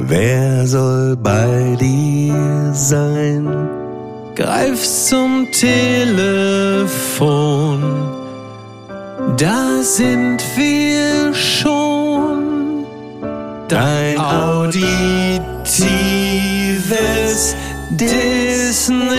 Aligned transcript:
Wer 0.00 0.66
soll 0.66 1.16
bei 1.16 1.76
dir 1.80 2.72
sein? 2.72 3.68
Greif 4.36 4.80
zum 4.80 5.48
Telefon. 5.50 7.02
Da 9.36 9.82
sind 9.82 10.40
wir 10.56 11.34
schon. 11.34 12.86
Dein 13.66 14.18
auditives 14.20 14.86
Disneyland. 17.90 19.18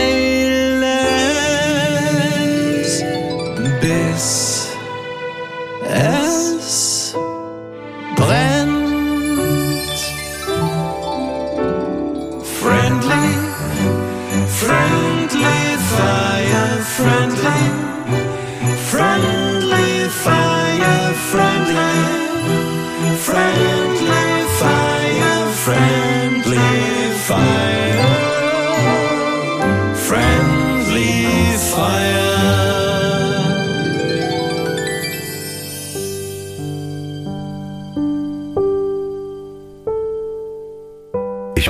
Bis 3.81 4.69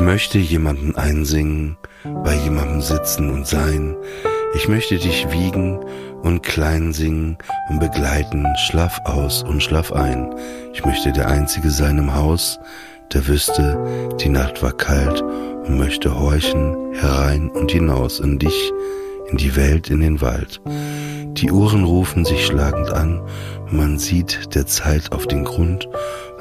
möchte 0.09 0.39
jemanden 0.39 0.95
einsingen, 0.95 1.77
bei 2.23 2.33
jemandem 2.33 2.81
sitzen 2.81 3.29
und 3.29 3.45
sein. 3.45 3.95
Ich 4.55 4.67
möchte 4.67 4.97
dich 4.97 5.31
wiegen 5.31 5.77
und 6.23 6.41
klein 6.41 6.93
singen 6.93 7.37
und 7.69 7.79
begleiten, 7.79 8.43
schlaf 8.57 8.99
aus 9.05 9.43
und 9.43 9.61
schlaf 9.61 9.93
ein. 9.93 10.33
Ich 10.73 10.83
möchte 10.83 11.11
der 11.11 11.27
Einzige 11.27 11.69
sein 11.69 11.99
im 11.99 12.15
Haus, 12.15 12.59
der 13.13 13.27
wüsste, 13.27 14.17
die 14.19 14.29
Nacht 14.29 14.63
war 14.63 14.71
kalt 14.71 15.21
und 15.21 15.77
möchte 15.77 16.19
horchen 16.19 16.91
herein 16.95 17.51
und 17.51 17.69
hinaus 17.69 18.19
in 18.19 18.39
dich, 18.39 18.71
in 19.29 19.37
die 19.37 19.55
Welt, 19.55 19.91
in 19.91 19.99
den 19.99 20.21
Wald. 20.21 20.59
Die 21.33 21.51
Uhren 21.51 21.83
rufen 21.83 22.25
sich 22.25 22.47
schlagend 22.47 22.89
an, 22.89 23.21
man 23.69 23.99
sieht 23.99 24.55
der 24.55 24.65
Zeit 24.65 25.11
auf 25.11 25.27
den 25.27 25.43
Grund, 25.43 25.87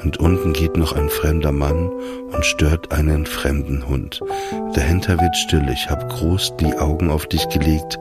und 0.03 0.17
unten 0.17 0.53
geht 0.53 0.77
noch 0.77 0.93
ein 0.93 1.09
fremder 1.09 1.51
Mann 1.51 1.89
und 2.31 2.45
stört 2.45 2.91
einen 2.91 3.25
fremden 3.25 3.87
Hund. 3.87 4.21
Dahinter 4.73 5.19
wird 5.19 5.35
still, 5.35 5.67
ich 5.71 5.89
hab 5.89 6.09
groß 6.09 6.53
die 6.57 6.77
Augen 6.77 7.09
auf 7.09 7.25
dich 7.27 7.47
gelegt, 7.49 7.99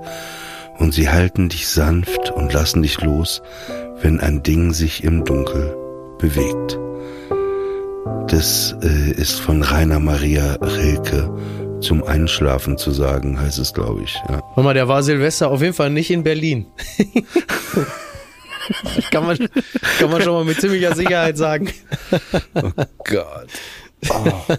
und 0.78 0.94
sie 0.94 1.08
halten 1.08 1.48
dich 1.48 1.68
sanft 1.68 2.30
und 2.30 2.52
lassen 2.52 2.82
dich 2.82 3.00
los, 3.00 3.42
wenn 4.00 4.20
ein 4.20 4.42
Ding 4.42 4.72
sich 4.72 5.02
im 5.02 5.24
Dunkel 5.24 5.76
bewegt. 6.18 6.78
Das 8.28 8.76
äh, 8.82 9.10
ist 9.12 9.40
von 9.40 9.62
Rainer 9.62 9.98
Maria 9.98 10.54
Rilke 10.60 11.34
zum 11.80 12.04
Einschlafen 12.04 12.76
zu 12.76 12.90
sagen, 12.90 13.40
heißt 13.40 13.58
es, 13.58 13.72
glaube 13.72 14.02
ich. 14.02 14.16
Ja. 14.28 14.42
Mal, 14.62 14.74
der 14.74 14.88
war 14.88 15.02
Silvester 15.02 15.50
auf 15.50 15.62
jeden 15.62 15.74
Fall 15.74 15.90
nicht 15.90 16.10
in 16.10 16.22
Berlin. 16.22 16.66
kann, 19.10 19.26
man, 19.26 19.36
kann 19.98 20.10
man 20.10 20.22
schon 20.22 20.32
mal 20.32 20.44
mit 20.44 20.60
ziemlicher 20.60 20.94
Sicherheit 20.94 21.36
sagen. 21.36 21.72
Oh 22.54 22.70
Gott. 23.04 23.48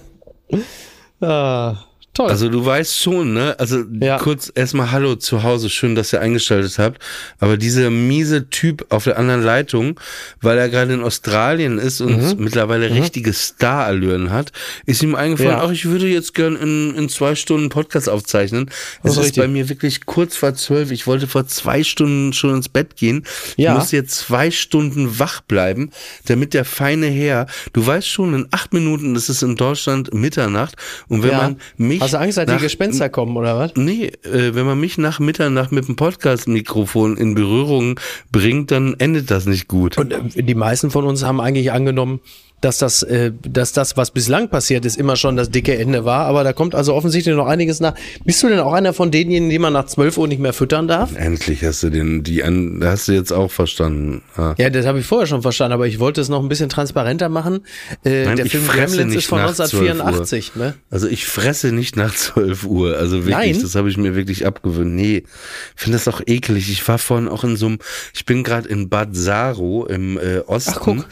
Ah, 1.22 1.76
toll. 2.14 2.30
Also 2.30 2.50
du 2.50 2.66
weißt 2.66 3.00
schon, 3.00 3.34
ne? 3.34 3.56
Also 3.60 3.84
Ja. 4.02 4.18
kurz 4.18 4.52
erstmal 4.54 4.92
Hallo 4.92 5.16
zu 5.16 5.44
Hause, 5.44 5.70
schön, 5.70 5.96
dass 5.96 6.12
ihr 6.14 6.22
eingeschaltet 6.22 6.78
habt. 6.80 7.02
Aber 7.40 7.58
dieser 7.58 7.90
miese 7.90 8.50
Typ 8.50 8.86
auf 8.90 9.04
der 9.06 9.18
anderen 9.18 9.44
Leitung, 9.44 10.00
weil 10.42 10.58
er 10.58 10.70
gerade 10.70 10.94
in 10.94 11.02
Australien 11.04 11.78
ist 11.78 12.02
und 12.02 12.18
Mhm. 12.18 12.44
mittlerweile 12.44 12.90
richtige 12.92 13.34
Starallüren 13.34 14.32
hat, 14.32 14.52
ist 14.86 15.02
ihm 15.04 15.16
eingefallen, 15.16 15.52
Ja. 15.52 15.64
ach, 15.64 15.72
ich 15.72 15.86
würde 15.86 16.08
jetzt 16.08 16.34
gern 16.34 16.56
in, 16.56 16.96
in 16.96 17.10
zwei 17.10 17.36
Stunden 17.36 17.70
Podcast 17.70 18.10
aufzeichnen. 18.10 18.70
Es 19.04 19.18
ist 19.18 19.26
ist 19.30 19.36
bei 19.36 19.48
mir 19.48 19.70
wirklich 19.70 20.06
kurz 20.06 20.36
vor 20.36 20.56
zwölf. 20.56 20.92
Ich 20.92 21.08
wollte 21.08 21.28
vor 21.28 21.48
zwei 21.48 21.84
Stunden 21.84 22.34
schon 22.34 22.56
ins 22.56 22.70
Bett 22.70 22.96
gehen. 22.96 23.24
Ja. 23.58 23.72
Ich 23.74 23.80
muss 23.80 23.92
jetzt 23.92 24.16
zwei 24.18 24.52
Stunden 24.52 25.20
wach 25.20 25.42
bleiben, 25.42 25.92
damit 26.26 26.54
der 26.54 26.66
feine 26.66 27.08
Herr, 27.08 27.48
du 27.74 27.86
weißt 27.86 28.08
schon, 28.08 28.34
in 28.34 28.48
acht 28.52 28.74
Minuten 28.74 29.16
ist 29.16 29.30
es 29.30 29.42
in 29.42 29.56
Deutschland 29.56 30.14
Mitternacht 30.14 30.76
und 31.08 31.24
wenn 31.24 31.32
ja. 31.32 31.38
man 31.38 31.58
mich 31.78 32.02
Hast 32.10 32.20
du 32.20 32.24
Angst, 32.26 32.38
dass 32.38 32.46
die 32.46 32.54
nach- 32.54 32.62
Gespenster 32.62 33.10
kommen, 33.10 33.38
oder 33.38 33.58
was? 33.58 33.74
Nee, 33.76 34.08
äh, 34.24 34.56
wenn 34.56 34.66
man 34.66 34.80
mich 34.80 34.98
nach 34.98 35.20
Mitternacht 35.20 35.72
mit 35.72 35.88
dem 35.88 35.96
Podcast-Mikrofon 35.96 37.18
in 37.18 37.36
Berührung 37.36 38.00
bringt, 38.32 38.72
dann 38.72 38.96
endet 39.00 39.30
das 39.32 39.46
nicht 39.46 39.68
gut. 39.68 39.98
Und 39.98 40.12
äh, 40.36 40.44
die 40.44 40.56
meisten 40.56 40.90
von 40.92 41.06
uns 41.06 41.24
haben 41.24 41.40
eigentlich 41.40 41.72
angenommen, 41.72 42.20
dass 42.62 42.78
das, 42.78 43.04
äh, 43.04 43.32
dass 43.42 43.74
das, 43.74 43.98
was 43.98 44.12
bislang 44.12 44.50
passiert 44.50 44.86
ist, 44.86 44.98
immer 44.98 45.16
schon 45.16 45.36
das 45.38 45.50
dicke 45.50 45.78
Ende 45.78 46.06
war. 46.06 46.26
Aber 46.26 46.44
da 46.44 46.54
kommt 46.54 46.76
also 46.76 46.94
offensichtlich 46.94 47.36
noch 47.36 47.48
einiges 47.48 47.80
nach. 47.80 47.96
Bist 48.26 48.44
du 48.44 48.50
denn 48.50 48.60
auch 48.60 48.74
einer 48.74 48.94
von 48.94 49.12
denjenigen, 49.12 49.50
die 49.50 49.60
man 49.60 49.74
nach 49.74 49.86
12 49.86 50.18
Uhr 50.18 50.28
nicht 50.28 50.40
mehr 50.40 50.54
füttern 50.54 50.88
darf? 50.88 51.16
Endlich 51.16 51.64
hast 51.64 51.84
du 51.84 51.90
den, 51.90 52.24
die 52.24 52.44
hast 52.44 53.08
du 53.08 53.14
jetzt 53.14 53.32
auch 53.32 53.52
verstanden. 53.52 54.22
Ah. 54.36 54.56
Ja, 54.58 54.70
das 54.70 54.86
habe 54.86 55.00
ich 55.00 55.06
vorher 55.06 55.28
schon 55.28 55.42
verstanden, 55.42 55.74
aber 55.74 55.88
ich 55.88 56.00
wollte 56.00 56.22
es 56.22 56.30
noch 56.30 56.42
ein 56.42 56.50
bisschen 56.50 56.70
transparenter 56.70 57.30
machen. 57.30 57.62
Äh, 58.04 58.26
Nein, 58.26 58.36
der 58.38 58.46
Film 58.46 58.68
Gremlins 58.68 59.16
ist 59.16 59.28
von 59.28 59.40
nach 59.40 59.54
12 59.54 59.74
Uhr. 59.74 59.80
1984, 59.82 60.56
ne? 60.56 60.76
Also 60.90 61.08
ich 61.08 61.26
fresse 61.26 61.72
nicht 61.72 61.96
nach 61.96 62.14
12 62.14 62.66
Uhr. 62.66 62.98
Also 62.98 63.26
wirklich, 63.26 63.54
Nein? 63.54 63.62
das 63.62 63.76
habe 63.76 63.90
ich 63.90 63.98
mir 63.98 64.16
wirklich 64.16 64.46
abgewöhnt. 64.46 64.94
Nee, 64.96 65.24
finde 65.76 65.98
das 65.98 66.08
auch 66.08 66.22
eklig. 66.26 66.70
Ich 66.70 66.88
war 66.88 66.98
vorhin 66.98 67.28
auch 67.28 67.44
in 67.44 67.56
so 67.56 67.68
einem, 67.68 67.80
ich 68.14 68.26
bin 68.26 68.44
gerade 68.44 68.68
in 68.68 68.90
Bad 68.90 69.16
Saro 69.16 69.86
im 69.86 70.18
äh, 70.18 70.40
Osten. 70.40 70.74
Ach, 70.76 70.82
guck. 70.82 71.06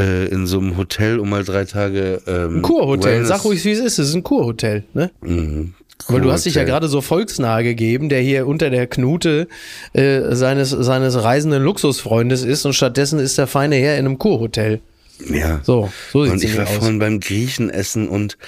Äh, 0.00 0.26
in 0.26 0.46
so 0.46 0.58
einem 0.58 0.76
Hotel 0.76 1.18
um 1.18 1.30
mal 1.30 1.44
drei 1.44 1.64
Tage. 1.64 2.20
Ähm, 2.26 2.58
Ein 2.58 2.62
Kurhotel. 2.62 3.12
Wellness- 3.22 3.28
Sag 3.28 3.44
ruhig, 3.44 3.64
wie 3.64 3.72
es 3.72 3.78
ist. 3.80 3.98
Es 3.98 4.08
ist 4.08 4.14
ein 4.14 4.22
Kurhotel, 4.22 4.84
ne? 4.94 5.10
Mhm. 5.20 5.74
Weil 6.08 6.22
du 6.22 6.32
hast 6.32 6.46
dich 6.46 6.54
ja 6.54 6.64
gerade 6.64 6.88
so 6.88 7.02
volksnahe 7.02 7.62
gegeben, 7.62 8.08
der 8.08 8.20
hier 8.20 8.46
unter 8.46 8.70
der 8.70 8.86
Knute 8.86 9.48
äh, 9.92 10.34
seines, 10.34 10.70
seines 10.70 11.22
reisenden 11.22 11.62
Luxusfreundes 11.62 12.42
ist 12.42 12.64
und 12.64 12.72
stattdessen 12.72 13.18
ist 13.18 13.36
der 13.36 13.46
feine 13.46 13.76
Herr 13.76 13.98
in 13.98 14.06
einem 14.06 14.18
Kurhotel. 14.18 14.80
Ja. 15.28 15.60
So, 15.62 15.92
so 16.12 16.24
sieht's 16.24 16.32
Und 16.32 16.44
ich 16.50 16.56
war 16.56 16.64
aus. 16.66 16.72
vorhin 16.76 16.98
beim 16.98 17.20
Griechen 17.20 17.68
essen 17.68 18.08
und 18.08 18.38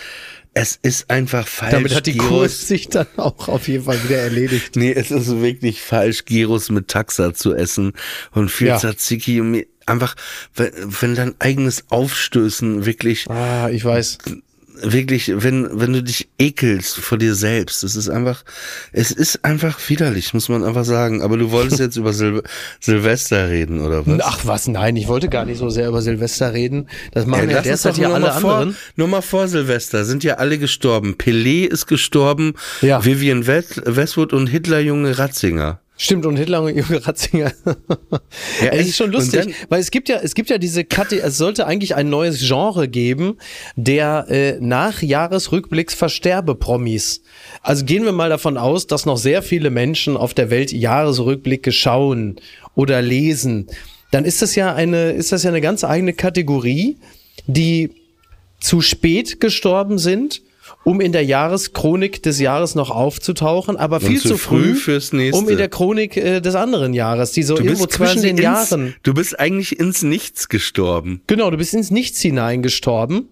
es 0.55 0.79
ist 0.83 1.11
einfach 1.11 1.47
falsch. 1.47 1.73
Damit 1.73 1.95
hat 1.95 2.07
die 2.07 2.17
Kurs 2.17 2.67
sich 2.69 2.89
dann 2.89 3.07
auch 3.19 3.49
auf 3.49 3.69
jeden 3.69 3.85
Fall 3.85 4.03
wieder 4.05 4.17
erledigt. 4.19 4.77
Nee, 4.77 4.93
es 4.93 5.11
ist 5.11 5.41
wirklich 5.41 5.83
falsch, 5.83 6.25
Gyros 6.25 6.71
mit 6.71 6.89
Taxa 6.89 7.35
zu 7.35 7.55
essen 7.55 7.93
und 8.33 8.51
viel 8.51 8.69
Ja. 8.69 8.79
Tzatziki 8.79 9.41
und 9.41 9.51
mir 9.51 9.67
einfach, 9.87 10.15
wenn, 10.57 10.71
wenn 11.01 11.15
dein 11.15 11.35
eigenes 11.39 11.85
Aufstößen 11.89 12.87
wirklich, 12.87 13.29
Ah, 13.31 13.69
ich 13.71 13.85
weiß. 13.85 14.19
wirklich, 14.85 15.31
wenn, 15.37 15.69
wenn 15.81 15.93
du 15.93 16.03
dich 16.03 16.29
ekelst 16.39 16.97
vor 16.99 17.19
dir 17.19 17.35
selbst, 17.35 17.85
es 17.85 17.95
ist 17.95 18.09
einfach, 18.09 18.43
es 18.93 19.11
ist 19.11 19.45
einfach 19.45 19.79
widerlich, 19.89 20.35
muss 20.35 20.49
man 20.49 20.65
einfach 20.65 20.85
sagen. 20.85 21.23
Aber 21.23 21.37
du 21.37 21.51
wolltest 21.51 21.79
jetzt 21.81 21.97
über 21.97 22.13
Sil 22.17 22.43
Silvester 22.81 23.49
reden, 23.49 23.81
oder 23.81 24.07
was? 24.07 24.21
Ach 24.23 24.41
was, 24.45 24.69
nein, 24.69 24.97
ich 24.97 25.09
wollte 25.09 25.29
gar 25.29 25.45
nicht 25.45 25.59
so 25.59 25.69
sehr 25.71 25.89
über 25.89 26.03
Silvester 26.03 26.53
reden. 26.53 26.89
Das 27.13 27.27
machen 27.27 27.51
ja, 27.51 27.59
uns 27.59 27.67
derzeit 27.67 27.99
nur 27.99 28.15
alle 28.15 28.33
vor, 28.33 28.55
anderen. 28.55 28.77
Nur 28.97 29.09
mal 29.09 29.23
vor 29.23 29.47
Silvester 29.47 30.05
sind 30.05 30.25
ja 30.25 30.35
alle 30.37 30.59
gestorben. 30.59 31.15
Pelé 31.15 31.67
ist 31.67 31.87
gestorben, 31.87 32.55
Ja. 32.81 33.05
Vivian 33.05 33.47
West, 33.47 33.83
Westwood 33.85 34.33
und 34.33 34.47
Hitlerjunge 34.49 35.19
Ratzinger. 35.19 35.81
Stimmt, 35.97 36.27
und 36.27 36.37
Hitler 36.37 36.63
und 36.63 36.77
Junge 36.77 37.07
Ratzinger. 37.07 37.53
Ja, 37.65 38.69
es 38.73 38.89
ist 38.89 38.97
schon 38.97 39.13
lustig, 39.13 39.41
dann- 39.45 39.55
weil 39.69 39.81
es 39.81 39.91
gibt 39.91 40.09
ja, 40.09 40.17
es 40.23 40.35
gibt 40.35 40.51
ja 40.51 40.59
diese 40.59 40.85
Kate, 40.85 41.21
es 41.21 41.39
sollte 41.39 41.67
eigentlich 41.67 41.95
ein 41.95 42.11
neues 42.11 42.41
Genre 42.41 42.89
geben, 42.89 43.37
der 43.77 44.27
äh, 44.29 44.57
nach 44.61 45.03
Jahresrückblicks 45.03 45.95
Versterbe-Promis. 45.95 47.23
Also 47.61 47.85
gehen 47.85 48.05
wir 48.05 48.13
mal 48.13 48.31
davon 48.31 48.57
aus, 48.57 48.87
dass 48.87 49.07
noch 49.07 49.19
sehr 49.19 49.43
viele 49.43 49.71
Menschen 49.71 50.17
auf 50.17 50.35
der 50.35 50.51
Welt 50.51 50.73
Jahresrückblicke 50.73 51.71
schauen 51.73 52.37
oder 52.75 53.01
lesen. 53.03 53.69
Dann 54.11 54.25
ist 54.25 54.43
das 54.43 54.55
ja 54.57 54.75
eine, 54.75 55.13
ist 55.13 55.31
das 55.31 55.43
ja 55.45 55.51
eine 55.51 55.61
ganz 55.61 55.85
eigene 55.85 56.15
Kategorie, 56.15 56.99
die 57.47 57.91
zu 58.61 58.81
spät 58.81 59.41
gestorben 59.41 59.99
sind 59.99 60.43
um 60.85 61.01
in 61.01 61.13
der 61.13 61.25
Jahreschronik 61.25 62.23
des 62.23 62.41
Jahres 62.41 62.75
noch 62.75 62.91
aufzutauchen, 62.91 63.77
aber 63.77 64.01
viel 64.01 64.21
zu 64.21 64.29
zu, 64.29 64.39
früh 64.39 64.75
fürs 64.75 65.13
nächste. 65.13 65.41
um 65.41 65.49
in 65.49 65.57
der 65.57 65.69
Chronik 65.69 66.17
äh, 66.17 66.41
des 66.41 66.55
anderen 66.55 66.95
Jahres, 66.95 67.33
die 67.33 67.43
so 67.43 67.57
Du 67.57 67.65
irgendwo 67.65 67.87
zwischen 67.87 68.23
den 68.23 68.37
ins, 68.37 68.41
Jahren. 68.41 68.95
Du 69.03 69.15
bist 69.15 69.39
eigentlich 69.39 69.79
ins 69.79 70.03
Nichts 70.03 70.49
gestorben. 70.49 71.23
Genau, 71.27 71.51
du 71.51 71.57
bist 71.57 71.75
ins 71.75 71.91
Nichts 71.91 72.21
hineingestorben 72.21 73.29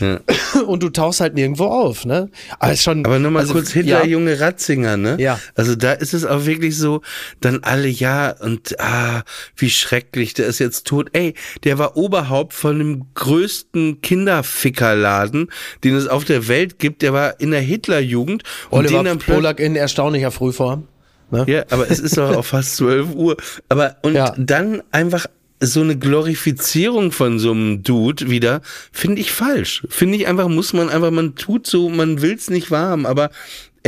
Ja. 0.00 0.20
und 0.66 0.82
du 0.82 0.88
tauchst 0.90 1.20
halt 1.20 1.34
nirgendwo 1.34 1.64
auf, 1.64 2.04
ne? 2.04 2.30
Aber, 2.58 2.72
ist 2.72 2.82
schon, 2.82 3.04
Aber 3.04 3.18
nochmal 3.18 3.42
also, 3.42 3.54
kurz 3.54 3.72
Hitler, 3.72 4.00
ja, 4.00 4.06
junge 4.06 4.38
Ratzinger, 4.40 4.96
ne? 4.96 5.16
Ja. 5.18 5.38
Also 5.54 5.74
da 5.74 5.92
ist 5.92 6.14
es 6.14 6.24
auch 6.24 6.46
wirklich 6.46 6.76
so, 6.76 7.02
dann 7.40 7.60
alle, 7.62 7.88
ja, 7.88 8.30
und 8.40 8.78
ah, 8.80 9.22
wie 9.56 9.70
schrecklich, 9.70 10.34
der 10.34 10.46
ist 10.46 10.58
jetzt 10.58 10.86
tot. 10.86 11.10
Ey, 11.12 11.34
der 11.64 11.78
war 11.78 11.96
Oberhaupt 11.96 12.54
von 12.54 12.78
dem 12.78 13.06
größten 13.14 14.00
Kinderfickerladen, 14.00 15.50
den 15.84 15.94
es 15.94 16.06
auf 16.06 16.24
der 16.24 16.48
Welt 16.48 16.78
gibt. 16.78 17.02
Der 17.02 17.12
war 17.12 17.40
in 17.40 17.50
der 17.50 17.60
Hitlerjugend 17.60 18.42
und 18.70 18.78
Oliver 18.80 18.98
den 18.98 19.04
dann 19.04 19.18
Polak 19.18 19.60
in 19.60 19.76
erstaunlicher 19.76 20.30
Frühform. 20.30 20.86
Ne? 21.30 21.44
Ja, 21.46 21.64
aber 21.70 21.90
es 21.90 21.98
ist 22.00 22.16
doch 22.16 22.34
auch 22.36 22.44
fast 22.44 22.76
12 22.76 23.14
Uhr. 23.14 23.36
Aber 23.68 23.96
und 24.02 24.14
Ja. 24.14 24.34
dann 24.38 24.82
einfach 24.92 25.26
so 25.60 25.80
eine 25.80 25.98
Glorifizierung 25.98 27.12
von 27.12 27.38
so 27.38 27.50
einem 27.50 27.82
Dude 27.82 28.30
wieder, 28.30 28.60
finde 28.92 29.20
ich 29.20 29.32
falsch. 29.32 29.82
Finde 29.88 30.16
ich 30.16 30.26
einfach, 30.26 30.48
muss 30.48 30.72
man 30.72 30.88
einfach, 30.88 31.10
man 31.10 31.34
tut 31.34 31.66
so, 31.66 31.88
man 31.88 32.22
will's 32.22 32.50
nicht 32.50 32.70
warm, 32.70 33.06
aber 33.06 33.30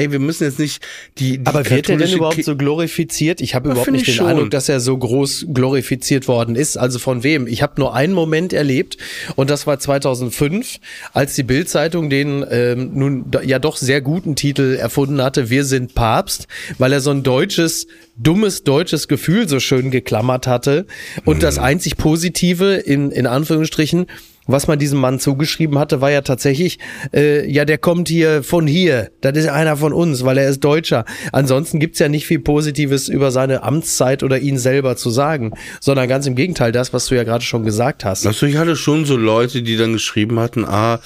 ey, 0.00 0.12
wir 0.12 0.18
müssen 0.18 0.44
jetzt 0.44 0.58
nicht 0.58 0.82
die, 1.18 1.38
die 1.38 1.46
Aber 1.46 1.68
wird 1.68 1.88
er 1.88 1.96
denn 1.98 2.12
überhaupt 2.12 2.36
Ki- 2.36 2.42
so 2.42 2.56
glorifiziert? 2.56 3.40
Ich 3.40 3.54
habe 3.54 3.70
überhaupt 3.70 3.90
nicht 3.90 4.02
ich 4.02 4.06
den 4.08 4.14
schon. 4.16 4.26
Eindruck, 4.26 4.50
dass 4.50 4.68
er 4.68 4.80
so 4.80 4.96
groß 4.96 5.46
glorifiziert 5.52 6.26
worden 6.28 6.56
ist. 6.56 6.76
Also 6.76 6.98
von 6.98 7.22
wem? 7.22 7.46
Ich 7.46 7.62
habe 7.62 7.74
nur 7.78 7.94
einen 7.94 8.12
Moment 8.12 8.52
erlebt 8.52 8.96
und 9.36 9.50
das 9.50 9.66
war 9.66 9.78
2005, 9.78 10.78
als 11.12 11.34
die 11.34 11.42
Bild-Zeitung 11.42 12.10
den 12.10 12.44
ähm, 12.50 12.90
nun 12.94 13.26
ja 13.44 13.58
doch 13.58 13.76
sehr 13.76 14.00
guten 14.00 14.36
Titel 14.36 14.76
erfunden 14.80 15.22
hatte, 15.22 15.50
Wir 15.50 15.64
sind 15.64 15.94
Papst, 15.94 16.46
weil 16.78 16.92
er 16.92 17.00
so 17.00 17.10
ein 17.10 17.22
deutsches, 17.22 17.86
dummes 18.16 18.64
deutsches 18.64 19.08
Gefühl 19.08 19.48
so 19.48 19.60
schön 19.60 19.90
geklammert 19.90 20.46
hatte. 20.46 20.86
Und 21.24 21.42
das 21.42 21.58
einzig 21.58 21.96
Positive 21.96 22.74
in, 22.74 23.10
in 23.10 23.26
Anführungsstrichen 23.26 24.06
was 24.46 24.66
man 24.66 24.78
diesem 24.78 24.98
Mann 24.98 25.20
zugeschrieben 25.20 25.78
hatte, 25.78 26.00
war 26.00 26.10
ja 26.10 26.22
tatsächlich, 26.22 26.78
äh, 27.14 27.48
ja, 27.50 27.64
der 27.64 27.78
kommt 27.78 28.08
hier 28.08 28.42
von 28.42 28.66
hier. 28.66 29.10
Das 29.20 29.36
ist 29.36 29.48
einer 29.48 29.76
von 29.76 29.92
uns, 29.92 30.24
weil 30.24 30.38
er 30.38 30.48
ist 30.48 30.60
Deutscher. 30.60 31.04
Ansonsten 31.32 31.78
gibt's 31.78 31.98
ja 31.98 32.08
nicht 32.08 32.26
viel 32.26 32.40
Positives 32.40 33.08
über 33.08 33.30
seine 33.30 33.62
Amtszeit 33.62 34.22
oder 34.22 34.38
ihn 34.38 34.58
selber 34.58 34.96
zu 34.96 35.10
sagen, 35.10 35.52
sondern 35.80 36.08
ganz 36.08 36.26
im 36.26 36.34
Gegenteil, 36.34 36.72
das, 36.72 36.92
was 36.92 37.06
du 37.06 37.14
ja 37.14 37.24
gerade 37.24 37.44
schon 37.44 37.64
gesagt 37.64 38.04
hast. 38.04 38.26
Also 38.26 38.46
ich 38.46 38.56
hatte 38.56 38.76
schon 38.76 39.04
so 39.04 39.16
Leute, 39.16 39.62
die 39.62 39.76
dann 39.76 39.92
geschrieben 39.92 40.40
hatten, 40.40 40.64
ah, 40.64 41.00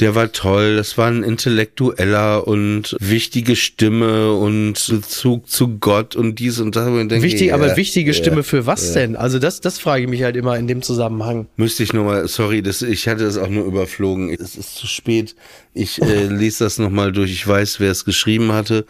der 0.00 0.14
war 0.14 0.32
toll, 0.32 0.76
das 0.76 0.96
war 0.98 1.08
ein 1.08 1.22
Intellektueller 1.22 2.46
und 2.46 2.96
wichtige 3.00 3.56
Stimme 3.56 4.32
und 4.32 4.86
Bezug 4.88 5.48
zu 5.48 5.78
Gott 5.78 6.16
und 6.16 6.38
dies 6.38 6.60
und 6.60 6.76
das. 6.76 6.86
Und 6.88 7.08
denke, 7.08 7.22
Wichtig, 7.24 7.48
ja, 7.48 7.54
aber 7.54 7.76
wichtige 7.76 8.12
ja. 8.12 8.14
Stimme 8.16 8.42
für 8.42 8.66
was 8.66 8.92
denn? 8.92 9.16
Also 9.16 9.38
das, 9.38 9.60
das 9.60 9.78
frage 9.78 10.04
ich 10.04 10.08
mich 10.08 10.22
halt 10.22 10.36
immer 10.36 10.56
in 10.58 10.66
dem 10.66 10.82
Zusammenhang. 10.82 11.46
Müsste 11.56 11.82
ich 11.82 11.92
nochmal, 11.92 12.28
sorry, 12.28 12.62
das, 12.62 12.73
ich 12.82 13.08
hatte 13.08 13.24
es 13.24 13.36
auch 13.36 13.48
nur 13.48 13.64
überflogen. 13.64 14.30
Es 14.30 14.56
ist 14.56 14.74
zu 14.76 14.86
spät. 14.86 15.34
Ich 15.76 16.00
äh, 16.00 16.26
lese 16.26 16.62
das 16.62 16.78
nochmal 16.78 17.10
durch. 17.10 17.32
Ich 17.32 17.46
weiß, 17.46 17.80
wer 17.80 17.90
es 17.90 18.04
geschrieben 18.04 18.52
hatte. 18.52 18.84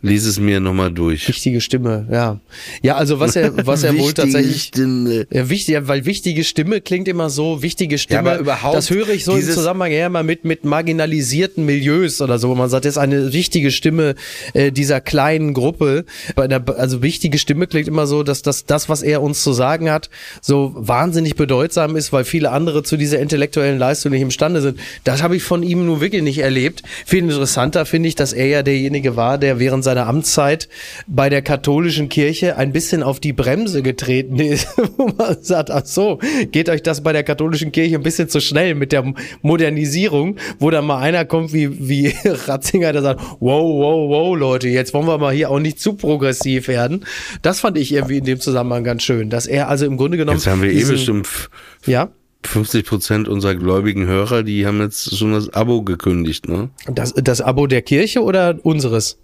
Lese 0.00 0.28
es 0.28 0.38
mir 0.38 0.60
nochmal 0.60 0.92
durch. 0.92 1.26
Wichtige 1.26 1.60
Stimme, 1.60 2.06
ja. 2.08 2.38
Ja, 2.82 2.94
also 2.94 3.18
was 3.18 3.34
er, 3.34 3.66
was 3.66 3.82
er 3.82 3.98
wohl 3.98 4.12
tatsächlich. 4.12 4.62
Stimme. 4.62 5.26
Ja, 5.32 5.48
wichtig, 5.50 5.72
ja, 5.74 5.88
weil 5.88 6.06
wichtige 6.06 6.44
Stimme 6.44 6.80
klingt 6.80 7.08
immer 7.08 7.30
so, 7.30 7.62
wichtige 7.62 7.98
Stimme. 7.98 8.20
aber 8.20 8.38
überhaupt 8.38 8.76
das 8.76 8.90
höre 8.90 9.08
ich 9.08 9.24
so 9.24 9.34
im 9.34 9.42
Zusammenhang 9.42 9.90
eher 9.90 10.08
mal 10.08 10.22
mit, 10.22 10.44
mit 10.44 10.64
marginalisierten 10.64 11.66
Milieus 11.66 12.20
oder 12.20 12.38
so, 12.38 12.48
wo 12.48 12.54
man 12.54 12.70
sagt, 12.70 12.84
das 12.84 12.92
ist 12.92 12.98
eine 12.98 13.32
wichtige 13.32 13.72
Stimme 13.72 14.14
äh, 14.54 14.70
dieser 14.70 15.00
kleinen 15.00 15.52
Gruppe. 15.52 16.04
Der, 16.36 16.62
also 16.78 17.02
wichtige 17.02 17.38
Stimme 17.38 17.66
klingt 17.66 17.88
immer 17.88 18.06
so, 18.06 18.22
dass 18.22 18.42
das, 18.42 18.66
das, 18.66 18.88
was 18.88 19.02
er 19.02 19.20
uns 19.20 19.42
zu 19.42 19.52
sagen 19.52 19.90
hat, 19.90 20.10
so 20.40 20.72
wahnsinnig 20.76 21.34
bedeutsam 21.34 21.96
ist, 21.96 22.12
weil 22.12 22.24
viele 22.24 22.52
andere 22.52 22.84
zu 22.84 22.96
dieser 22.96 23.18
intellektuellen 23.18 23.80
Leistung 23.80 24.12
nicht 24.12 24.22
imstande 24.22 24.60
sind. 24.60 24.78
Das 25.02 25.24
habe 25.24 25.34
ich 25.34 25.42
von 25.42 25.64
ihm 25.64 25.86
nun 25.86 26.00
wirklich 26.00 26.19
nicht 26.22 26.38
erlebt. 26.38 26.82
Viel 27.06 27.20
interessanter 27.20 27.86
finde 27.86 28.08
ich, 28.08 28.14
dass 28.14 28.32
er 28.32 28.46
ja 28.46 28.62
derjenige 28.62 29.16
war, 29.16 29.38
der 29.38 29.58
während 29.58 29.84
seiner 29.84 30.06
Amtszeit 30.06 30.68
bei 31.06 31.28
der 31.28 31.42
katholischen 31.42 32.08
Kirche 32.08 32.56
ein 32.56 32.72
bisschen 32.72 33.02
auf 33.02 33.20
die 33.20 33.32
Bremse 33.32 33.82
getreten 33.82 34.38
ist, 34.38 34.68
wo 34.96 35.08
man 35.16 35.36
sagt, 35.42 35.70
ach 35.70 35.84
so, 35.84 36.18
geht 36.50 36.68
euch 36.68 36.82
das 36.82 37.02
bei 37.02 37.12
der 37.12 37.22
katholischen 37.22 37.72
Kirche 37.72 37.96
ein 37.96 38.02
bisschen 38.02 38.28
zu 38.28 38.40
schnell 38.40 38.74
mit 38.74 38.92
der 38.92 39.12
Modernisierung, 39.42 40.36
wo 40.58 40.70
dann 40.70 40.86
mal 40.86 40.98
einer 40.98 41.24
kommt 41.24 41.52
wie, 41.52 41.88
wie 41.88 42.14
Ratzinger, 42.24 42.92
der 42.92 43.02
sagt, 43.02 43.20
wow, 43.40 43.62
wow, 43.62 44.08
wow, 44.08 44.36
Leute, 44.36 44.68
jetzt 44.68 44.94
wollen 44.94 45.06
wir 45.06 45.18
mal 45.18 45.34
hier 45.34 45.50
auch 45.50 45.58
nicht 45.58 45.80
zu 45.80 45.94
progressiv 45.94 46.68
werden. 46.68 47.04
Das 47.42 47.60
fand 47.60 47.78
ich 47.78 47.92
irgendwie 47.92 48.18
in 48.18 48.24
dem 48.24 48.40
Zusammenhang 48.40 48.84
ganz 48.84 49.02
schön, 49.02 49.30
dass 49.30 49.46
er 49.46 49.68
also 49.68 49.86
im 49.86 49.96
Grunde 49.96 50.16
genommen 50.16 50.38
Jetzt 50.38 50.46
haben 50.46 50.62
wir 50.62 50.72
eh 50.72 50.84
bestimmt 50.84 51.50
ja, 51.86 52.10
50 52.42 52.86
Prozent 52.86 53.28
unserer 53.28 53.54
gläubigen 53.54 54.06
Hörer, 54.06 54.42
die 54.42 54.66
haben 54.66 54.80
jetzt 54.80 55.16
schon 55.16 55.32
das 55.32 55.50
Abo 55.50 55.82
gekündigt, 55.82 56.48
ne? 56.48 56.70
das, 56.86 57.12
das 57.14 57.40
Abo 57.40 57.66
der 57.66 57.82
Kirche 57.82 58.22
oder 58.22 58.58
unseres? 58.62 59.18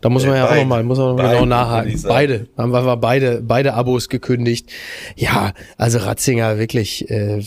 Da 0.00 0.08
muss 0.10 0.24
man 0.24 0.36
ja 0.36 0.44
auch 0.44 0.50
beide. 0.50 0.60
nochmal, 0.60 0.84
muss 0.84 0.98
man 0.98 1.16
Beide, 1.16 1.28
genau 1.28 1.38
würde 1.40 1.48
nachhaken. 1.48 2.02
Beide. 2.06 2.46
Haben 2.56 2.72
wir 2.72 2.96
beide, 2.98 3.40
beide 3.42 3.74
Abos 3.74 4.08
gekündigt. 4.08 4.70
Ja, 5.16 5.52
also 5.76 5.98
Ratzinger 5.98 6.56
wirklich, 6.58 7.10
äh, 7.10 7.42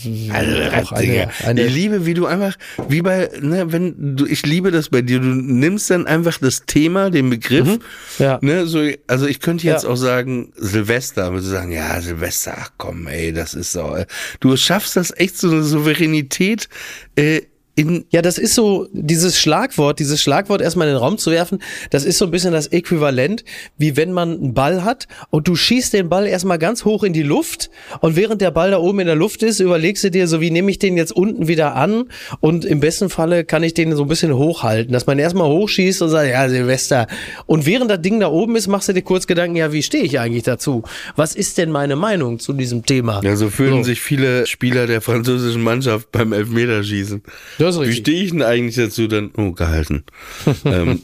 auch 0.76 0.92
eine, 0.92 1.28
eine, 1.46 1.62
ich 1.64 1.74
liebe, 1.74 2.04
wie 2.04 2.12
du 2.12 2.26
einfach, 2.26 2.56
wie 2.88 3.00
bei, 3.00 3.30
ne, 3.40 3.72
wenn 3.72 4.16
du, 4.16 4.26
ich 4.26 4.44
liebe 4.44 4.70
das 4.70 4.90
bei 4.90 5.00
dir, 5.00 5.18
du 5.20 5.26
nimmst 5.28 5.90
dann 5.90 6.06
einfach 6.06 6.36
das 6.38 6.66
Thema, 6.66 7.08
den 7.10 7.30
Begriff, 7.30 7.62
Mhm. 7.68 7.78
Ja. 8.18 8.38
ne, 8.42 8.66
so, 8.66 8.80
also 9.06 9.26
ich 9.26 9.40
könnte 9.40 9.66
jetzt 9.66 9.84
Ja. 9.84 9.88
auch 9.90 9.96
sagen, 9.96 10.52
Silvester, 10.56 11.24
aber 11.24 11.36
du 11.36 11.42
sagen, 11.42 11.72
ja, 11.72 12.00
Silvester, 12.02 12.54
ach 12.58 12.70
komm, 12.76 13.06
ey, 13.06 13.32
das 13.32 13.54
ist 13.54 13.72
so, 13.72 13.94
äh, 13.96 14.04
du 14.40 14.54
schaffst 14.58 14.96
das 14.96 15.10
echt 15.16 15.38
so 15.38 15.48
eine 15.50 15.62
Souveränität, 15.62 16.68
äh, 17.16 17.40
in, 17.74 18.04
Ja, 18.10 18.20
das 18.22 18.38
ist 18.38 18.54
so, 18.54 18.86
dieses 18.92 19.38
Schlagwort, 19.38 19.98
dieses 19.98 20.20
Schlagwort 20.20 20.60
erstmal 20.60 20.88
in 20.88 20.94
den 20.94 21.00
Raum 21.00 21.18
zu 21.18 21.30
werfen, 21.30 21.60
das 21.90 22.04
ist 22.04 22.18
so 22.18 22.26
ein 22.26 22.30
bisschen 22.30 22.52
das 22.52 22.66
Äquivalent, 22.66 23.44
wie 23.78 23.96
wenn 23.96 24.12
man 24.12 24.32
einen 24.32 24.54
Ball 24.54 24.84
hat 24.84 25.08
und 25.30 25.48
du 25.48 25.56
schießt 25.56 25.92
den 25.92 26.08
Ball 26.08 26.26
erstmal 26.26 26.58
ganz 26.58 26.84
hoch 26.84 27.02
in 27.02 27.12
die 27.12 27.22
Luft 27.22 27.70
und 28.00 28.16
während 28.16 28.40
der 28.40 28.50
Ball 28.50 28.70
da 28.72 28.78
oben 28.78 29.00
in 29.00 29.06
der 29.06 29.16
Luft 29.16 29.42
ist, 29.42 29.60
überlegst 29.60 30.04
du 30.04 30.10
dir 30.10 30.28
so, 30.28 30.40
wie 30.40 30.50
nehme 30.50 30.70
ich 30.70 30.78
den 30.78 30.96
jetzt 30.96 31.12
unten 31.12 31.48
wieder 31.48 31.74
an 31.74 32.04
und 32.40 32.64
im 32.64 32.80
besten 32.80 33.08
Falle 33.08 33.44
kann 33.44 33.62
ich 33.62 33.74
den 33.74 33.94
so 33.96 34.02
ein 34.02 34.08
bisschen 34.08 34.34
hochhalten, 34.36 34.92
dass 34.92 35.06
man 35.06 35.18
erstmal 35.18 35.48
hochschießt 35.48 36.02
und 36.02 36.10
sagt, 36.10 36.28
ja, 36.28 36.48
Silvester. 36.48 37.06
Und 37.46 37.64
während 37.66 37.90
das 37.90 38.02
Ding 38.02 38.20
da 38.20 38.28
oben 38.28 38.56
ist, 38.56 38.66
machst 38.68 38.88
du 38.88 38.92
dir 38.92 39.02
kurz 39.02 39.26
Gedanken, 39.26 39.56
ja, 39.56 39.72
wie 39.72 39.82
stehe 39.82 40.04
ich 40.04 40.18
eigentlich 40.20 40.42
dazu? 40.42 40.82
Was 41.16 41.34
ist 41.34 41.58
denn 41.58 41.70
meine 41.70 41.96
Meinung 41.96 42.38
zu 42.38 42.52
diesem 42.52 42.84
Thema? 42.84 43.20
ja, 43.22 43.36
so 43.36 43.48
fühlen 43.48 43.78
So. 43.78 43.84
sich 43.84 44.00
viele 44.00 44.46
Spieler 44.46 44.86
der 44.86 45.00
französischen 45.00 45.62
Mannschaft 45.62 46.12
beim 46.12 46.32
Elfmeterschießen. 46.32 47.22
Das 47.66 47.76
ist 47.76 47.80
Wie 47.80 47.86
richtig. 47.86 48.04
stehe 48.04 48.24
ich 48.24 48.30
denn 48.30 48.42
eigentlich 48.42 48.76
dazu 48.76 49.06
dann? 49.08 49.30
Oh, 49.36 49.52
gehalten. 49.52 50.04
ähm, 50.64 51.00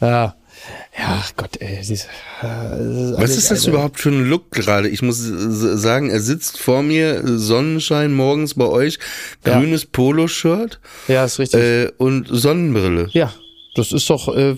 Ja. 0.00 0.36
Ja, 0.96 1.24
Gott, 1.36 1.56
ey. 1.60 1.78
Diese, 1.80 2.04
äh, 2.04 2.42
das 2.42 3.14
Was 3.18 3.30
ist 3.30 3.50
das 3.50 3.58
also- 3.60 3.70
überhaupt 3.70 3.98
für 3.98 4.10
ein 4.10 4.28
Look 4.28 4.50
gerade? 4.52 4.88
Ich 4.88 5.02
muss 5.02 5.18
s- 5.20 5.82
sagen, 5.82 6.10
er 6.10 6.20
sitzt 6.20 6.60
vor 6.60 6.82
mir, 6.82 7.22
Sonnenschein 7.24 8.12
morgens 8.12 8.54
bei 8.54 8.66
euch, 8.66 8.98
Ja. 9.44 9.58
grünes 9.58 9.86
Poloshirt 9.86 10.78
Ja, 11.08 11.24
ist 11.24 11.38
richtig. 11.40 11.60
äh, 11.60 11.90
und 11.96 12.28
Sonnenbrille. 12.30 13.08
Ja, 13.12 13.32
das 13.74 13.92
ist 13.92 14.10
doch 14.10 14.34
äh, 14.36 14.56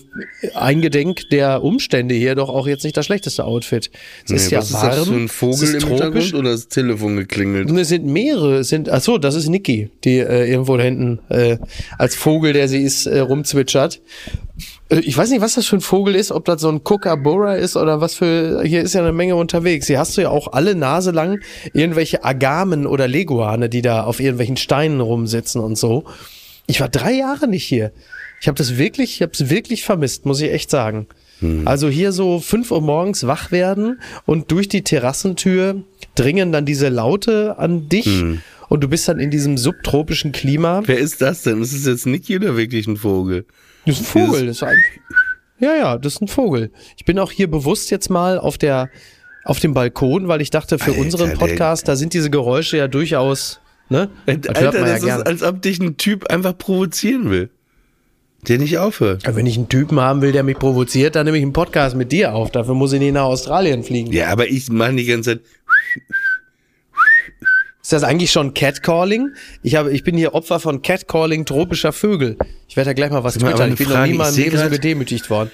eingedenk 0.55 1.29
der 1.31 1.63
Umstände 1.63 2.15
hier 2.17 2.35
doch 2.35 2.49
auch 2.49 2.67
jetzt 2.67 2.83
nicht 2.83 2.97
das 2.97 3.07
schlechteste 3.07 3.45
Outfit. 3.45 3.91
Es 4.25 4.31
ist 4.33 4.47
Nee, 4.51 4.55
ja 4.55 4.59
was 4.59 4.71
ist 4.71 4.75
warm, 4.75 4.91
das 4.91 5.09
für 5.09 5.15
ein 5.15 5.29
Vogel 5.29 5.63
ist 5.63 5.75
im 5.75 5.81
tropisch. 5.81 6.01
Hintergrund 6.03 6.35
oder 6.35 6.51
das 6.51 6.69
Telefon 6.69 7.17
geklingelt? 7.17 7.71
Es 7.71 7.89
sind 7.89 8.07
mehrere, 8.07 8.59
es 8.59 8.69
sind, 8.71 8.89
ach 8.91 9.01
so, 9.03 9.19
das 9.19 9.35
ist 9.37 9.49
Niki, 9.49 9.91
die 10.03 10.19
äh, 10.19 10.51
irgendwo 10.51 10.77
da 10.77 10.83
hinten 10.83 11.21
äh, 11.29 11.59
als 11.97 12.17
Vogel, 12.17 12.53
der 12.53 12.67
sie 12.69 12.83
ist, 12.83 13.07
äh, 13.07 13.21
rumzwitschert. 13.21 14.01
Äh, 14.89 14.99
Ich 15.01 15.17
weiß 15.17 15.31
nicht, 15.31 15.41
was 15.41 15.55
das 15.55 15.67
für 15.67 15.77
ein 15.77 15.81
Vogel 15.81 16.17
ist, 16.17 16.33
ob 16.33 16.45
das 16.45 16.61
so 16.61 16.69
ein 16.69 16.83
Kookaburra 16.83 17.55
ist 17.55 17.77
oder 17.77 18.01
was 18.01 18.15
für, 18.15 18.63
hier 18.65 18.83
ist 18.83 18.95
ja 18.95 19.01
eine 19.03 19.13
Menge 19.13 19.37
unterwegs. 19.37 19.87
Hier 19.87 20.01
hast 20.01 20.17
du 20.17 20.23
ja 20.23 20.31
auch 20.31 20.53
alle 20.55 20.75
Nase 20.75 21.13
lang 21.13 21.39
irgendwelche 21.73 22.25
Agamen 22.25 22.85
oder 22.87 23.07
Leguane, 23.07 23.69
die 23.69 23.81
da 23.83 24.03
auf 24.03 24.19
irgendwelchen 24.19 24.57
Steinen 24.57 25.01
rumsitzen 25.01 25.61
und 25.61 25.77
so. 25.79 26.03
Ich 26.67 26.81
war 26.81 26.89
drei 26.89 27.13
Jahre 27.13 27.47
nicht 27.47 27.65
hier. 27.65 27.93
Ich 28.45 28.49
habe 28.49 28.59
das 28.59 28.77
wirklich, 28.77 29.15
ich 29.15 29.23
habe 29.23 29.33
es 29.33 29.49
wirklich 29.49 29.85
vermisst, 29.85 30.27
muss 30.27 30.39
ich 30.43 30.53
echt 30.53 30.69
sagen. 30.69 31.07
Also 31.65 31.89
hier 31.89 32.13
so 32.13 32.41
fünf 32.41 32.71
Uhr 32.73 32.83
morgens 32.83 33.27
wach 33.27 33.51
werden 33.51 34.03
und 34.27 34.51
durch 34.51 34.69
die 34.69 34.85
Terrassentür 34.85 35.83
dringen 36.15 36.53
dann 36.53 36.67
diese 36.67 36.91
Laute 36.91 37.57
an 37.57 37.89
dich 37.89 38.23
und 38.69 38.85
du 38.85 38.89
bist 38.89 39.09
dann 39.09 39.19
in 39.19 39.31
diesem 39.31 39.57
subtropischen 39.57 40.33
Klima. 40.33 40.83
Wer 40.85 40.99
ist 40.99 41.23
das 41.23 41.41
denn? 41.41 41.63
Ist 41.63 41.73
es 41.73 41.87
jetzt 41.87 42.05
Niki 42.05 42.37
oder 42.37 42.55
wirklich 42.55 42.87
ein 42.87 42.99
Vogel? 42.99 43.47
Das 43.87 43.99
ist 43.99 44.03
ein 44.03 44.27
Vogel. 44.27 44.47
Das 44.47 44.57
ist 44.57 44.63
ein, 44.63 44.77
ja, 45.59 45.75
ja, 45.77 45.97
das 45.97 46.17
ist 46.17 46.21
ein 46.21 46.29
Vogel. 46.29 46.71
Ich 46.99 47.07
bin 47.07 47.19
auch 47.19 47.33
hier 47.33 47.51
bewusst 47.51 47.91
jetzt 47.91 48.11
mal 48.11 48.39
auf 48.39 48.59
der 48.59 48.91
auf 49.47 49.59
dem 49.59 49.73
Balkon, 49.73 50.29
weil 50.29 50.43
ich 50.43 50.51
dachte, 50.51 50.79
für 50.79 50.91
Alter, 50.91 51.01
unseren 51.01 51.33
Podcast, 51.33 51.89
da 51.89 51.97
sind 51.97 52.13
diese 52.13 52.29
Geräusche 52.29 52.77
ja 52.77 52.89
durchaus, 52.89 53.61
ne? 53.89 54.11
Alter, 54.27 54.61
ja 54.61 54.71
das 54.71 55.03
gern. 55.03 55.21
ist, 55.21 55.27
als 55.27 55.43
ob 55.43 55.63
dich 55.63 55.81
ein 55.81 55.97
Typ 55.97 56.27
einfach 56.27 56.59
provozieren 56.59 57.31
will. 57.31 57.49
Der 58.49 58.59
nicht 58.59 58.79
aufhört. 58.79 59.23
Wenn 59.27 59.47
ich 59.47 59.57
einen 59.57 59.69
Typen 59.69 60.01
haben 60.01 60.23
will, 60.23 60.33
der 60.33 60.43
mich 60.43 60.59
provoziert, 60.59 61.17
dann 61.17 61.27
nehme 61.27 61.39
ich 61.39 61.43
einen 61.43 61.53
Podcast 61.53 61.97
mit 61.97 62.13
dir 62.13 62.35
auf. 62.35 62.51
Dafür 62.51 62.75
muss 62.75 62.93
ich 62.93 63.01
nicht 63.01 63.13
nach 63.13 63.25
Australien 63.25 63.83
fliegen. 63.83 64.13
Ja, 64.13 64.29
aber 64.29 64.49
ich 64.49 64.71
mache 64.71 64.95
die 64.95 65.05
ganze 65.05 65.39
Zeit. 65.39 65.41
Ist 67.83 67.93
das 67.93 68.03
eigentlich 68.03 68.33
schon 68.33 68.55
Catcalling? 68.55 69.35
Ich 69.63 69.75
habe, 69.75 69.93
ich 69.93 70.05
bin 70.05 70.17
hier 70.17 70.33
Opfer 70.35 70.59
von 70.59 70.81
Catcalling 70.81 71.45
tropischer 71.45 71.93
Vögel. 71.93 72.39
Ich 72.67 72.77
werde 72.77 72.91
da 72.91 72.95
gleich 72.95 73.11
mal 73.11 73.25
was 73.25 73.35
twittern. 73.35 73.73
Ich 73.73 73.79
bin 73.79 73.89
noch 73.89 73.97
Frage, 73.97 74.11
nie 74.13 74.17
mal 74.17 74.31
im 74.31 74.37
Leben 74.37 74.57
so 74.57 74.71
gedemütigt 74.71 75.29
worden. 75.29 75.51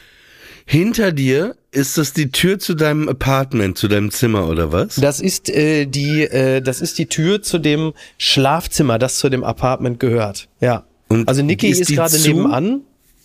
Hinter 0.64 1.10
dir 1.10 1.56
ist 1.72 1.98
das 1.98 2.12
die 2.12 2.30
Tür 2.30 2.60
zu 2.60 2.74
deinem 2.74 3.08
Apartment, 3.08 3.76
zu 3.76 3.88
deinem 3.88 4.12
Zimmer 4.12 4.46
oder 4.46 4.70
was? 4.70 4.94
Das 4.94 5.20
ist 5.20 5.50
äh, 5.50 5.86
die, 5.86 6.22
äh, 6.22 6.60
das 6.60 6.80
ist 6.80 6.98
die 6.98 7.06
Tür 7.06 7.42
zu 7.42 7.58
dem 7.58 7.92
Schlafzimmer, 8.18 9.00
das 9.00 9.18
zu 9.18 9.28
dem 9.28 9.42
Apartment 9.42 9.98
gehört. 9.98 10.48
Ja. 10.60 10.84
Und 11.10 11.28
also 11.28 11.42
Niki 11.42 11.68
ist 11.68 11.80
ist, 11.80 11.92
gerade 11.92 12.18
nebenan. 12.18 12.82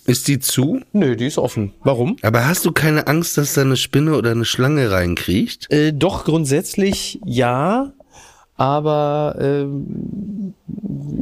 Ist 0.08 0.28
die 0.28 0.40
zu? 0.40 0.82
Nö, 0.92 1.16
die 1.16 1.26
ist 1.26 1.38
offen. 1.38 1.74
Warum? 1.84 2.18
Aber 2.22 2.48
hast 2.48 2.66
du 2.66 2.72
keine 2.72 3.08
Angst, 3.08 3.38
dass 3.38 3.54
da 3.54 3.62
eine 3.62 3.78
Spinne 3.78 4.16
oder 4.16 4.32
eine 4.32 4.46
Schlange 4.46 4.92
reinkriecht? 4.92 5.72
Äh, 5.72 5.94
doch 5.94 6.26
grundsätzlich 6.26 7.20
ja, 7.26 7.92
aber 8.56 9.36
ähm, 9.40 10.54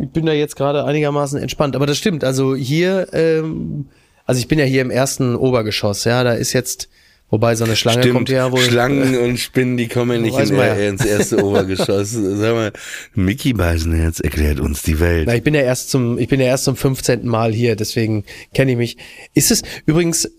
ich 0.02 0.10
bin 0.10 0.26
da 0.26 0.34
jetzt 0.34 0.56
gerade 0.56 0.86
einigermaßen 0.86 1.40
entspannt. 1.40 1.76
Aber 1.76 1.86
das 1.86 1.98
stimmt. 1.98 2.24
Also 2.24 2.56
hier, 2.56 3.08
ähm, 3.14 3.88
also 4.26 4.40
ich 4.40 4.48
bin 4.48 4.60
ja 4.60 4.66
hier 4.66 4.82
im 4.82 4.92
ersten 4.92 5.36
Obergeschoss. 5.36 6.04
Ja, 6.04 6.24
da 6.24 6.34
ist 6.34 6.54
jetzt, 6.54 6.90
wobei 7.30 7.56
so 7.56 7.64
eine 7.64 7.76
Schlange 7.76 8.10
kommt 8.10 8.30
ja 8.30 8.52
wohl. 8.52 8.62
Schlangen 8.62 9.18
und 9.18 9.40
Spinnen, 9.40 9.78
die 9.78 9.88
kommen 9.88 10.12
ja 10.12 10.18
nicht 10.20 10.52
in, 10.52 10.56
ja. 10.56 10.74
ins 10.74 11.06
erste 11.06 11.44
Obergeschoss. 11.44 12.12
Sag 12.12 12.54
mal, 12.54 12.72
Mickey 13.16 13.54
Beisenherz 13.54 14.20
erklärt 14.20 14.60
uns 14.60 14.82
die 14.84 15.00
Welt. 15.00 15.28
Na, 15.28 15.36
ich 15.36 15.44
bin 15.44 15.54
ja 15.54 15.62
erst 15.62 15.90
zum, 15.90 16.18
ich 16.18 16.28
bin 16.28 16.40
ja 16.40 16.48
erst 16.48 16.66
zum 16.66 16.76
15. 16.76 17.28
Mal 17.28 17.54
hier, 17.54 17.76
deswegen 17.76 18.24
kenne 18.54 18.72
ich 18.72 18.78
mich. 18.78 18.98
Ist 19.34 19.52
es 19.52 19.64
übrigens, 19.86 20.30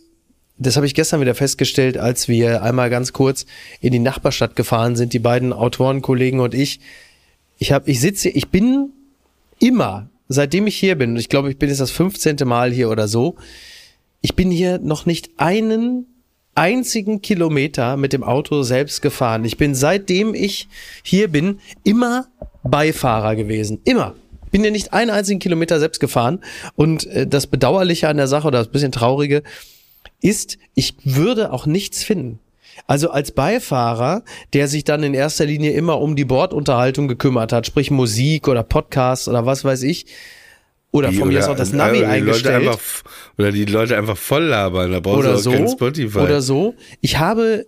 das 0.56 0.76
habe 0.76 0.86
ich 0.86 0.94
gestern 0.94 1.20
wieder 1.20 1.34
festgestellt, 1.34 1.98
als 1.98 2.28
wir 2.28 2.62
einmal 2.62 2.90
ganz 2.90 3.12
kurz 3.12 3.44
in 3.80 3.92
die 3.92 3.98
Nachbarstadt 3.98 4.54
gefahren 4.56 4.96
sind, 4.96 5.12
die 5.12 5.18
beiden 5.18 5.52
Autorenkollegen 5.52 6.40
und 6.40 6.54
ich. 6.54 6.80
Ich 7.58 7.72
habe, 7.72 7.90
ich 7.90 8.00
sitze, 8.00 8.28
ich 8.28 8.48
bin 8.48 8.90
immer, 9.58 10.10
seitdem 10.28 10.66
ich 10.66 10.76
hier 10.76 10.96
bin, 10.96 11.10
und 11.10 11.16
ich 11.16 11.28
glaube, 11.28 11.50
ich 11.50 11.58
bin 11.58 11.68
jetzt 11.68 11.80
das 11.80 11.90
15. 11.90 12.36
Mal 12.44 12.72
hier 12.72 12.90
oder 12.90 13.08
so, 13.08 13.36
ich 14.20 14.34
bin 14.34 14.50
hier 14.50 14.78
noch 14.78 15.06
nicht 15.06 15.30
einen 15.36 16.06
einzigen 16.54 17.22
Kilometer 17.22 17.96
mit 17.96 18.12
dem 18.12 18.22
Auto 18.22 18.62
selbst 18.62 19.02
gefahren. 19.02 19.44
Ich 19.44 19.56
bin 19.56 19.74
seitdem 19.74 20.34
ich 20.34 20.68
hier 21.02 21.28
bin 21.28 21.60
immer 21.82 22.28
Beifahrer 22.62 23.36
gewesen. 23.36 23.80
Immer. 23.84 24.14
Bin 24.50 24.64
ja 24.64 24.70
nicht 24.70 24.92
einen 24.92 25.10
einzigen 25.10 25.40
Kilometer 25.40 25.80
selbst 25.80 25.98
gefahren. 25.98 26.40
Und 26.76 27.06
äh, 27.06 27.26
das 27.26 27.46
Bedauerliche 27.46 28.08
an 28.08 28.16
der 28.16 28.28
Sache 28.28 28.46
oder 28.46 28.58
das 28.58 28.68
bisschen 28.68 28.92
Traurige 28.92 29.42
ist, 30.20 30.58
ich 30.74 30.94
würde 31.04 31.52
auch 31.52 31.66
nichts 31.66 32.04
finden. 32.04 32.38
Also 32.86 33.10
als 33.10 33.32
Beifahrer, 33.32 34.22
der 34.52 34.68
sich 34.68 34.84
dann 34.84 35.02
in 35.02 35.14
erster 35.14 35.46
Linie 35.46 35.72
immer 35.72 36.00
um 36.00 36.16
die 36.16 36.24
Bordunterhaltung 36.24 37.08
gekümmert 37.08 37.52
hat, 37.52 37.66
sprich 37.66 37.90
Musik 37.90 38.48
oder 38.48 38.62
Podcast 38.62 39.28
oder 39.28 39.46
was 39.46 39.64
weiß 39.64 39.82
ich, 39.82 40.06
oder 40.94 41.08
Die- 41.10 41.16
von 41.18 41.28
mir 41.28 41.40
ist 41.40 41.48
auch 41.48 41.56
das 41.56 41.72
Navi 41.72 41.98
oder 41.98 42.06
Leute 42.06 42.12
eingestellt 42.12 42.68
einfach, 42.68 42.78
oder 43.36 43.50
die 43.50 43.64
Leute 43.64 43.96
einfach 43.98 44.16
voll 44.16 44.44
labern, 44.44 44.92
da 44.92 45.00
brauchst 45.00 45.18
oder 45.18 45.30
du 45.32 45.34
auch 45.34 45.40
so 45.42 45.50
kein 45.50 45.68
Spotify. 45.68 46.18
oder 46.18 46.40
so. 46.40 46.74
Ich 47.00 47.18
habe 47.18 47.66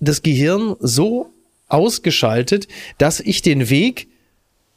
das 0.00 0.22
Gehirn 0.22 0.74
so 0.80 1.30
ausgeschaltet, 1.68 2.66
dass 2.98 3.20
ich 3.20 3.42
den 3.42 3.70
Weg 3.70 4.08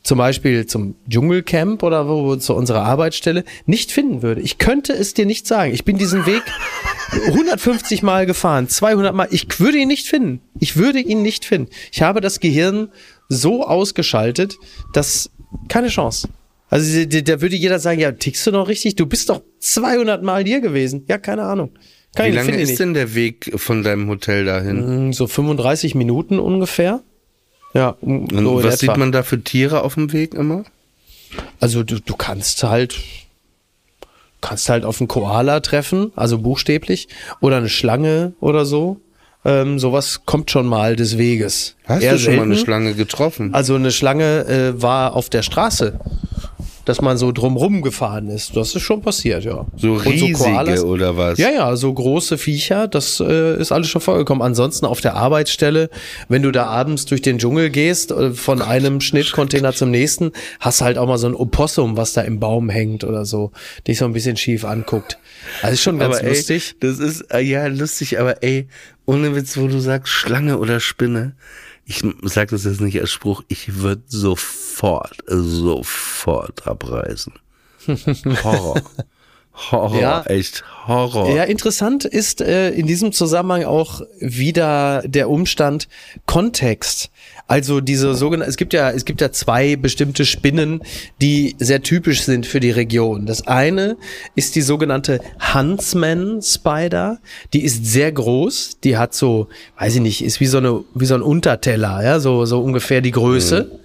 zum 0.03 0.19
Beispiel 0.19 0.67
zum 0.67 0.95
Dschungelcamp 1.09 1.81
oder 1.81 2.07
wo 2.07 2.35
zu 2.35 2.53
unserer 2.53 2.83
Arbeitsstelle 2.83 3.43
nicht 3.65 3.91
finden 3.91 4.21
würde. 4.21 4.41
Ich 4.41 4.57
könnte 4.59 4.93
es 4.93 5.15
dir 5.15 5.25
nicht 5.25 5.47
sagen. 5.47 5.73
Ich 5.73 5.83
bin 5.83 5.97
diesen 5.97 6.25
Weg 6.27 6.43
150 7.25 8.03
Mal 8.03 8.25
gefahren, 8.27 8.69
200 8.69 9.15
Mal. 9.15 9.27
Ich 9.31 9.59
würde 9.59 9.79
ihn 9.79 9.87
nicht 9.87 10.05
finden. 10.07 10.39
Ich 10.59 10.77
würde 10.77 10.99
ihn 10.99 11.23
nicht 11.23 11.45
finden. 11.45 11.71
Ich 11.91 12.03
habe 12.03 12.21
das 12.21 12.39
Gehirn 12.39 12.89
so 13.27 13.65
ausgeschaltet, 13.65 14.55
dass 14.93 15.29
keine 15.67 15.87
Chance. 15.87 16.29
Also 16.69 17.05
da- 17.05 17.41
würde 17.41 17.55
jeder 17.55 17.79
sagen, 17.79 17.99
ja, 17.99 18.11
tickst 18.11 18.45
du 18.45 18.51
noch 18.51 18.67
richtig? 18.67 18.95
Du 18.95 19.05
bist 19.05 19.29
doch 19.29 19.41
200 19.59 20.21
Mal 20.23 20.43
hier 20.43 20.59
gewesen. 20.61 21.05
Ja, 21.07 21.17
keine 21.17 21.43
Ahnung. 21.43 21.71
Kann 22.15 22.31
Wie 22.31 22.35
lange 22.35 22.57
ist 22.59 22.69
nicht. 22.69 22.79
denn 22.79 22.93
der 22.93 23.15
Weg 23.15 23.53
von 23.55 23.83
deinem 23.83 24.09
Hotel 24.09 24.45
dahin? 24.45 24.77
Hm, 24.83 25.13
So 25.13 25.27
35 25.27 25.95
Minuten 25.95 26.39
ungefähr. 26.39 27.01
Ja, 27.73 27.95
um- 28.01 28.21
Und 28.25 28.43
so 28.43 28.59
in 28.59 28.65
was 28.65 28.81
etwa. 28.81 28.93
sieht 28.93 28.97
man 28.97 29.11
da 29.11 29.23
für 29.23 29.41
Tiere 29.43 29.83
auf 29.83 29.93
dem 29.95 30.11
Weg 30.13 30.33
immer? 30.33 30.63
Also 31.59 31.83
du, 31.83 31.99
du 32.01 32.15
kannst 32.15 32.63
halt 32.63 32.95
kannst 34.41 34.69
halt 34.69 34.85
auf 34.85 35.01
einen 35.01 35.07
Koala 35.07 35.59
treffen, 35.61 36.11
also 36.15 36.37
buchstäblich, 36.37 37.07
oder 37.41 37.57
eine 37.57 37.69
Schlange 37.69 38.33
oder 38.39 38.65
so. 38.65 38.99
Ähm, 39.43 39.79
sowas 39.79 40.21
kommt 40.25 40.51
schon 40.51 40.67
mal 40.67 40.95
des 40.95 41.17
Weges. 41.17 41.75
Hast 41.85 42.03
Eher 42.03 42.13
du 42.13 42.19
schon 42.19 42.35
mal 42.35 42.43
eine 42.43 42.53
selten. 42.55 42.65
Schlange 42.65 42.93
getroffen? 42.93 43.53
Also 43.53 43.75
eine 43.75 43.91
Schlange 43.91 44.45
äh, 44.45 44.81
war 44.81 45.15
auf 45.15 45.29
der 45.29 45.41
Straße, 45.41 45.99
dass 46.87 47.01
man 47.01 47.17
so 47.17 47.33
drumrum 47.33 47.81
gefahren 47.81 48.29
ist. 48.29 48.55
Das 48.55 48.73
ist 48.73 48.81
schon 48.81 49.01
passiert, 49.01 49.43
ja. 49.43 49.65
so 49.75 49.95
riesige 49.95 50.85
oder 50.85 51.17
was? 51.17 51.37
Ja, 51.37 51.49
ja, 51.49 51.75
so 51.75 51.93
große 51.93 52.37
Viecher, 52.37 52.87
das 52.87 53.19
äh, 53.19 53.59
ist 53.59 53.73
alles 53.73 53.89
schon 53.89 53.99
vorgekommen. 53.99 54.41
Ansonsten 54.41 54.85
auf 54.85 55.01
der 55.01 55.15
Arbeitsstelle, 55.15 55.89
wenn 56.29 56.43
du 56.43 56.51
da 56.51 56.67
abends 56.67 57.05
durch 57.05 57.21
den 57.21 57.39
Dschungel 57.39 57.69
gehst, 57.71 58.11
äh, 58.11 58.31
von 58.31 58.61
einem 58.61 59.01
Schnittcontainer 59.01 59.73
zum 59.73 59.91
nächsten, 59.91 60.31
hast 60.61 60.79
du 60.79 60.85
halt 60.85 60.97
auch 60.97 61.07
mal 61.07 61.17
so 61.17 61.27
ein 61.27 61.35
Opossum, 61.35 61.97
was 61.97 62.13
da 62.13 62.21
im 62.21 62.39
Baum 62.39 62.69
hängt 62.69 63.03
oder 63.03 63.25
so, 63.25 63.51
dich 63.85 63.97
so 63.97 64.05
ein 64.05 64.13
bisschen 64.13 64.37
schief 64.37 64.63
anguckt. 64.63 65.19
Also 65.61 65.73
ist 65.73 65.81
schon 65.81 65.99
ganz 65.99 66.15
aber 66.15 66.23
ey, 66.25 66.35
lustig. 66.35 66.75
das 66.79 66.99
ist, 66.99 67.21
äh, 67.33 67.41
ja, 67.41 67.67
lustig, 67.67 68.17
aber 68.17 68.43
ey, 68.43 68.69
ohne 69.05 69.35
Witz, 69.35 69.57
wo 69.57 69.67
du 69.67 69.79
sagst 69.79 70.13
Schlange 70.13 70.57
oder 70.57 70.79
Spinne, 70.79 71.35
ich 71.87 72.03
sag 72.23 72.49
das 72.49 72.65
jetzt 72.65 72.81
nicht 72.81 72.99
als 72.99 73.11
Spruch, 73.11 73.43
ich 73.47 73.77
würde 73.77 74.03
sofort, 74.07 75.17
sofort 75.27 76.67
abreißen. 76.67 77.33
Horror. 78.43 78.81
Horror, 79.71 79.99
Ja. 79.99 80.23
echt 80.25 80.63
Horror. 80.85 81.33
Ja, 81.33 81.43
interessant 81.43 82.05
ist 82.05 82.41
äh, 82.41 82.69
in 82.71 82.85
diesem 82.85 83.11
Zusammenhang 83.11 83.63
auch 83.63 84.01
wieder 84.19 85.01
der 85.07 85.29
Umstand 85.29 85.87
Kontext. 86.25 87.09
Also 87.47 87.79
diese 87.79 88.13
sogenannten, 88.13 88.49
es 88.49 88.57
gibt 88.57 88.73
ja, 88.73 88.91
es 88.91 89.05
gibt 89.05 89.21
ja 89.21 89.31
zwei 89.31 89.77
bestimmte 89.77 90.25
Spinnen, 90.25 90.81
die 91.21 91.55
sehr 91.59 91.81
typisch 91.81 92.23
sind 92.23 92.45
für 92.45 92.59
die 92.59 92.71
Region. 92.71 93.25
Das 93.25 93.47
eine 93.47 93.95
ist 94.35 94.55
die 94.55 94.61
sogenannte 94.61 95.21
Huntsman 95.53 96.41
Spider. 96.41 97.19
Die 97.53 97.63
ist 97.63 97.85
sehr 97.85 98.11
groß. 98.11 98.79
Die 98.83 98.97
hat 98.97 99.13
so, 99.13 99.47
weiß 99.79 99.95
ich 99.95 100.01
nicht, 100.01 100.23
ist 100.23 100.41
wie 100.41 100.45
so 100.45 100.57
eine, 100.57 100.83
wie 100.93 101.05
so 101.05 101.15
ein 101.15 101.21
Unterteller, 101.21 102.03
ja, 102.03 102.19
so, 102.19 102.45
so 102.45 102.61
ungefähr 102.61 102.99
die 102.99 103.11
Größe. 103.11 103.79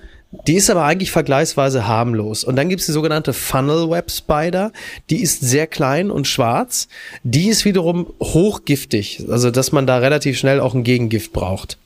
Die 0.47 0.55
ist 0.55 0.71
aber 0.71 0.85
eigentlich 0.85 1.11
vergleichsweise 1.11 1.87
harmlos. 1.87 2.43
Und 2.43 2.57
dann 2.57 2.71
gibt's 2.71 2.87
die 2.87 2.93
sogenannte 2.93 3.35
Funnel 3.35 3.91
Web 3.91 4.11
Spider. 4.11 4.73
Die 5.11 5.21
ist 5.23 5.43
sehr 5.43 5.67
klein 5.67 6.11
und 6.11 6.27
schwarz. 6.27 6.89
Die 7.23 7.49
ist 7.49 7.65
wiederum 7.67 8.13
hochgiftig. 8.21 9.25
Also, 9.29 9.51
dass 9.51 9.73
man 9.73 9.87
da 9.87 9.99
relativ 9.99 10.39
schnell 10.39 10.59
auch 10.59 10.75
ein 10.75 10.85
Gegengift 10.85 11.33
braucht. 11.33 11.77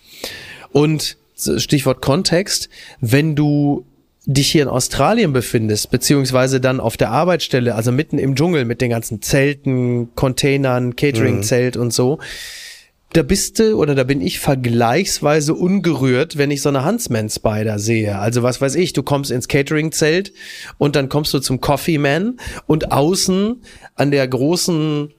Und 0.70 1.16
Stichwort 1.36 2.00
Kontext, 2.02 2.68
wenn 3.00 3.36
du 3.36 3.84
dich 4.26 4.50
hier 4.50 4.62
in 4.62 4.68
Australien 4.68 5.32
befindest, 5.32 5.90
beziehungsweise 5.90 6.60
dann 6.60 6.80
auf 6.80 6.96
der 6.96 7.10
Arbeitsstelle, 7.10 7.74
also 7.74 7.92
mitten 7.92 8.18
im 8.18 8.34
Dschungel 8.34 8.64
mit 8.64 8.80
den 8.80 8.90
ganzen 8.90 9.22
Zelten, 9.22 10.14
Containern, 10.16 10.96
Catering-Zelt 10.96 11.76
und 11.76 11.92
so, 11.92 12.18
da 13.12 13.22
bist 13.22 13.60
du 13.60 13.80
oder 13.80 13.94
da 13.94 14.02
bin 14.04 14.20
ich 14.20 14.40
vergleichsweise 14.40 15.54
ungerührt, 15.54 16.36
wenn 16.38 16.50
ich 16.50 16.60
so 16.60 16.68
eine 16.68 16.84
Huntsman 16.84 17.30
Spider 17.30 17.78
sehe. 17.78 18.18
Also 18.18 18.42
was 18.42 18.60
weiß 18.60 18.74
ich, 18.74 18.92
du 18.92 19.02
kommst 19.02 19.30
ins 19.30 19.48
Catering 19.48 19.92
Zelt 19.92 20.32
und 20.76 20.96
dann 20.96 21.08
kommst 21.08 21.32
du 21.32 21.38
zum 21.38 21.60
Coffee 21.60 21.98
Man 21.98 22.38
und 22.66 22.92
außen 22.92 23.62
an 23.94 24.10
der 24.10 24.26
großen 24.26 25.14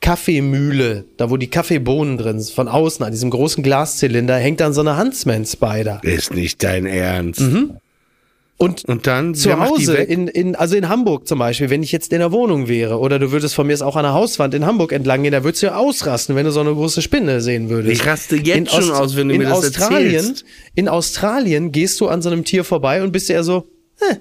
Kaffeemühle, 0.00 1.04
da 1.16 1.30
wo 1.30 1.36
die 1.36 1.48
Kaffeebohnen 1.48 2.18
drin 2.18 2.40
sind, 2.40 2.54
von 2.54 2.68
außen 2.68 3.04
an 3.04 3.12
diesem 3.12 3.30
großen 3.30 3.62
Glaszylinder 3.62 4.36
hängt 4.36 4.60
dann 4.60 4.72
so 4.72 4.80
eine 4.80 4.96
Huntsman 4.98 5.44
Spider. 5.44 6.00
Ist 6.02 6.32
nicht 6.34 6.62
dein 6.62 6.86
Ernst. 6.86 7.40
Und 8.58 8.84
Und 8.86 9.06
dann 9.06 9.36
zu 9.36 9.56
Hause, 9.58 9.96
in, 9.98 10.26
in, 10.26 10.56
also 10.56 10.76
in 10.76 10.88
Hamburg 10.88 11.28
zum 11.28 11.38
Beispiel, 11.38 11.70
wenn 11.70 11.84
ich 11.84 11.92
jetzt 11.92 12.12
in 12.12 12.18
der 12.18 12.32
Wohnung 12.32 12.66
wäre, 12.66 12.98
oder 12.98 13.20
du 13.20 13.30
würdest 13.30 13.54
von 13.54 13.68
mir 13.68 13.72
jetzt 13.72 13.82
auch 13.82 13.94
an 13.94 14.02
der 14.02 14.14
Hauswand 14.14 14.52
in 14.52 14.66
Hamburg 14.66 14.90
entlang 14.90 15.22
gehen, 15.22 15.30
da 15.30 15.44
würdest 15.44 15.62
du 15.62 15.66
ja 15.68 15.76
ausrasten, 15.76 16.34
wenn 16.34 16.44
du 16.44 16.50
so 16.50 16.60
eine 16.60 16.74
große 16.74 17.00
Spinne 17.00 17.40
sehen 17.40 17.68
würdest. 17.68 18.00
Ich 18.00 18.04
raste 18.06 18.34
jetzt 18.36 18.72
schon 18.72 18.90
aus, 18.90 19.14
wenn 19.14 19.28
du 19.28 19.34
in 19.34 19.42
mir 19.42 19.48
das 19.48 19.58
Australien, 19.58 20.14
erzählst. 20.14 20.44
In 20.74 20.88
Australien 20.88 21.70
gehst 21.70 22.00
du 22.00 22.08
an 22.08 22.20
so 22.20 22.30
einem 22.30 22.44
Tier 22.44 22.64
vorbei 22.64 23.02
und 23.04 23.12
bist 23.12 23.28
ja 23.28 23.44
so, 23.44 23.68
eh, 24.00 24.16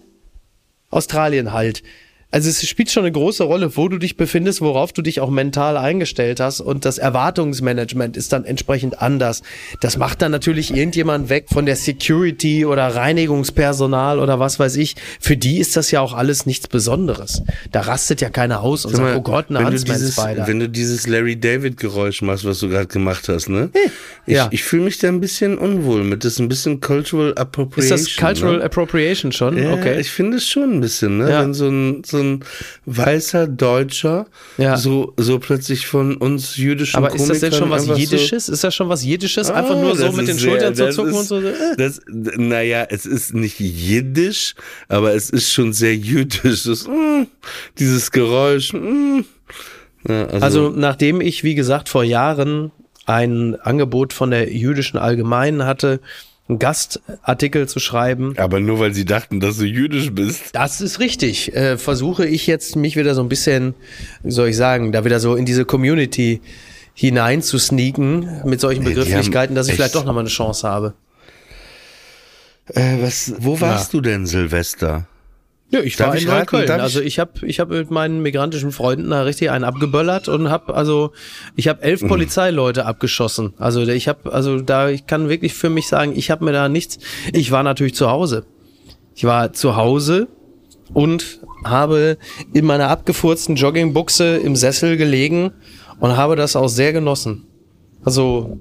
Australien 0.92 1.52
halt. 1.52 1.82
Also 2.30 2.50
es 2.50 2.68
spielt 2.68 2.92
schon 2.92 3.04
eine 3.04 3.12
große 3.14 3.46
Rolle, 3.46 3.78
wo 3.78 3.88
du 3.88 3.98
dich 3.98 4.18
befindest, 4.18 4.60
worauf 4.60 4.92
du 4.92 5.02
dich 5.02 5.22
auch 5.22 5.30
mental 5.30 5.78
eingestellt 5.78 6.42
hast 6.42 6.60
und 6.60 6.84
das 6.84 6.98
Erwartungsmanagement 6.98 8.18
ist 8.18 8.34
dann 8.34 8.44
entsprechend 8.44 9.02
anders. 9.02 9.44
Das 9.80 9.98
macht 9.98 10.22
dann 10.22 10.34
natürlich 10.34 10.76
irgendjemand 10.76 11.30
weg 11.30 11.46
von 11.50 11.66
der 11.66 11.78
Security 11.78 12.66
oder 12.66 12.94
Reinigungspersonal 12.94 14.20
oder 14.20 14.42
was 14.42 14.60
weiß 14.60 14.76
ich. 14.76 14.96
Für 15.22 15.38
die 15.38 15.60
ist 15.60 15.78
das 15.78 15.90
ja 15.92 16.02
auch 16.02 16.14
alles 16.14 16.46
nichts 16.46 16.68
Besonderes. 16.68 17.44
Da 17.72 17.82
rastet 17.82 18.20
ja 18.20 18.30
keiner 18.30 18.60
aus 18.60 18.84
und 18.84 18.98
Sag 18.98 19.06
sagt, 19.06 19.18
oh 19.18 19.22
Gott, 19.22 19.46
eine 19.50 19.60
wenn 19.60 19.66
du 19.66 19.72
Huntsman 19.72 19.98
dieses, 19.98 20.14
Spider. 20.14 20.48
wenn 20.48 20.60
du 20.60 20.68
dieses 20.68 21.08
Larry 21.08 21.40
David 21.40 21.78
Geräusch 21.78 22.22
machst, 22.22 22.44
was 22.44 22.60
du 22.60 22.68
gerade 22.68 22.88
gemacht 22.88 23.30
hast, 23.30 23.48
ne? 23.48 23.70
Ich, 24.26 24.34
ja. 24.34 24.50
ich 24.52 24.64
fühle 24.64 24.84
mich 24.84 25.00
da 25.00 25.08
ein 25.08 25.22
bisschen 25.22 25.58
unwohl 25.58 26.04
mit. 26.04 26.26
Das 26.26 26.34
ist 26.34 26.40
ein 26.40 26.50
bisschen 26.50 26.82
Cultural 26.82 27.30
Ist 27.30 27.38
Appropriation. 27.38 27.98
das 27.98 28.16
Cultural 28.18 28.58
ne? 28.58 28.64
Appropriation 28.66 29.32
schon? 29.32 29.58
Ja, 29.58 29.72
okay. 29.72 29.98
ich 29.98 30.12
finde 30.12 30.38
es 30.38 30.48
schon 30.48 30.74
ein 30.74 30.82
bisschen, 30.82 31.20
ne? 31.20 31.30
Ja. 31.32 31.42
Wenn 31.42 31.54
so 31.54 31.70
ein, 31.70 32.04
so 32.06 32.17
ein 32.20 32.44
weißer 32.86 33.48
Deutscher 33.48 34.28
Ja. 34.58 34.78
so, 34.78 35.14
so 35.18 35.40
plötzlich 35.40 35.88
von 35.88 36.16
uns 36.18 36.58
jüdischen 36.58 36.98
Aber 36.98 37.14
ist 37.14 37.30
das 37.30 37.40
denn 37.40 37.52
schon 37.52 37.70
Komikern 37.70 37.72
was 37.72 37.82
einfach 37.84 37.96
so- 37.96 38.00
Jiddisches? 38.02 38.50
Ist 38.50 38.64
das 38.64 38.76
schon 38.76 38.90
was 38.90 39.04
Jiddisches? 39.04 39.50
Einfach 39.50 39.76
Ah, 39.76 39.82
nur 39.82 39.96
so 39.96 40.12
mit 40.12 40.28
den 40.28 40.38
sehr- 40.38 40.50
Schultern 40.50 40.76
zu 40.76 40.90
zucken 40.92 41.12
ist, 41.12 41.18
und 41.18 41.26
so. 41.28 41.38
äh. 41.48 41.54
Das, 41.78 42.02
naja, 42.08 42.86
es 42.90 43.06
ist 43.06 43.34
nicht 43.34 43.60
jiddisch, 43.60 44.56
aber 44.88 45.14
es 45.16 45.30
ist 45.30 45.52
schon 45.52 45.74
sehr 45.74 45.96
jüdisch. 45.96 46.64
Das, 46.64 46.88
mm, 46.88 47.24
dieses 47.80 48.12
Geräusch. 48.12 48.74
Mm. 48.74 49.22
Ja, 50.08 50.26
also, 50.26 50.46
Also 50.46 50.70
nachdem 50.76 51.22
ich, 51.22 51.44
wie 51.44 51.56
gesagt, 51.56 51.90
vor 51.90 52.04
Jahren 52.04 52.72
ein 53.06 53.56
Angebot 53.56 54.14
von 54.14 54.32
der 54.32 54.52
jüdischen 54.54 54.98
Allgemeinen 54.98 55.66
hatte, 55.66 56.00
einen 56.50 56.60
Gastartikel 56.60 57.68
zu 57.68 57.80
schreiben, 57.80 58.34
aber 58.38 58.60
nur 58.60 58.80
weil 58.80 58.94
sie 58.94 59.06
dachten, 59.06 59.40
dass 59.40 59.58
du 59.58 59.66
jüdisch 59.66 60.12
bist. 60.12 60.54
das 60.54 60.82
ist 60.82 61.00
richtig, 61.00 61.54
äh, 61.56 61.78
versuche 61.78 62.26
ich 62.26 62.48
jetzt 62.48 62.76
mich 62.76 62.96
wieder 62.96 63.16
so 63.16 63.22
ein 63.22 63.30
bisschen, 63.30 63.74
wie 64.24 64.32
soll 64.32 64.50
ich 64.50 64.58
sagen, 64.58 64.92
da 64.92 65.04
wieder 65.04 65.20
so 65.20 65.36
in 65.36 65.46
diese 65.46 65.66
Community 65.66 66.42
hinein 66.94 67.42
zu 67.42 67.60
sneaken 67.60 68.42
mit 68.46 68.60
solchen 68.60 68.84
Nee, 68.84 68.90
Begrifflichkeiten, 68.90 69.56
dass 69.56 69.68
ich 69.68 69.76
vielleicht 69.76 69.96
doch 69.96 70.06
nochmal 70.06 70.22
eine 70.22 70.30
Chance 70.30 70.68
habe. 70.68 70.94
Äh, 72.74 72.98
was, 73.02 73.34
wo 73.40 73.60
warst 73.62 73.94
du 73.94 74.02
denn, 74.02 74.26
Silvester? 74.26 75.08
Ja, 75.70 75.82
ich 75.82 75.98
Darf 75.98 76.10
war 76.10 76.16
ich 76.16 76.24
in 76.24 76.30
raten? 76.30 76.40
Neukölln. 76.40 76.68
Darf 76.68 76.82
Also 76.82 77.02
ich 77.02 77.20
habe 77.20 77.46
ich 77.46 77.60
hab 77.60 77.70
mit 77.70 77.92
meinen 77.92 78.22
migrantischen 78.22 78.72
Freunden 78.72 79.10
da 79.10 79.24
richtig 79.24 79.52
einen 79.52 79.66
abgeböllert 79.66 80.30
und 80.30 80.50
habe 80.50 80.74
also 80.74 81.12
ich 81.56 81.68
habe 81.68 81.82
elf 81.82 82.02
Mhm. 82.04 82.08
Polizeileute 82.08 82.86
abgeschossen. 82.86 83.54
Also 83.58 83.82
ich 83.82 84.08
habe 84.08 84.32
also 84.32 84.62
da 84.62 84.90
ich 84.90 85.08
kann 85.08 85.28
wirklich 85.28 85.54
für 85.54 85.70
mich 85.70 85.88
sagen, 85.88 86.14
ich 86.16 86.32
habe 86.32 86.46
mir 86.46 86.54
da 86.54 86.70
nichts. 86.70 87.00
Ich 87.34 87.52
war 87.52 87.64
natürlich 87.64 87.96
zu 87.96 88.10
Hause. 88.10 88.46
Ich 89.14 89.26
war 89.26 89.52
zu 89.52 89.76
Hause 89.76 90.28
und 90.94 91.40
habe 91.66 92.18
in 92.54 92.64
meiner 92.66 92.88
abgefurzten 92.90 93.58
Joggingbuchse 93.58 94.38
im 94.38 94.56
Sessel 94.56 94.96
gelegen 94.96 95.52
und 96.00 96.16
habe 96.16 96.38
das 96.38 96.56
auch 96.56 96.70
sehr 96.70 96.94
genossen. 96.94 97.46
Also 98.06 98.58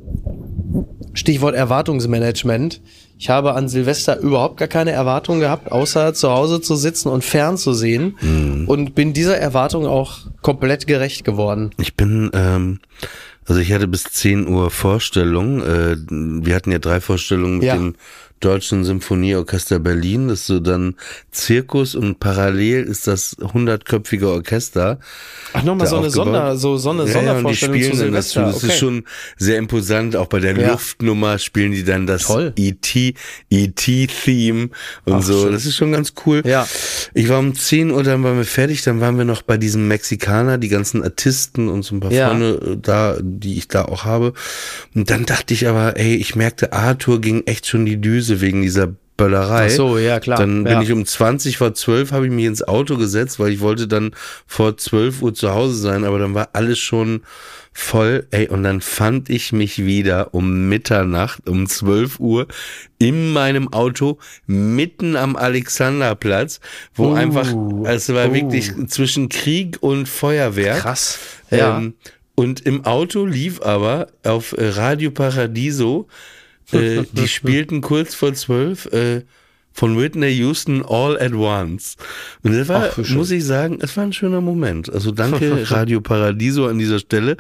Stichwort 1.15 1.55
Erwartungsmanagement. 1.55 2.81
Ich 3.19 3.31
habe 3.31 3.55
an 3.55 3.69
Silvester 3.69 4.19
überhaupt 4.19 4.59
gar 4.59 4.69
keine 4.69 4.91
Erwartungen 4.93 5.41
gehabt, 5.41 5.73
außer 5.73 6.13
zu 6.13 6.31
Hause 6.31 6.61
zu 6.61 6.77
sitzen 6.77 7.09
und 7.09 7.25
fernzusehen 7.25 8.65
und 8.67 8.95
bin 8.95 9.13
dieser 9.15 9.39
Erwartung 9.39 9.87
auch 9.87 10.19
komplett 10.43 10.87
gerecht 10.87 11.25
geworden. 11.25 11.71
Ich 11.79 11.95
bin, 11.95 12.31
ähm, 12.35 12.81
also 13.47 13.61
ich 13.61 13.73
hatte 13.73 13.89
bis 13.89 14.05
10 14.05 14.47
Uhr 14.49 14.71
Vorstellung. 14.71 15.63
Äh, 15.63 15.97
wir 16.09 16.55
hatten 16.55 16.73
ja 16.73 16.79
drei 16.79 17.01
Vorstellungen 17.01 17.59
mit 17.59 17.67
Ja. 17.69 17.75
dem 17.77 17.95
Deutschen 18.41 18.85
Symphonieorchester 18.85 19.79
Berlin. 19.79 20.29
Das 20.29 20.41
ist 20.41 20.47
so 20.47 20.61
dann 20.61 20.95
Zirkus 21.31 21.95
und 21.95 22.21
parallel 22.21 22.85
ist 22.85 23.07
das 23.07 23.37
hundertköpfige 23.41 24.29
Orchester. 24.29 24.99
Ach, 25.53 25.63
nochmal 25.63 25.87
so 25.87 25.97
eine 25.97 26.07
aufgebaut. 26.09 26.27
Sonder, 26.27 26.57
so, 26.57 26.77
so 26.77 26.91
eine 26.91 27.05
Ja, 27.11 27.23
ja, 27.23 27.33
und 27.39 27.49
die 27.49 27.57
spielen 27.57 27.83
zu 27.83 27.89
dann. 27.91 27.99
Silvester. 27.99 28.43
Das 28.43 28.63
ist 28.63 28.79
schon 28.79 29.05
sehr 29.37 29.59
imposant. 29.59 30.17
Auch 30.17 30.27
bei 30.27 30.41
der 30.41 30.57
Ja. 30.59 30.73
Luftnummer 30.73 31.39
spielen 31.39 31.73
die 31.73 31.85
dann 31.85 32.07
das. 32.07 32.29
E.T. 32.57 33.15
E.T.-Theme 33.51 34.71
und 35.05 35.13
Ach, 35.13 35.23
so. 35.23 35.43
schön. 35.43 35.53
Das 35.53 35.67
ist 35.67 35.77
schon 35.77 35.93
ganz 35.93 36.13
cool. 36.27 36.43
Ja. 36.45 36.67
Ich 37.15 37.29
war 37.29 37.39
um 37.39 37.55
10 37.55 37.91
Uhr, 37.91 38.03
dann 38.03 38.23
waren 38.23 38.37
wir 38.37 38.45
fertig, 38.45 38.83
dann 38.83 39.01
waren 39.01 39.17
wir 39.19 39.25
noch 39.25 39.43
bei 39.43 39.57
diesem 39.57 39.89
Mexikaner, 39.89 40.59
die 40.59 40.69
ganzen 40.69 41.03
Artisten 41.03 41.69
und 41.69 41.83
so 41.85 41.95
ein 41.95 42.01
paar 42.01 42.13
Ja. 42.13 42.29
Freunde 42.29 42.73
äh, 42.73 42.77
da, 42.81 43.17
die 43.21 43.57
ich 43.59 43.69
da 43.69 43.85
auch 43.85 44.05
habe. 44.05 44.33
Und 44.95 45.11
dann 45.11 45.25
dachte 45.27 45.55
ich 45.55 45.69
aber, 45.69 45.97
ey, 45.99 46.17
ich 46.17 46.35
merkte, 46.37 46.73
Arthur 46.73 47.21
ging 47.21 47.43
echt 47.47 47.67
schon 47.67 47.87
die 47.87 48.01
Düse 48.01 48.26
wegen 48.41 48.63
dieser 48.63 48.95
Böllerei. 49.17 49.67
Ach 49.67 49.71
so, 49.71 49.99
ja, 49.99 50.21
klar. 50.21 50.39
Dann 50.39 50.65
bin 50.65 50.73
Ja. 50.75 50.83
ich 50.83 50.93
um 50.93 51.07
20 51.07 51.57
vor 51.57 51.73
12 51.73 52.13
habe 52.13 52.27
ich 52.27 52.33
mich 52.33 52.45
ins 52.45 52.63
Auto 52.63 52.97
gesetzt, 52.99 53.39
weil 53.41 53.51
ich 53.53 53.61
wollte 53.61 53.89
dann 53.89 54.11
vor 54.47 54.77
12 54.77 55.23
Uhr 55.23 55.33
zu 55.35 55.55
Hause 55.55 55.77
sein, 55.77 56.05
aber 56.05 56.19
dann 56.19 56.35
war 56.35 56.51
alles 56.53 56.79
schon 56.79 57.23
voll, 57.73 58.27
ey, 58.31 58.49
und 58.49 58.63
dann 58.63 58.81
fand 58.81 59.29
ich 59.29 59.53
mich 59.53 59.85
wieder 59.85 60.33
um 60.35 60.69
Mitternacht, 60.69 61.49
um 61.49 61.67
12 61.67 62.21
Uhr 62.21 62.47
in 62.99 63.33
meinem 63.33 63.73
Auto 63.73 64.19
mitten 64.47 65.15
am 65.17 65.37
Alexanderplatz, 65.37 66.61
wo 66.95 67.11
Uh, 67.11 67.15
einfach, 67.15 67.55
es 67.85 68.13
war 68.13 68.31
uh. 68.31 68.35
wirklich 68.35 68.73
zwischen 68.89 69.29
Krieg 69.29 69.79
und 69.81 70.09
Feuerwehr. 70.09 70.77
Krass. 70.77 71.19
Ja. 71.51 71.79
Ähm, 71.79 71.95
und 72.35 72.61
im 72.67 72.85
Auto 72.85 73.25
lief 73.25 73.63
aber 73.63 74.09
auf 74.25 74.55
Radio 74.59 75.11
Paradiso, 75.11 76.07
äh, 76.73 77.05
die 77.13 77.29
spielten 77.29 77.81
kurz 77.81 78.15
vor 78.15 78.35
zwölf 78.35 78.87
äh, 78.87 79.23
von 79.77 79.99
Whitney 80.01 80.31
Houston 80.39 80.83
All 80.85 81.19
at 81.21 81.35
Once. 81.35 81.97
Und 82.43 82.57
das 82.57 82.67
war, 82.69 82.89
Ach, 82.93 83.09
muss 83.11 83.31
ich 83.31 83.45
sagen, 83.45 83.79
es 83.83 83.95
war 83.97 84.05
ein 84.05 84.13
schöner 84.15 84.41
Moment. 84.41 84.91
Also 84.93 85.11
danke 85.13 85.71
Radio 85.71 86.01
Paradiso 86.01 86.67
an 86.67 86.79
dieser 86.79 86.99
Stelle. 86.99 87.37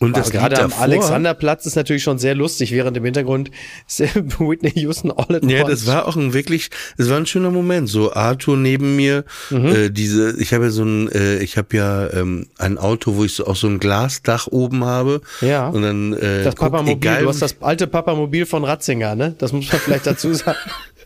Und 0.00 0.16
das 0.16 0.28
Aber 0.28 0.38
gerade 0.38 0.54
Lied 0.56 0.64
am 0.64 0.70
davor, 0.70 0.84
Alexanderplatz 0.84 1.66
ist 1.66 1.74
natürlich 1.76 2.02
schon 2.04 2.18
sehr 2.18 2.34
lustig, 2.34 2.70
während 2.72 2.96
im 2.96 3.04
Hintergrund 3.04 3.50
Whitney 4.38 4.72
Houston 4.76 5.10
all 5.12 5.36
at 5.36 5.44
Ja, 5.44 5.62
once. 5.64 5.70
das 5.70 5.86
war 5.86 6.06
auch 6.06 6.16
ein 6.16 6.34
wirklich, 6.34 6.70
es 6.98 7.08
war 7.10 7.16
ein 7.16 7.26
schöner 7.26 7.50
Moment. 7.50 7.88
So 7.88 8.12
Arthur 8.12 8.56
neben 8.56 8.96
mir, 8.96 9.24
Mhm. 9.50 9.66
äh, 9.66 9.90
diese, 9.90 10.36
ich 10.40 10.52
habe 10.52 10.64
ja 10.66 10.70
so 10.70 10.82
ein, 10.84 11.08
äh, 11.12 11.38
ich 11.38 11.56
habe 11.56 11.76
ja 11.76 12.12
ähm, 12.12 12.46
ein 12.58 12.78
Auto, 12.78 13.14
wo 13.16 13.24
ich 13.24 13.34
so 13.34 13.46
auch 13.46 13.56
so 13.56 13.66
ein 13.68 13.78
Glasdach 13.78 14.46
oben 14.48 14.84
habe. 14.84 15.20
Ja. 15.40 15.68
Und 15.68 15.82
dann 15.82 16.12
äh, 16.12 16.44
Das 16.44 16.54
Papamobil, 16.56 17.18
du 17.20 17.28
hast 17.28 17.42
das 17.42 17.56
alte 17.60 17.86
Papamobil 17.86 18.46
von 18.46 18.64
Ratzinger, 18.64 19.14
ne? 19.14 19.34
Das 19.38 19.52
muss 19.52 19.70
man 19.72 19.80
vielleicht 19.80 20.06
dazu 20.06 20.32
sagen. 20.34 20.58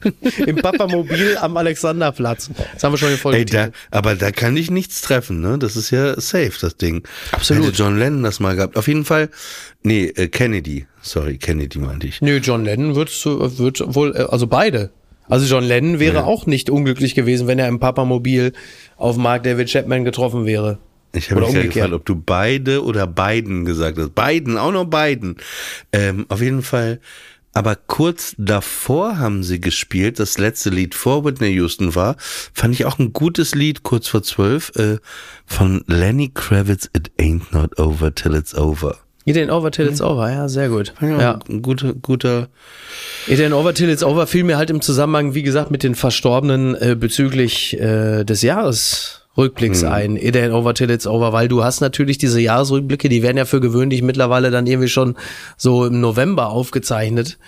Im 0.47 0.57
Papamobil 0.57 1.37
am 1.41 1.57
Alexanderplatz. 1.57 2.51
Das 2.75 2.83
haben 2.85 2.93
wir 2.93 2.99
schon 2.99 3.11
in 3.13 3.17
Folge. 3.19 3.39
Ey, 3.39 3.45
da, 3.45 3.69
aber 3.91 4.15
da 4.15 4.31
kann 4.31 4.57
ich 4.57 4.71
nichts 4.71 5.01
treffen, 5.01 5.41
ne? 5.41 5.59
Das 5.59 5.77
ist 5.77 5.91
ja 5.91 6.21
safe, 6.21 6.53
das 6.61 6.77
Ding. 6.77 7.03
Absolut. 7.33 7.67
Hätte 7.67 7.77
John 7.77 7.99
Lennon 7.99 8.23
das 8.23 8.41
mal 8.41 8.57
gehabt. 8.57 8.77
Auf 8.77 8.89
jeden 8.89 9.05
Fall, 9.05 9.29
nee, 9.83 10.07
äh, 10.07 10.29
Kennedy. 10.29 10.87
Sorry, 11.01 11.39
Kennedy 11.39 11.79
meinte 11.79 12.07
ich. 12.07 12.21
Nö, 12.21 12.37
John 12.39 12.65
Lennon 12.65 12.95
wird, 12.95 13.11
zu- 13.11 13.59
wird 13.59 13.83
wohl, 13.95 14.15
äh, 14.17 14.27
also 14.31 14.47
beide. 14.47 14.91
Also 15.29 15.47
John 15.47 15.65
Lennon 15.65 15.99
wäre 16.01 16.25
auch 16.25 16.47
nicht 16.47 16.69
unglücklich 16.69 17.15
gewesen, 17.15 17.47
wenn 17.47 17.59
er 17.59 17.69
im 17.69 17.79
Papamobil 17.81 18.53
auf 18.97 19.17
Mark 19.17 19.45
David 19.45 19.69
Chapman 19.71 20.05
getroffen 20.05 20.45
wäre. 20.47 20.79
Ich 21.15 21.31
habe 21.31 21.43
mich 21.43 21.53
ja 21.53 21.63
gefragt, 21.63 21.93
ob 21.93 22.05
du 22.07 22.17
beide 22.17 22.83
oder 22.85 23.07
beiden 23.07 23.65
gesagt 23.65 23.99
hast. 23.99 24.15
Beiden, 24.15 24.57
auch 24.59 24.73
noch 24.73 24.87
beiden. 24.87 25.37
Ähm, 25.93 26.27
auf 26.29 26.41
jeden 26.41 26.63
Fall. 26.63 27.01
Aber 27.55 27.77
kurz 27.77 28.35
davor 28.39 29.19
haben 29.19 29.43
sie 29.43 29.61
gespielt, 29.61 30.19
das 30.19 30.39
letzte 30.39 30.71
Lied 30.71 30.95
vor 30.95 31.25
Whitney 31.25 31.51
Houston 31.55 31.95
war, 31.95 32.17
fand 32.19 32.75
ich 32.75 32.87
auch 32.87 32.99
ein 32.99 33.13
gutes 33.13 33.55
Lied, 33.55 33.83
kurz 33.83 34.09
vor 34.09 34.23
zwölf, 34.23 34.73
äh, 34.77 34.99
von 35.45 35.85
Lenny 35.87 36.31
Kravitz, 36.33 36.89
It 36.97 37.11
Ain't 37.21 37.53
Not 37.53 37.79
Over 37.79 38.15
Till 38.15 38.35
It's 38.35 38.55
Over. 38.55 38.97
It 39.25 39.37
ain't 39.37 39.51
over 39.53 39.71
till 39.71 39.87
it's 39.87 40.01
over, 40.01 40.29
ja, 40.33 40.49
sehr 40.49 40.69
gut. 40.69 40.95
Ja, 41.01 41.21
Ja. 41.21 41.39
ein 41.49 41.63
guter, 41.63 41.93
guter, 41.95 42.49
It 43.29 43.39
ain't 43.39 43.53
over 43.53 43.73
till 43.73 43.89
it's 43.89 44.03
over 44.03 44.27
fiel 44.27 44.43
mir 44.43 44.57
halt 44.57 44.69
im 44.69 44.81
Zusammenhang, 44.81 45.33
wie 45.35 45.45
gesagt, 45.45 45.71
mit 45.71 45.85
den 45.85 45.95
Verstorbenen 45.95 46.75
äh, 46.75 46.97
bezüglich 46.99 47.79
äh, 47.79 48.25
des 48.25 48.43
Jahresrückblicks 49.37 49.85
ein. 49.85 50.17
It 50.17 50.37
ain't 50.37 50.53
over 50.53 50.75
till 50.75 50.91
it's 50.91 51.07
over, 51.07 51.33
weil 51.33 51.49
du 51.49 51.65
hast 51.65 51.81
natürlich 51.81 52.19
diese 52.19 52.41
Jahresrückblicke, 52.41 53.09
die 53.09 53.23
werden 53.23 53.39
ja 53.39 53.45
für 53.45 53.61
gewöhnlich 53.61 54.03
mittlerweile 54.03 54.51
dann 54.51 54.67
irgendwie 54.67 54.89
schon 54.89 55.17
so 55.57 55.87
im 55.87 56.01
November 56.01 56.49
aufgezeichnet. 56.49 57.39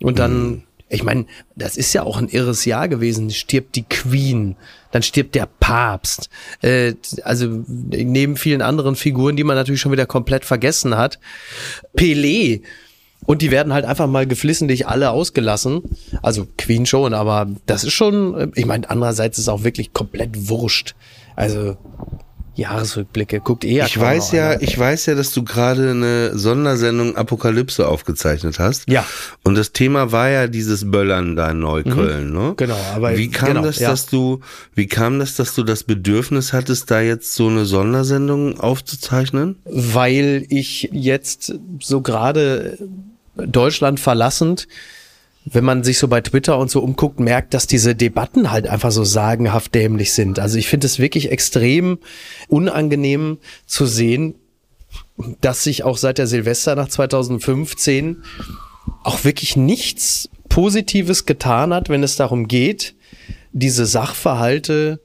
Und 0.00 0.18
dann, 0.18 0.62
ich 0.88 1.02
meine, 1.02 1.26
das 1.54 1.76
ist 1.76 1.92
ja 1.92 2.02
auch 2.02 2.18
ein 2.18 2.28
irres 2.28 2.64
Jahr 2.64 2.88
gewesen. 2.88 3.30
Stirbt 3.30 3.76
die 3.76 3.84
Queen, 3.84 4.56
dann 4.90 5.02
stirbt 5.02 5.34
der 5.34 5.48
Papst. 5.60 6.28
Äh, 6.62 6.94
also 7.22 7.64
neben 7.68 8.36
vielen 8.36 8.62
anderen 8.62 8.96
Figuren, 8.96 9.36
die 9.36 9.44
man 9.44 9.56
natürlich 9.56 9.80
schon 9.80 9.92
wieder 9.92 10.06
komplett 10.06 10.44
vergessen 10.44 10.96
hat. 10.96 11.18
Pelé. 11.96 12.62
Und 13.26 13.42
die 13.42 13.50
werden 13.50 13.72
halt 13.72 13.84
einfach 13.84 14.06
mal 14.06 14.26
geflissentlich 14.26 14.86
alle 14.86 15.10
ausgelassen. 15.10 15.82
Also 16.22 16.46
Queen 16.56 16.86
schon, 16.86 17.14
aber 17.14 17.48
das 17.66 17.84
ist 17.84 17.92
schon, 17.92 18.34
äh, 18.34 18.48
ich 18.54 18.66
meine, 18.66 18.88
andererseits 18.88 19.38
ist 19.38 19.48
auch 19.48 19.64
wirklich 19.64 19.92
komplett 19.92 20.48
wurscht. 20.48 20.94
Also 21.38 21.76
Jahresrückblicke. 22.56 23.38
Guckt 23.38 23.64
eh 23.64 23.80
Ich 23.80 23.98
weiß 23.98 24.32
ja, 24.32 24.50
einer. 24.50 24.62
ich 24.62 24.76
weiß 24.76 25.06
ja, 25.06 25.14
dass 25.14 25.32
du 25.32 25.44
gerade 25.44 25.90
eine 25.90 26.36
Sondersendung 26.36 27.16
Apokalypse 27.16 27.86
aufgezeichnet 27.86 28.58
hast. 28.58 28.90
Ja. 28.90 29.06
Und 29.44 29.54
das 29.54 29.70
Thema 29.72 30.10
war 30.10 30.28
ja 30.28 30.48
dieses 30.48 30.90
Böllern 30.90 31.36
da 31.36 31.52
in 31.52 31.60
Neukölln, 31.60 32.32
ne? 32.32 32.54
Genau, 32.56 32.76
aber 32.92 33.16
wie 33.16 33.30
kam 33.30 33.50
genau, 33.50 33.62
das, 33.62 33.78
ja. 33.78 33.90
dass 33.90 34.06
du, 34.06 34.40
wie 34.74 34.88
kam 34.88 35.20
das, 35.20 35.36
dass 35.36 35.54
du 35.54 35.62
das 35.62 35.84
Bedürfnis 35.84 36.52
hattest, 36.52 36.90
da 36.90 37.00
jetzt 37.00 37.36
so 37.36 37.46
eine 37.46 37.64
Sondersendung 37.64 38.58
aufzuzeichnen? 38.58 39.56
weil 39.64 40.44
ich 40.48 40.88
jetzt 40.92 41.54
so 41.80 42.00
gerade 42.00 42.78
Deutschland 43.36 44.00
verlassend, 44.00 44.66
wenn 45.52 45.64
man 45.64 45.84
sich 45.84 45.98
so 45.98 46.08
bei 46.08 46.20
Twitter 46.20 46.58
und 46.58 46.70
so 46.70 46.80
umguckt, 46.80 47.20
merkt, 47.20 47.54
dass 47.54 47.66
diese 47.66 47.94
Debatten 47.94 48.50
halt 48.50 48.66
einfach 48.66 48.90
so 48.90 49.04
sagenhaft 49.04 49.74
dämlich 49.74 50.12
sind. 50.12 50.38
Also 50.38 50.58
ich 50.58 50.68
finde 50.68 50.86
es 50.86 50.98
wirklich 50.98 51.30
extrem 51.30 51.98
unangenehm 52.48 53.38
zu 53.66 53.86
sehen, 53.86 54.34
dass 55.40 55.64
sich 55.64 55.82
auch 55.82 55.96
seit 55.96 56.18
der 56.18 56.26
Silvester 56.26 56.74
nach 56.74 56.88
2015 56.88 58.22
auch 59.02 59.24
wirklich 59.24 59.56
nichts 59.56 60.28
Positives 60.48 61.26
getan 61.26 61.72
hat, 61.74 61.88
wenn 61.88 62.02
es 62.02 62.16
darum 62.16 62.48
geht, 62.48 62.94
diese 63.52 63.86
Sachverhalte 63.86 65.00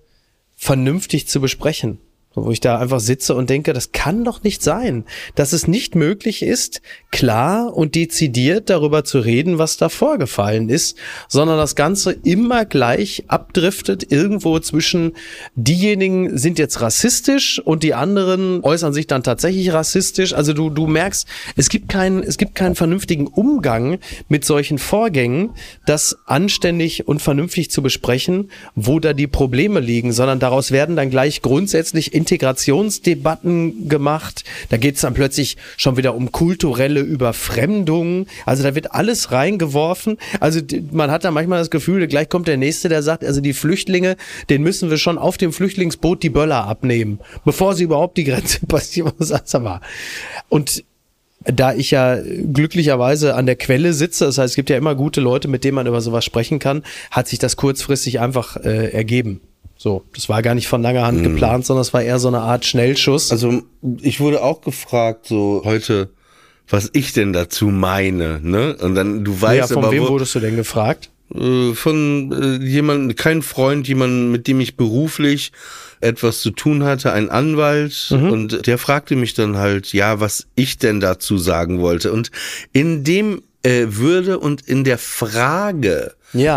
vernünftig 0.56 1.28
zu 1.28 1.42
besprechen. 1.42 2.00
Wo 2.36 2.52
ich 2.52 2.60
da 2.60 2.80
einfach 2.80 3.00
sitze 3.00 3.36
und 3.36 3.50
denke, 3.50 3.74
das 3.74 3.92
kann 3.92 4.24
doch 4.24 4.44
nicht 4.44 4.64
sein, 4.64 5.06
dass 5.36 5.54
es 5.54 5.68
nicht 5.68 5.96
möglich 5.96 6.42
ist, 6.42 6.82
klar 7.12 7.76
und 7.76 7.94
dezidiert 7.96 8.72
darüber 8.72 9.04
zu 9.04 9.20
reden, 9.20 9.60
was 9.60 9.78
da 9.78 9.90
vorgefallen 9.90 10.70
ist, 10.70 10.98
sondern 11.28 11.58
das 11.58 11.76
Ganze 11.76 12.12
immer 12.12 12.66
gleich 12.66 13.26
abdriftet 13.28 14.12
irgendwo 14.12 14.60
zwischen 14.60 15.14
diejenigen 15.56 16.38
sind 16.38 16.58
jetzt 16.58 16.82
rassistisch 16.82 17.60
und 17.60 17.84
die 17.84 17.94
anderen 17.94 18.64
äußern 18.64 18.94
sich 18.94 19.06
dann 19.06 19.22
tatsächlich 19.22 19.72
rassistisch. 19.72 20.34
Also 20.34 20.54
du, 20.54 20.70
du 20.70 20.88
merkst, 20.88 21.28
es 21.56 21.70
gibt 21.70 21.90
keinen, 21.90 22.24
es 22.24 22.38
gibt 22.38 22.56
keinen 22.56 22.76
vernünftigen 22.76 23.28
Umgang 23.28 24.00
mit 24.28 24.44
solchen 24.44 24.80
Vorgängen, 24.80 25.52
das 25.86 26.18
anständig 26.26 27.08
und 27.08 27.22
vernünftig 27.22 27.70
zu 27.70 27.84
besprechen, 27.84 28.50
wo 28.76 29.00
da 29.00 29.14
die 29.14 29.28
Probleme 29.28 29.80
liegen, 29.80 30.14
sondern 30.14 30.40
daraus 30.40 30.72
werden 30.72 30.96
dann 30.96 31.10
gleich 31.10 31.42
grundsätzlich 31.42 32.14
Integrationsdebatten 32.24 33.90
gemacht. 33.90 34.46
Da 34.70 34.78
geht 34.78 34.96
es 34.96 35.02
dann 35.02 35.14
plötzlich 35.14 35.58
schon 35.76 35.98
wieder 35.98 36.16
um 36.16 36.32
kulturelle 36.32 37.02
Überfremdung. 37.02 38.28
Also 38.46 38.64
da 38.64 38.76
wird 38.76 38.94
alles 38.94 39.34
reingeworfen. 39.34 40.18
Also 40.40 40.62
man 40.92 41.12
hat 41.12 41.26
da 41.26 41.32
manchmal 41.32 41.60
das 41.60 41.70
Gefühl, 41.70 42.08
gleich 42.08 42.30
kommt 42.30 42.48
der 42.48 42.56
Nächste, 42.56 42.88
der 42.88 43.04
sagt, 43.04 43.26
also 43.26 43.42
die 43.42 43.52
Flüchtlinge, 43.52 44.16
den 44.50 44.64
müssen 44.64 44.90
wir 44.90 44.98
schon 44.98 45.18
auf 45.18 45.38
dem 45.38 45.52
Flüchtlingsboot 45.52 46.24
die 46.24 46.30
Böller 46.30 46.66
abnehmen, 46.66 47.20
bevor 47.44 47.76
sie 47.76 47.84
überhaupt 47.84 48.18
die 48.18 48.24
Grenze 48.24 48.66
passieren. 48.68 49.12
Und 50.50 50.84
da 51.46 51.74
ich 51.74 51.92
ja 51.92 52.20
glücklicherweise 52.22 53.36
an 53.36 53.46
der 53.46 53.58
Quelle 53.58 53.94
sitze, 53.94 54.26
das 54.26 54.38
heißt, 54.38 54.52
es 54.52 54.56
gibt 54.56 54.70
ja 54.70 54.78
immer 54.78 54.96
gute 54.96 55.20
Leute, 55.20 55.50
mit 55.50 55.66
denen 55.66 55.76
man 55.76 55.88
über 55.88 56.00
sowas 56.00 56.24
sprechen 56.24 56.60
kann, 56.60 56.84
hat 57.12 57.28
sich 57.28 57.40
das 57.40 57.58
kurzfristig 57.58 58.22
einfach 58.22 58.56
äh, 58.58 58.92
ergeben. 58.92 59.42
So, 59.84 60.06
das 60.16 60.30
war 60.30 60.42
gar 60.42 60.56
nicht 60.56 60.70
von 60.70 60.82
langer 60.82 61.06
Hand 61.06 61.24
geplant, 61.24 61.66
sondern 61.66 61.82
es 61.82 61.94
war 61.94 62.02
eher 62.02 62.18
so 62.18 62.30
eine 62.30 62.40
Art 62.40 62.64
Schnellschuss. 62.64 63.32
Also 63.34 63.64
ich 64.00 64.22
wurde 64.22 64.42
auch 64.42 64.62
gefragt, 64.62 65.26
so 65.28 65.62
heute, 65.66 66.10
was 66.70 66.90
ich 66.94 67.12
denn 67.12 67.34
dazu 67.34 67.66
meine, 67.68 68.40
ne? 68.42 68.78
Und 68.80 68.96
dann, 68.96 69.26
du 69.26 69.34
ja, 69.34 69.42
weißt 69.42 69.74
von 69.74 69.84
aber, 69.84 69.92
wem 69.92 70.04
wo, 70.04 70.10
wurdest 70.12 70.36
du 70.36 70.40
denn 70.40 70.56
gefragt? 70.56 71.10
äh, 71.36 71.74
von 71.74 72.32
äh, 72.32 72.64
jemandem, 72.66 73.18
kein 73.18 73.42
Freund, 73.42 73.86
jemand, 73.86 74.32
mit 74.32 74.48
dem 74.48 74.62
ich 74.62 74.78
beruflich 74.78 75.52
etwas 76.00 76.40
zu 76.40 76.52
tun 76.52 76.86
hatte, 76.86 77.12
ein 77.12 77.30
Anwalt, 77.30 78.08
Mhm. 78.10 78.32
und 78.32 78.66
der 78.68 78.78
fragte 78.78 79.18
mich 79.18 79.34
dann 79.34 79.58
halt, 79.58 79.92
ja, 79.92 80.22
was 80.22 80.48
ich 80.56 80.78
denn 80.78 81.02
dazu 81.02 81.38
sagen 81.38 81.82
wollte. 81.82 82.14
Und 82.14 82.32
in 82.72 83.04
dem 83.04 83.42
äh, 83.64 83.88
Würde 83.90 84.40
und 84.40 84.62
in 84.62 84.86
der 84.86 84.96
Ja. 84.96 85.00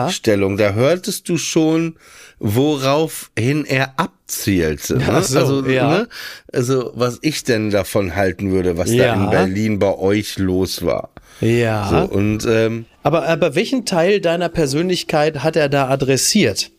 Fragestellung, 0.05 0.57
da 0.57 0.75
hörtest 0.75 1.29
du 1.29 1.39
schon, 1.39 1.97
woraufhin 2.39 3.65
er 3.65 3.95
abzielte. 3.99 4.97
Ne? 4.99 5.23
so, 5.23 5.39
also, 5.39 5.67
ja. 5.67 5.89
ne? 5.91 6.09
also, 6.53 6.93
was 6.95 7.19
ich 7.23 7.45
denn 7.45 7.71
davon 7.71 8.15
halten 8.15 8.51
würde, 8.53 8.77
was 8.77 8.93
Ja. 8.93 9.15
da 9.15 9.25
in 9.25 9.31
Berlin 9.31 9.79
bei 9.79 9.97
euch 9.97 10.39
los 10.39 10.85
war. 10.85 11.11
Ja. 11.41 11.89
So, 11.91 12.15
und 12.15 12.47
ähm, 12.49 12.87
Aber, 13.03 13.27
aber 13.29 13.55
welchen 13.55 13.85
Teil 13.85 14.21
deiner 14.21 14.49
Persönlichkeit 14.49 15.43
hat 15.43 15.57
er 15.57 15.69
da 15.69 15.89
adressiert? 15.89 16.71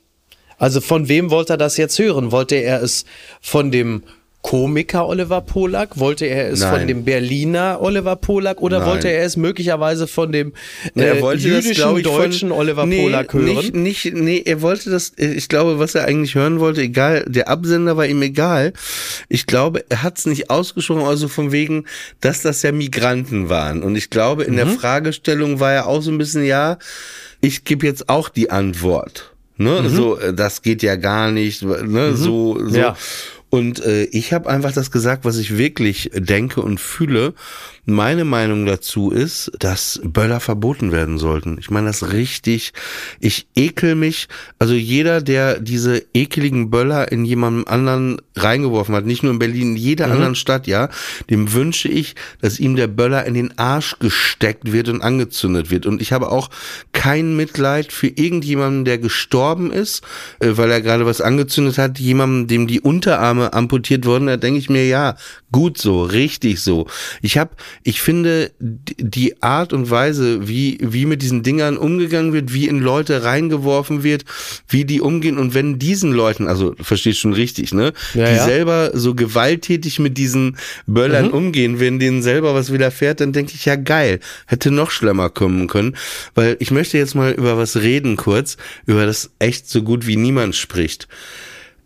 Also 0.60 0.82
von 0.82 1.08
wem 1.08 1.30
wollte 1.30 1.54
er 1.54 1.58
das 1.58 1.78
jetzt 1.78 2.00
hören? 2.00 2.32
Wollte 2.32 2.56
er 2.56 2.82
es 2.82 3.06
von 3.42 3.70
dem 3.70 4.02
Komiker 4.48 5.06
Oliver 5.10 5.42
Polak? 5.42 6.00
Wollte 6.00 6.26
er 6.26 6.52
es 6.52 6.64
von 6.64 6.72
Nein. 6.72 6.88
dem 6.88 7.04
Berliner 7.04 7.80
Oliver 7.82 8.16
Polak? 8.16 8.62
Oder 8.62 8.80
Nein. 8.80 8.88
wollte 8.88 9.10
er 9.10 9.26
es 9.26 9.36
möglicherweise 9.36 10.08
von 10.08 10.32
dem 10.32 10.54
äh, 10.96 11.02
er 11.02 11.22
wollte 11.22 11.50
das, 11.50 11.66
jüdischen 11.66 11.74
glaub 11.74 11.98
ich, 11.98 12.04
deutschen 12.04 12.50
von, 12.50 12.58
Oliver 12.58 12.86
nee, 12.86 13.02
Polak 13.02 13.34
hören? 13.34 13.44
Nicht, 13.44 13.76
nicht, 13.76 14.14
nee, 14.14 14.42
er 14.46 14.62
wollte 14.62 14.90
das, 14.90 15.10
äh, 15.18 15.34
ich 15.34 15.50
glaube, 15.50 15.80
was 15.80 15.96
er 15.96 16.06
eigentlich 16.06 16.36
hören 16.36 16.62
wollte, 16.62 16.80
egal, 16.82 17.26
der 17.28 17.50
Absender 17.50 17.98
war 17.98 18.06
ihm 18.06 18.22
egal. 18.22 18.72
Ich 19.28 19.48
glaube, 19.48 19.84
er 19.90 20.02
hat 20.02 20.18
es 20.18 20.26
nicht 20.26 20.50
ausgesprochen, 20.50 21.02
also 21.04 21.28
von 21.28 21.52
wegen, 21.52 21.84
dass 22.22 22.42
das 22.42 22.62
ja 22.62 22.72
Migranten 22.72 23.50
waren. 23.50 23.84
Und 23.84 23.98
ich 23.98 24.10
glaube, 24.10 24.46
in 24.46 24.54
Mhm. 24.54 24.58
der 24.58 24.68
Fragestellung 24.68 25.60
war 25.60 25.74
er 25.74 25.88
auch 25.88 26.02
so 26.02 26.10
ein 26.10 26.18
bisschen, 26.18 26.46
ja, 26.46 26.78
ich 27.42 27.66
gebe 27.66 27.86
jetzt 27.86 28.08
auch 28.08 28.30
die 28.30 28.50
Antwort. 28.50 29.34
Ne? 29.58 29.90
So, 29.90 30.18
äh, 30.20 30.34
das 30.34 30.62
geht 30.62 30.84
ja 30.84 30.96
gar 30.96 31.32
nicht, 31.32 31.64
ne? 31.64 32.16
So, 32.16 32.58
so. 32.60 32.64
Mhm. 32.64 32.76
Ja. 32.76 32.96
Und 33.50 33.84
äh, 33.84 34.04
ich 34.06 34.34
habe 34.34 34.50
einfach 34.50 34.74
das 34.74 34.92
gesagt, 34.92 35.24
was 35.24 35.38
ich 35.38 35.58
wirklich 35.58 36.12
denke 36.14 36.62
und 36.62 36.80
fühle. 36.80 37.34
Meine 37.90 38.26
Meinung 38.26 38.66
dazu 38.66 39.12
ist, 39.12 39.50
dass 39.60 40.02
Böller 40.04 40.42
verboten 40.42 40.92
werden 40.92 41.18
sollten. 41.18 41.58
Ich 41.58 41.70
meine 41.70 41.88
das 41.88 42.12
richtig. 42.12 42.74
Ich 43.22 43.48
ekel 43.56 43.96
mich. 43.96 44.28
Also 44.60 44.74
jeder, 44.74 45.22
der 45.22 45.62
diese 45.62 46.04
ekeligen 46.14 46.70
Böller 46.70 47.10
in 47.14 47.24
jemandem 47.24 47.64
anderen 47.66 48.22
reingeworfen 48.36 48.94
hat, 48.94 49.06
nicht 49.06 49.24
nur 49.24 49.32
in 49.32 49.40
Berlin, 49.40 49.72
in 49.72 49.78
jeder 49.78 50.12
anderen 50.12 50.36
Stadt, 50.36 50.68
ja, 50.68 50.90
dem 51.30 51.54
wünsche 51.54 51.88
ich, 51.88 52.16
dass 52.42 52.60
ihm 52.60 52.76
der 52.76 52.88
Böller 52.88 53.26
in 53.26 53.36
den 53.36 53.58
Arsch 53.58 54.00
gesteckt 54.00 54.74
wird 54.74 54.90
und 54.90 55.02
angezündet 55.02 55.72
wird. 55.72 55.86
Und 55.86 56.02
ich 56.02 56.12
habe 56.12 56.30
auch 56.30 56.50
kein 56.92 57.38
Mitleid 57.38 57.94
für 57.94 58.08
irgendjemanden, 58.10 58.84
der 58.84 58.98
gestorben 58.98 59.72
ist, 59.72 60.04
äh, 60.42 60.50
weil 60.58 60.72
er 60.72 60.82
gerade 60.82 61.06
was 61.06 61.22
angezündet 61.22 61.78
hat, 61.78 62.00
jemandem, 62.00 62.48
dem 62.48 62.68
die 62.68 62.82
Unterarme 62.82 63.54
amputiert 63.54 64.06
wurden, 64.06 64.28
da 64.28 64.36
denke 64.36 64.60
ich 64.60 64.70
mir, 64.70 64.86
ja, 64.86 65.16
gut 65.52 65.78
so, 65.78 66.04
richtig 66.04 66.60
so. 66.60 66.88
Ich 67.22 67.38
habe, 67.38 67.52
ich 67.84 68.02
finde, 68.02 68.52
die 68.60 69.42
Art 69.42 69.72
und 69.72 69.90
Weise, 69.90 70.48
wie, 70.48 70.78
wie 70.82 71.06
mit 71.06 71.22
diesen 71.22 71.44
Dingern 71.44 71.78
umgegangen 71.78 72.34
wird, 72.34 72.54
wie 72.54 72.68
in 72.68 72.80
Leute 72.80 73.24
reingeworfen 73.24 74.04
wird, 74.04 74.26
wie 74.68 74.84
die 74.84 75.02
umgehen 75.02 75.38
und 75.38 75.54
wenn 75.54 75.80
diesen 75.80 76.12
Leuten, 76.12 76.48
also 76.48 76.76
verstehst 76.82 77.20
schon 77.20 77.34
richtig, 77.34 77.74
ne, 77.74 77.94
Ja, 78.14 78.30
die 78.30 78.36
ja. 78.36 78.46
selber 78.46 78.92
so 78.94 79.16
gewalttätig 79.16 80.00
mit 80.00 80.18
diesen 80.18 80.58
Böllern 80.86 81.32
umgehen, 81.32 81.80
wenn 81.80 82.00
denen 82.00 82.22
selber 82.22 82.54
was 82.54 82.72
widerfährt, 82.72 83.22
dann 83.22 83.32
denke 83.34 83.54
ich, 83.56 83.66
ja 83.66 83.76
geil, 83.76 84.20
hätte 84.48 84.72
noch 84.72 84.92
schlimmer 84.92 85.30
kommen 85.30 85.68
können, 85.68 85.96
weil 86.36 86.58
ich 86.60 86.72
möchte 86.72 86.98
jetzt 86.98 87.16
mal 87.16 87.32
über 87.32 87.58
was 87.58 87.78
reden 87.78 88.18
kurz, 88.18 88.58
über 88.86 89.06
das 89.06 89.32
echt 89.40 89.70
so 89.70 89.82
gut 89.82 90.08
wie 90.08 90.18
niemand 90.18 90.56
spricht. 90.56 91.08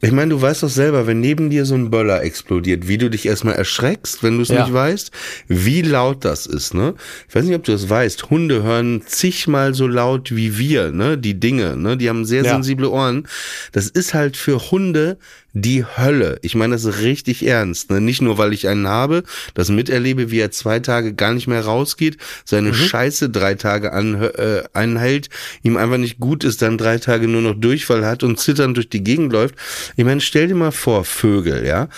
Ich 0.04 0.12
meine, 0.12 0.32
du 0.32 0.42
weißt 0.42 0.64
doch 0.64 0.70
selber, 0.70 1.06
wenn 1.06 1.20
neben 1.20 1.52
dir 1.52 1.64
so 1.66 1.76
ein 1.76 1.92
Böller 1.92 2.24
explodiert, 2.24 2.88
wie 2.88 2.98
du 2.98 3.10
dich 3.10 3.28
erstmal 3.28 3.54
erschreckst, 3.54 4.24
wenn 4.24 4.38
du 4.38 4.42
es 4.42 4.50
Ja. 4.50 4.64
nicht 4.64 4.74
weißt, 4.74 5.12
wie 5.48 5.84
laut 5.84 6.26
das 6.26 6.48
ist, 6.48 6.74
ne? 6.74 6.96
Ich 7.30 7.36
weiß 7.36 7.46
nicht, 7.46 7.56
ob 7.56 7.64
du 7.64 7.72
das 7.72 7.88
weißt. 7.88 8.32
Hunde 8.32 8.64
hören 8.64 9.04
zigmal 9.06 9.76
so 9.76 9.86
laut 9.86 10.36
wie 10.36 10.58
wir, 10.58 10.92
ne? 10.92 11.20
Die 11.20 11.40
Dinge, 11.40 11.78
ne? 11.78 11.98
Die 11.98 12.10
haben 12.10 12.26
sehr 12.26 12.44
Ja. 12.44 12.52
sensible 12.54 12.90
Ohren. 12.90 13.28
Das 13.74 13.88
ist 13.90 14.16
halt 14.16 14.38
für 14.38 14.72
Hunde 14.72 15.18
die 15.54 15.86
Hölle. 15.86 16.40
Ich 16.42 16.56
meine 16.56 16.76
das 16.76 16.86
ist 16.86 17.02
richtig 17.02 17.46
ernst, 17.46 17.90
ne? 17.90 18.00
Nicht 18.00 18.22
nur, 18.22 18.38
weil 18.38 18.54
ich 18.54 18.68
einen 18.68 18.88
habe, 18.88 19.24
das 19.54 19.70
miterlebe, 19.70 20.32
wie 20.32 20.40
er 20.40 20.52
zwei 20.52 20.80
Tage 20.80 21.14
gar 21.14 21.34
nicht 21.34 21.48
mehr 21.48 21.66
rausgeht, 21.66 22.18
seine 22.46 22.74
Scheiße 22.74 23.30
drei 23.30 23.56
Tage 23.56 23.92
an, 23.94 24.22
äh, 24.22 24.64
einhält, 24.74 25.30
ihm 25.64 25.78
einfach 25.78 25.98
nicht 25.98 26.20
gut 26.20 26.44
ist, 26.44 26.62
dann 26.62 26.78
drei 26.78 26.98
Tage 26.98 27.28
nur 27.28 27.42
noch 27.42 27.56
Durchfall 27.56 28.06
hat 28.06 28.24
und 28.24 28.40
zitternd 28.40 28.78
durch 28.78 28.90
die 28.90 29.04
Gegend 29.04 29.34
läuft. 29.34 29.56
Ich 29.96 30.06
meine, 30.06 30.22
stell 30.22 30.48
dir 30.48 30.56
mal 30.56 30.72
vor, 30.72 31.04
Vögel, 31.04 31.66
ja? 31.66 31.90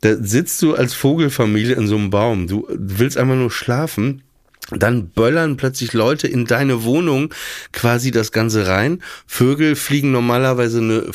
Da 0.00 0.16
sitzt 0.16 0.62
du 0.62 0.74
als 0.74 0.94
Vogelfamilie 0.94 1.74
in 1.74 1.86
so 1.86 1.96
einem 1.96 2.10
Baum. 2.10 2.46
Du 2.46 2.66
willst 2.70 3.18
einfach 3.18 3.34
nur 3.34 3.50
schlafen. 3.50 4.22
Dann 4.70 5.08
böllern 5.08 5.56
plötzlich 5.56 5.92
Leute 5.92 6.28
in 6.28 6.46
deine 6.46 6.84
Wohnung 6.84 7.34
quasi 7.72 8.10
das 8.10 8.32
Ganze 8.32 8.66
rein. 8.66 9.02
Vögel 9.26 9.74
fliegen 9.74 10.12
normalerweise 10.12 10.78
eine, 10.78 11.10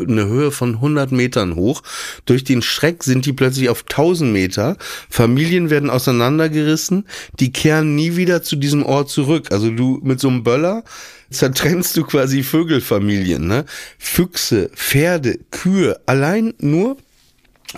eine 0.00 0.26
Höhe 0.26 0.50
von 0.50 0.76
100 0.76 1.12
Metern 1.12 1.54
hoch. 1.54 1.82
Durch 2.24 2.44
den 2.44 2.62
Schreck 2.62 3.04
sind 3.04 3.26
die 3.26 3.32
plötzlich 3.32 3.68
auf 3.68 3.82
1000 3.82 4.32
Meter. 4.32 4.76
Familien 5.10 5.70
werden 5.70 5.90
auseinandergerissen. 5.90 7.06
Die 7.40 7.52
kehren 7.52 7.94
nie 7.94 8.16
wieder 8.16 8.42
zu 8.42 8.56
diesem 8.56 8.84
Ort 8.84 9.10
zurück. 9.10 9.48
Also 9.50 9.70
du 9.70 10.00
mit 10.02 10.20
so 10.20 10.28
einem 10.28 10.42
Böller 10.42 10.84
zertrennst 11.30 11.96
du 11.96 12.04
quasi 12.04 12.42
Vögelfamilien, 12.42 13.46
ne? 13.46 13.64
Füchse, 13.98 14.70
Pferde, 14.74 15.38
Kühe. 15.50 16.00
Allein 16.06 16.54
nur 16.58 16.96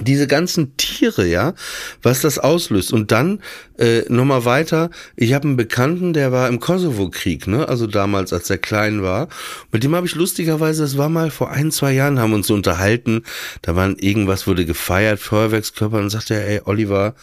diese 0.00 0.26
ganzen 0.26 0.76
Tiere, 0.76 1.26
ja, 1.26 1.54
was 2.02 2.20
das 2.20 2.38
auslöst. 2.38 2.92
Und 2.92 3.12
dann 3.12 3.40
äh, 3.78 4.02
nochmal 4.08 4.44
weiter, 4.44 4.90
ich 5.16 5.32
habe 5.32 5.48
einen 5.48 5.56
Bekannten, 5.56 6.12
der 6.12 6.32
war 6.32 6.48
im 6.48 6.60
Kosovo-Krieg, 6.60 7.46
ne? 7.46 7.68
Also 7.68 7.86
damals, 7.86 8.32
als 8.32 8.50
er 8.50 8.58
klein 8.58 9.02
war. 9.02 9.28
Mit 9.72 9.84
dem 9.84 9.94
habe 9.94 10.06
ich 10.06 10.14
lustigerweise, 10.14 10.82
das 10.82 10.98
war 10.98 11.08
mal 11.08 11.30
vor 11.30 11.50
ein, 11.50 11.70
zwei 11.70 11.92
Jahren, 11.92 12.18
haben 12.18 12.32
uns 12.32 12.50
unterhalten. 12.50 13.22
Da 13.62 13.76
waren 13.76 13.96
irgendwas 13.98 14.46
wurde 14.46 14.64
gefeiert, 14.64 15.18
Feuerwerkskörper, 15.18 15.98
und 15.98 16.10
sagte 16.10 16.34
er, 16.34 16.46
ey, 16.48 16.60
Oliver, 16.64 17.14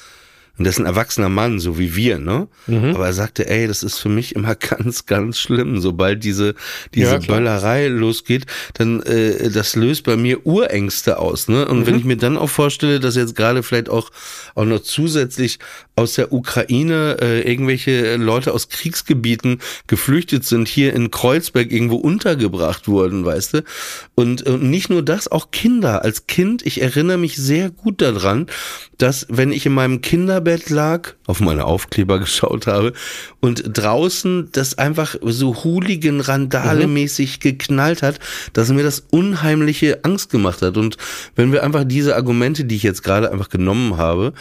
und 0.58 0.66
das 0.66 0.76
ist 0.76 0.80
ein 0.82 0.86
erwachsener 0.86 1.30
Mann, 1.30 1.60
so 1.60 1.80
wie 1.80 1.96
wir, 1.96 2.20
ne? 2.20 2.48
Mhm. 2.68 2.94
Aber 2.96 3.08
er 3.08 3.14
sagte, 3.14 3.50
ey, 3.50 3.68
das 3.68 3.82
ist 3.82 3.98
für 3.98 4.10
mich 4.10 4.36
immer 4.36 4.56
ganz, 4.56 5.06
ganz 5.08 5.40
schlimm. 5.40 5.80
Sobald 5.82 6.24
diese, 6.24 6.54
diese 6.94 7.14
Ja. 7.14 7.18
Böllerei 7.18 7.88
losgeht, 7.88 8.46
dann 8.76 9.02
äh, 9.04 9.50
das 9.50 9.76
löst 9.76 10.04
bei 10.04 10.16
mir 10.16 10.46
Urängste 10.46 11.18
aus, 11.18 11.48
ne? 11.48 11.68
Und 11.68 11.80
Mhm. 11.82 11.86
wenn 11.88 11.98
ich 11.98 12.04
mir 12.06 12.18
dann 12.18 12.38
auch 12.38 12.50
vorstelle, 12.50 13.00
dass 13.00 13.16
jetzt 13.16 13.36
gerade 13.36 13.64
vielleicht 13.64 13.90
auch, 13.90 14.12
auch 14.56 14.66
noch 14.66 14.82
zusätzlich 14.82 15.60
aus 15.96 16.14
der 16.14 16.32
Ukraine 16.32 17.18
äh, 17.22 17.42
irgendwelche 17.50 18.16
Leute 18.18 18.54
aus 18.54 18.70
Kriegsgebieten 18.70 19.60
geflüchtet 19.88 20.44
sind, 20.46 20.68
hier 20.68 20.94
in 20.94 21.12
Kreuzberg 21.12 21.72
irgendwo 21.72 21.96
untergebracht 21.98 22.88
wurden, 22.88 23.26
weißt 23.26 23.54
du? 23.56 23.64
Und, 24.16 24.44
und 24.44 24.64
nicht 24.64 24.90
nur 24.90 25.02
das, 25.04 25.28
auch 25.32 25.52
Kinder. 25.52 26.04
Als 26.04 26.28
Kind, 26.28 26.66
ich 26.66 26.82
erinnere 26.82 27.18
mich 27.18 27.36
sehr 27.38 27.70
gut 27.72 28.02
daran, 28.02 28.48
dass 28.98 29.26
wenn 29.30 29.52
ich 29.52 29.66
in 29.66 29.74
meinem 29.74 30.02
Kinderbett 30.44 30.70
lag, 30.70 31.14
auf 31.26 31.40
meine 31.40 31.66
Aufkleber 31.66 32.20
geschaut 32.20 32.68
habe 32.68 32.94
und 33.40 33.64
draußen 33.66 34.50
das 34.52 34.78
einfach 34.78 35.16
so 35.22 35.64
hooligan 35.64 36.20
randale 36.20 36.88
mäßig 36.88 37.40
geknallt 37.40 38.02
hat, 38.02 38.20
dass 38.52 38.70
mir 38.70 38.84
das 38.84 39.06
unheimliche 39.10 40.04
Angst 40.04 40.30
gemacht 40.30 40.62
hat. 40.62 40.78
Und 40.78 40.98
wenn 41.36 41.52
wir 41.52 41.64
einfach 41.64 41.86
diese 41.86 42.16
Argumente, 42.16 42.66
die 42.66 42.76
ich 42.76 42.84
jetzt 42.84 43.04
gerade 43.04 43.32
einfach 43.32 43.50
genommen 43.50 43.98
habe, 43.98 44.34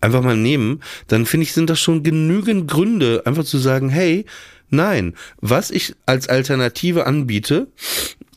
einfach 0.00 0.22
mal 0.22 0.36
nehmen, 0.36 0.80
dann 1.08 1.26
finde 1.26 1.44
ich, 1.44 1.52
sind 1.52 1.70
das 1.70 1.80
schon 1.80 2.02
genügend 2.02 2.70
Gründe, 2.70 3.22
einfach 3.24 3.44
zu 3.44 3.58
sagen, 3.58 3.88
hey, 3.88 4.26
nein, 4.70 5.14
was 5.40 5.70
ich 5.70 5.94
als 6.06 6.28
Alternative 6.28 7.06
anbiete, 7.06 7.66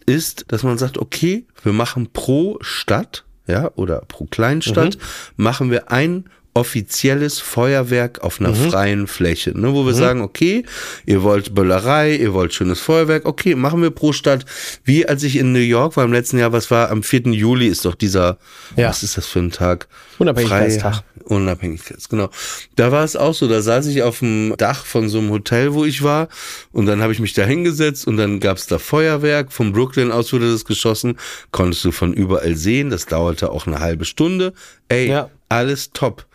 ist, 0.07 0.45
dass 0.47 0.63
man 0.63 0.79
sagt, 0.79 0.97
okay, 0.97 1.45
wir 1.63 1.73
machen 1.73 2.10
pro 2.12 2.57
Stadt, 2.62 3.23
ja, 3.47 3.71
oder 3.75 4.01
pro 4.07 4.25
Kleinstadt, 4.25 4.97
machen 5.36 5.69
wir 5.69 5.91
ein 5.91 6.25
offizielles 6.53 7.39
Feuerwerk 7.39 8.19
auf 8.21 8.39
einer 8.41 8.53
freien 8.53 9.07
Fläche, 9.07 9.57
ne, 9.57 9.73
wo 9.73 9.85
wir 9.85 9.93
sagen, 9.93 10.21
okay, 10.21 10.65
ihr 11.05 11.23
wollt 11.23 11.55
Böllerei, 11.55 12.13
ihr 12.15 12.33
wollt 12.33 12.53
schönes 12.53 12.79
Feuerwerk, 12.81 13.25
okay, 13.25 13.55
machen 13.55 13.81
wir 13.81 13.91
pro 13.91 14.11
Stadt. 14.11 14.45
Wie 14.83 15.07
als 15.07 15.23
ich 15.23 15.37
in 15.37 15.53
New 15.53 15.59
York 15.59 15.95
war 15.95 16.03
im 16.03 16.11
letzten 16.11 16.37
Jahr, 16.37 16.51
was 16.51 16.69
war 16.69 16.89
am 16.91 17.03
4. 17.03 17.21
Juli 17.31 17.67
ist 17.67 17.85
doch 17.85 17.95
dieser, 17.95 18.37
Ja. 18.75 18.89
was 18.89 19.01
ist 19.03 19.17
das 19.17 19.27
für 19.27 19.39
ein 19.39 19.51
Tag? 19.51 19.87
Unabhängigkeitstag. 20.19 21.03
Unabhängigkeits, 21.23 22.09
genau. 22.09 22.29
Da 22.75 22.91
war 22.91 23.03
es 23.05 23.15
auch 23.15 23.33
so, 23.33 23.47
da 23.47 23.61
saß 23.61 23.85
ich 23.87 24.03
auf 24.03 24.19
dem 24.19 24.53
Dach 24.57 24.85
von 24.85 25.07
so 25.07 25.19
einem 25.19 25.29
Hotel, 25.29 25.73
wo 25.73 25.85
ich 25.85 26.03
war 26.03 26.27
und 26.73 26.85
dann 26.85 27.01
habe 27.01 27.13
ich 27.13 27.19
mich 27.19 27.33
da 27.33 27.43
hingesetzt 27.45 28.05
und 28.07 28.17
dann 28.17 28.39
gab's 28.41 28.67
da 28.67 28.77
Feuerwerk, 28.77 29.51
von 29.53 29.71
Brooklyn 29.71 30.11
aus 30.11 30.33
wurde 30.33 30.51
das 30.51 30.65
geschossen, 30.65 31.17
konntest 31.51 31.85
du 31.85 31.91
von 31.91 32.13
überall 32.13 32.55
sehen, 32.55 32.89
das 32.89 33.05
dauerte 33.05 33.51
auch 33.51 33.67
eine 33.67 33.79
halbe 33.79 34.03
Stunde. 34.05 34.53
Ey, 34.89 35.07
Ja. 35.07 35.29
alles 35.49 35.91
top. 35.93 36.25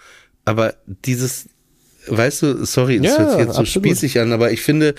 Aber 0.47 0.75
dieses, 1.05 1.49
weißt 2.07 2.43
du, 2.43 2.65
sorry, 2.65 3.01
das 3.01 3.13
Ja, 3.13 3.19
hört 3.19 3.31
sich 3.33 3.39
jetzt 3.41 3.55
so 3.55 3.61
absolut. 3.61 3.87
spießig 3.89 4.21
an, 4.21 4.33
aber 4.33 4.53
ich 4.53 4.63
finde, 4.63 4.95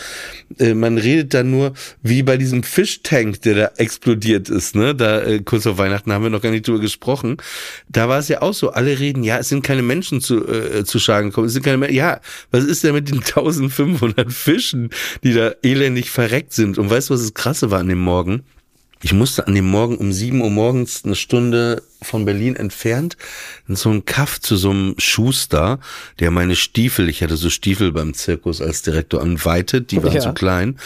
äh, 0.60 0.74
man 0.74 0.98
redet 0.98 1.34
dann 1.34 1.50
nur 1.50 1.72
wie 2.04 2.22
bei 2.22 2.36
diesem 2.36 2.64
Fischtank, 2.64 3.42
der 3.44 3.56
da 3.56 3.72
explodiert 3.78 4.50
ist, 4.50 4.76
ne? 4.76 4.94
Da 4.94 5.22
äh, 5.24 5.40
kurz 5.40 5.64
vor 5.64 5.78
Weihnachten 5.78 6.12
haben 6.12 6.24
wir 6.24 6.30
noch 6.30 6.42
gar 6.42 6.52
nicht 6.52 6.68
drüber 6.68 6.80
gesprochen. 6.82 7.38
Da 7.88 8.10
war 8.10 8.20
es 8.20 8.28
ja 8.28 8.42
auch 8.42 8.54
so, 8.54 8.72
alle 8.72 9.00
reden, 9.00 9.24
ja, 9.24 9.38
es 9.40 9.48
sind 9.48 9.64
keine 9.64 9.84
Menschen 9.84 10.20
zu, 10.20 10.46
äh, 10.46 10.84
zu 10.84 11.00
Schaden 11.00 11.30
gekommen, 11.30 11.48
es 11.48 11.54
sind 11.54 11.64
keine 11.64 11.78
Men 11.78 11.94
Ja, 11.94 12.20
was 12.52 12.66
ist 12.66 12.84
denn 12.84 12.94
mit 12.94 13.08
den 13.10 13.20
1500 13.24 14.32
Fischen, 14.34 14.90
die 15.24 15.34
da 15.34 15.54
elendig 15.64 16.10
verreckt 16.12 16.52
sind? 16.52 16.78
Und 16.78 16.90
weißt 16.90 17.10
du, 17.10 17.14
was 17.14 17.22
das 17.22 17.34
Krasse 17.34 17.72
war 17.72 17.80
an 17.80 17.88
dem 17.88 18.00
Morgen? 18.00 18.44
Ich 19.04 19.14
musste 19.14 19.46
an 19.48 19.54
dem 19.56 19.66
Morgen 19.66 19.98
um 19.98 20.12
7 20.12 20.42
Uhr 20.42 20.50
morgens 20.50 21.04
eine 21.06 21.16
Stunde 21.16 21.84
von 22.02 22.26
Berlin 22.26 22.56
entfernt 22.56 23.16
in 23.68 23.76
so 23.76 23.90
einen 23.90 24.06
Kaff 24.06 24.40
zu 24.40 24.56
so 24.58 24.72
einem 24.72 24.96
Schuster, 24.98 25.80
der 26.20 26.32
meine 26.32 26.56
Stiefel, 26.56 27.08
ich 27.10 27.22
hatte 27.22 27.38
so 27.38 27.50
Stiefel 27.50 27.92
beim 27.92 28.14
Zirkus 28.14 28.62
als 28.62 28.82
Direktor 28.82 29.22
anweitet, 29.22 29.92
die 29.92 30.02
waren 30.04 30.14
Ja. 30.14 30.22
zu 30.22 30.34
klein. 30.34 30.78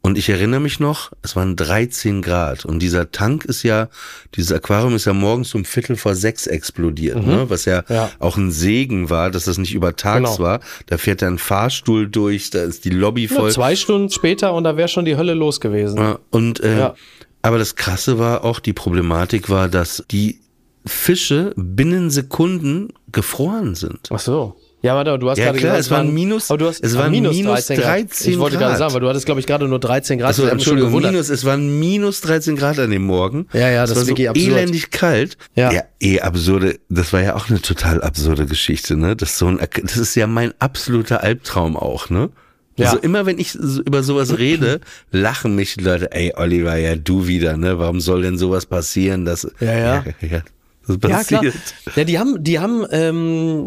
Und 0.00 0.16
ich 0.16 0.28
erinnere 0.28 0.60
mich 0.60 0.78
noch, 0.78 1.10
es 1.22 1.34
waren 1.34 1.56
13 1.56 2.22
Grad 2.22 2.64
und 2.64 2.78
dieser 2.78 3.10
Tank 3.10 3.44
ist 3.44 3.64
ja, 3.64 3.88
dieses 4.36 4.52
Aquarium 4.52 4.94
ist 4.94 5.06
ja 5.06 5.12
morgens 5.12 5.54
um 5.56 5.64
Viertel 5.64 5.96
vor 5.96 6.14
sechs 6.14 6.46
explodiert, 6.46 7.26
ne? 7.26 7.46
was 7.50 7.64
ja, 7.64 7.80
Mhm. 7.88 7.94
Ja. 7.94 8.10
auch 8.20 8.36
ein 8.36 8.52
Segen 8.52 9.10
war, 9.10 9.30
dass 9.30 9.44
das 9.46 9.58
nicht 9.58 9.74
übertags 9.74 10.16
Genau. 10.36 10.38
war. 10.38 10.60
Da 10.86 10.98
fährt 10.98 11.20
dann 11.22 11.34
ein 11.34 11.38
Fahrstuhl 11.38 12.08
durch, 12.08 12.50
da 12.50 12.62
ist 12.62 12.84
die 12.84 12.90
Lobby 12.90 13.26
voll. 13.26 13.50
zwei 13.50 13.74
Stunden 13.74 14.08
später 14.10 14.54
und 14.54 14.64
da 14.64 14.76
wäre 14.76 14.88
schon 14.88 15.04
die 15.04 15.16
Hölle 15.16 15.34
los 15.34 15.60
gewesen. 15.60 16.16
Und 16.30 16.60
äh, 16.60 16.78
Ja. 16.78 16.94
Aber 17.42 17.58
das 17.58 17.76
Krasse 17.76 18.18
war 18.18 18.44
auch, 18.44 18.60
die 18.60 18.72
Problematik 18.72 19.48
war, 19.48 19.68
dass 19.68 20.04
die 20.10 20.40
Fische 20.86 21.52
binnen 21.56 22.10
Sekunden 22.10 22.88
gefroren 23.12 23.74
sind. 23.74 24.08
Ach 24.10 24.18
so. 24.18 24.56
Ja, 24.80 24.94
warte, 24.94 25.18
du 25.18 25.28
hast 25.28 25.38
Ja, 25.38 25.46
gerade 25.46 25.58
klar, 25.58 25.72
gesagt, 25.76 25.86
es 25.86 25.90
waren 25.90 26.14
minus- 26.14 26.50
aber 26.52 26.58
du 26.58 26.66
hast, 26.68 26.84
es 26.84 26.96
waren 26.96 27.10
minus 27.10 27.36
13 27.42 27.80
13 27.80 28.32
Ich 28.32 28.38
wollte 28.38 28.58
gerade 28.58 28.70
Grad. 28.70 28.78
sagen, 28.78 28.94
weil 28.94 29.00
du 29.00 29.08
hattest, 29.08 29.26
glaube 29.26 29.40
ich, 29.40 29.46
gerade 29.48 29.66
nur 29.66 29.80
13 29.80 30.18
Grad. 30.20 30.28
Also 30.28 30.44
Das 30.44 30.52
Entschuldigung, 30.52 30.92
minus, 30.92 31.30
es 31.30 31.44
waren 31.44 31.80
minus 31.80 32.20
13 32.20 32.54
Grad 32.54 32.78
an 32.78 32.90
dem 32.92 33.02
Morgen. 33.02 33.48
Ja, 33.52 33.68
ja, 33.70 33.82
es 33.82 33.90
das 33.90 33.96
war 33.96 34.02
ist 34.02 34.08
so 34.08 34.12
wirklich 34.12 34.28
absurd. 34.30 34.46
elendig 34.56 34.90
kalt. 34.92 35.36
Ja. 35.56 35.72
ja, 35.72 35.82
eh 36.00 36.20
absurde. 36.20 36.78
Das 36.88 37.12
war 37.12 37.20
ja 37.20 37.34
auch 37.34 37.50
eine 37.50 37.60
total 37.60 38.00
absurde 38.02 38.46
Geschichte, 38.46 38.96
ne? 38.96 39.16
Das 39.16 39.30
ist 39.30 39.38
so 39.38 39.46
ein, 39.48 39.58
das 39.82 39.96
ist 39.96 40.14
ja 40.14 40.28
mein 40.28 40.54
absoluter 40.60 41.24
Albtraum 41.24 41.76
auch, 41.76 42.08
ne? 42.08 42.30
Ja. 42.78 42.86
Also 42.90 42.98
immer 43.02 43.26
wenn 43.26 43.38
ich 43.38 43.54
über 43.54 44.02
sowas 44.02 44.38
rede, 44.38 44.80
lachen 45.10 45.54
mich 45.54 45.74
die 45.74 45.84
Leute, 45.84 46.12
ey 46.12 46.32
Oliver, 46.36 46.76
ja 46.76 46.96
du 46.96 47.26
wieder, 47.26 47.56
ne? 47.56 47.78
Warum 47.78 48.00
soll 48.00 48.22
denn 48.22 48.38
sowas 48.38 48.66
passieren? 48.66 49.24
Das, 49.24 49.46
Ja, 49.60 49.72
ja. 49.78 50.04
ja 50.20 50.42
das 50.86 50.96
Ja, 51.02 51.08
passiert. 51.18 51.40
klar. 51.84 51.94
Ja, 51.96 52.04
die 52.04 52.18
haben, 52.18 52.42
die 52.44 52.58
haben, 52.58 52.86
ähm, 52.90 53.66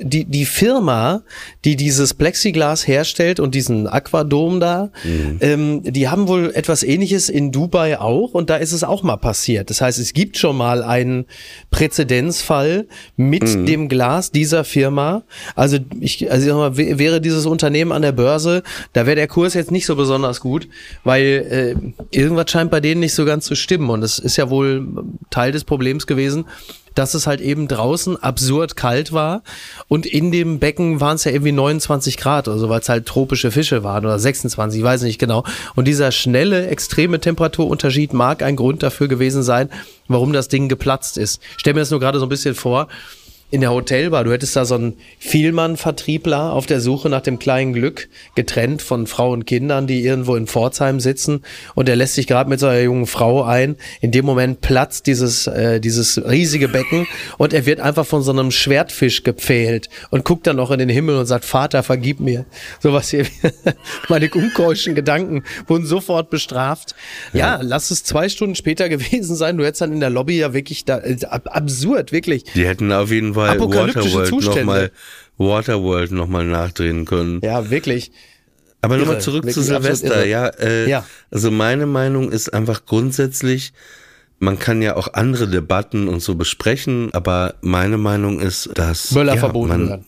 die, 0.00 0.24
die 0.24 0.44
Firma, 0.44 1.22
die 1.64 1.76
dieses 1.76 2.14
Plexiglas 2.14 2.86
herstellt 2.86 3.40
und 3.40 3.54
diesen 3.54 3.86
Aquadom 3.86 4.60
da, 4.60 4.90
ähm, 5.40 5.82
die 5.82 6.08
haben 6.08 6.28
wohl 6.28 6.52
etwas 6.54 6.82
ähnliches 6.82 7.28
in 7.28 7.52
Dubai 7.52 7.98
auch 7.98 8.32
und 8.32 8.50
da 8.50 8.56
ist 8.56 8.72
es 8.72 8.84
auch 8.84 9.02
mal 9.02 9.16
passiert. 9.16 9.70
Das 9.70 9.80
heißt, 9.80 9.98
es 9.98 10.12
gibt 10.12 10.38
schon 10.38 10.56
mal 10.56 10.82
einen 10.82 11.26
Präzedenzfall 11.70 12.86
mit 13.16 13.68
dem 13.68 13.88
Glas 13.88 14.30
dieser 14.30 14.64
Firma. 14.64 15.22
Also 15.54 15.78
ich, 16.00 16.30
also 16.30 16.46
ich 16.46 16.52
sag 16.52 16.56
mal, 16.56 16.76
wäre 16.76 17.20
dieses 17.20 17.46
Unternehmen 17.46 17.92
an 17.92 18.02
der 18.02 18.12
Börse, 18.12 18.62
da 18.92 19.06
wäre 19.06 19.16
der 19.16 19.28
Kurs 19.28 19.54
jetzt 19.54 19.70
nicht 19.70 19.86
so 19.86 19.96
besonders 19.96 20.40
gut, 20.40 20.68
weil 21.04 21.76
äh, 22.12 22.16
irgendwas 22.16 22.50
scheint 22.50 22.70
bei 22.70 22.80
denen 22.80 23.00
nicht 23.00 23.14
so 23.14 23.24
ganz 23.24 23.46
zu 23.46 23.54
stimmen 23.54 23.90
und 23.90 24.00
das 24.00 24.18
ist 24.18 24.36
ja 24.36 24.50
wohl 24.50 24.86
Teil 25.30 25.52
des 25.52 25.64
Problems 25.64 26.06
gewesen, 26.06 26.44
dass 26.94 27.14
es 27.14 27.26
halt 27.26 27.40
eben 27.40 27.68
draußen 27.68 28.22
absurd 28.22 28.76
kalt 28.76 29.12
war 29.12 29.42
und 29.88 30.06
in 30.06 30.32
dem 30.32 30.58
Becken 30.58 31.00
waren 31.00 31.16
es 31.16 31.24
ja 31.24 31.32
irgendwie 31.32 31.52
29 31.52 32.16
Grad 32.16 32.48
oder 32.48 32.58
so, 32.58 32.68
weil 32.68 32.80
es 32.80 32.88
halt 32.88 33.06
tropische 33.06 33.50
Fische 33.50 33.84
waren 33.84 34.04
oder 34.04 34.18
26, 34.18 34.80
ich 34.80 34.84
weiß 34.84 35.02
nicht 35.02 35.18
genau. 35.18 35.44
Und 35.76 35.86
dieser 35.86 36.12
schnelle, 36.12 36.66
extreme 36.68 37.20
Temperaturunterschied 37.20 38.12
mag 38.12 38.42
ein 38.42 38.56
Grund 38.56 38.82
dafür 38.82 39.08
gewesen 39.08 39.42
sein, 39.42 39.70
warum 40.08 40.32
das 40.32 40.48
Ding 40.48 40.68
geplatzt 40.68 41.18
ist. 41.18 41.40
Ich 41.54 41.60
stell 41.60 41.74
mir 41.74 41.80
das 41.80 41.90
nur 41.90 42.00
gerade 42.00 42.18
so 42.18 42.26
ein 42.26 42.30
bisschen 42.30 42.54
vor, 42.54 42.88
in 43.50 43.62
der 43.62 43.72
Hotelbar, 43.72 44.22
du 44.22 44.30
hättest 44.32 44.54
da 44.54 44.64
so 44.64 44.76
einen 44.76 44.96
Vielmann-Vertriebler 45.18 46.52
auf 46.52 46.66
der 46.66 46.80
Suche 46.80 47.08
nach 47.08 47.20
dem 47.20 47.40
kleinen 47.40 47.72
Glück, 47.72 48.08
getrennt 48.36 48.80
von 48.80 49.08
Frau 49.08 49.32
und 49.32 49.44
Kindern, 49.44 49.88
die 49.88 50.04
irgendwo 50.04 50.36
in 50.36 50.46
Pforzheim 50.46 51.00
sitzen 51.00 51.42
und 51.74 51.88
er 51.88 51.96
lässt 51.96 52.14
sich 52.14 52.28
gerade 52.28 52.48
mit 52.48 52.60
so 52.60 52.68
einer 52.68 52.80
jungen 52.80 53.06
Frau 53.06 53.42
ein. 53.42 53.76
In 54.00 54.12
dem 54.12 54.24
Moment 54.24 54.60
platzt 54.60 55.08
dieses, 55.08 55.48
äh, 55.48 55.80
dieses 55.80 56.24
riesige 56.24 56.68
Becken 56.68 57.08
und 57.38 57.52
er 57.52 57.66
wird 57.66 57.80
einfach 57.80 58.06
von 58.06 58.22
so 58.22 58.30
einem 58.30 58.52
Schwertfisch 58.52 59.24
gepfählt 59.24 59.88
und 60.10 60.24
guckt 60.24 60.46
dann 60.46 60.56
noch 60.56 60.70
in 60.70 60.78
den 60.78 60.88
Himmel 60.88 61.16
und 61.16 61.26
sagt, 61.26 61.44
Vater, 61.44 61.82
vergib 61.82 62.20
mir. 62.20 62.46
Sowas 62.78 63.10
hier. 63.10 63.26
Meine 64.08 64.30
unkeuschen 64.30 64.94
Gedanken 64.94 65.42
wurden 65.66 65.86
sofort 65.86 66.30
bestraft. 66.30 66.94
Ja, 67.32 67.58
lass 67.62 67.90
es 67.90 68.04
zwei 68.04 68.28
Stunden 68.28 68.54
später 68.54 68.88
gewesen 68.88 69.34
sein. 69.34 69.58
Du 69.58 69.64
hättest 69.64 69.80
dann 69.80 69.92
in 69.92 70.00
der 70.00 70.10
Lobby 70.10 70.38
ja 70.38 70.54
wirklich 70.54 70.84
da, 70.84 70.98
äh, 70.98 71.16
ab, 71.28 71.48
absurd, 71.50 72.12
wirklich. 72.12 72.44
Die 72.54 72.64
hätten 72.64 72.92
auf 72.92 73.10
jeden 73.10 73.34
Fall 73.34 73.39
Apokalyptische 73.48 74.04
Waterworld 74.06 74.28
Zustände. 74.28 74.58
nochmal 74.60 74.90
Waterworld 75.38 76.12
noch 76.12 76.28
mal 76.28 76.44
nachdrehen 76.44 77.06
können. 77.06 77.40
Ja, 77.42 77.70
wirklich. 77.70 78.12
Aber 78.82 78.96
nochmal 78.96 79.20
zurück 79.20 79.42
zu 79.50 79.56
wirklich 79.66 79.74
absolut 79.76 79.96
Silvester. 79.96 80.26
Ja, 80.26 80.46
äh, 80.48 80.88
Ja. 80.88 81.04
also 81.30 81.50
meine 81.50 81.86
Meinung 81.86 82.30
ist 82.30 82.52
einfach 82.52 82.84
grundsätzlich, 82.86 83.72
man 84.38 84.58
kann 84.58 84.80
ja 84.80 84.96
auch 84.96 85.12
andere 85.12 85.48
Debatten 85.48 86.08
und 86.08 86.20
so 86.20 86.34
besprechen, 86.34 87.10
aber 87.12 87.54
meine 87.60 87.98
Meinung 87.98 88.40
ist, 88.40 88.70
dass 88.74 89.12
Böller 89.12 89.34
ja, 89.34 89.40
verboten 89.40 89.88
werden. 89.88 90.04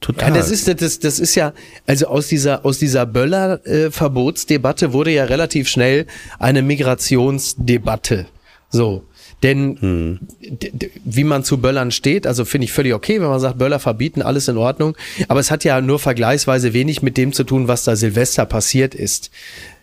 Total. 0.00 0.30
Ja, 0.30 0.34
das 0.34 0.50
ist 0.50 0.68
das, 0.68 0.98
das 0.98 1.18
ist 1.18 1.34
ja 1.34 1.52
also 1.86 2.06
aus 2.08 2.28
dieser 2.28 2.64
aus 2.66 2.78
dieser 2.78 3.06
Böller 3.06 3.64
äh, 3.66 3.90
Verbotsdebatte 3.90 4.92
wurde 4.92 5.10
ja 5.12 5.24
relativ 5.24 5.68
schnell 5.68 6.06
eine 6.38 6.60
Migrationsdebatte. 6.62 8.26
So, 8.70 9.04
Denn 9.44 10.18
d- 10.40 10.90
wie 11.04 11.22
man 11.22 11.44
zu 11.44 11.58
Böllern 11.58 11.90
steht, 11.92 12.26
also 12.26 12.44
finde 12.44 12.64
ich 12.64 12.72
völlig 12.72 12.94
okay, 12.94 13.20
wenn 13.20 13.28
man 13.28 13.38
sagt, 13.38 13.58
Böller 13.58 13.78
verbieten, 13.78 14.22
alles 14.22 14.48
in 14.48 14.56
Ordnung. 14.56 14.96
Aber 15.28 15.38
es 15.38 15.50
hat 15.52 15.62
ja 15.64 15.80
nur 15.80 15.98
vergleichsweise 15.98 16.72
wenig 16.72 17.02
mit 17.02 17.16
dem 17.18 17.32
zu 17.32 17.44
tun, 17.44 17.68
was 17.68 17.84
da 17.84 17.94
Silvester 17.94 18.46
passiert 18.46 18.94
ist. 18.94 19.30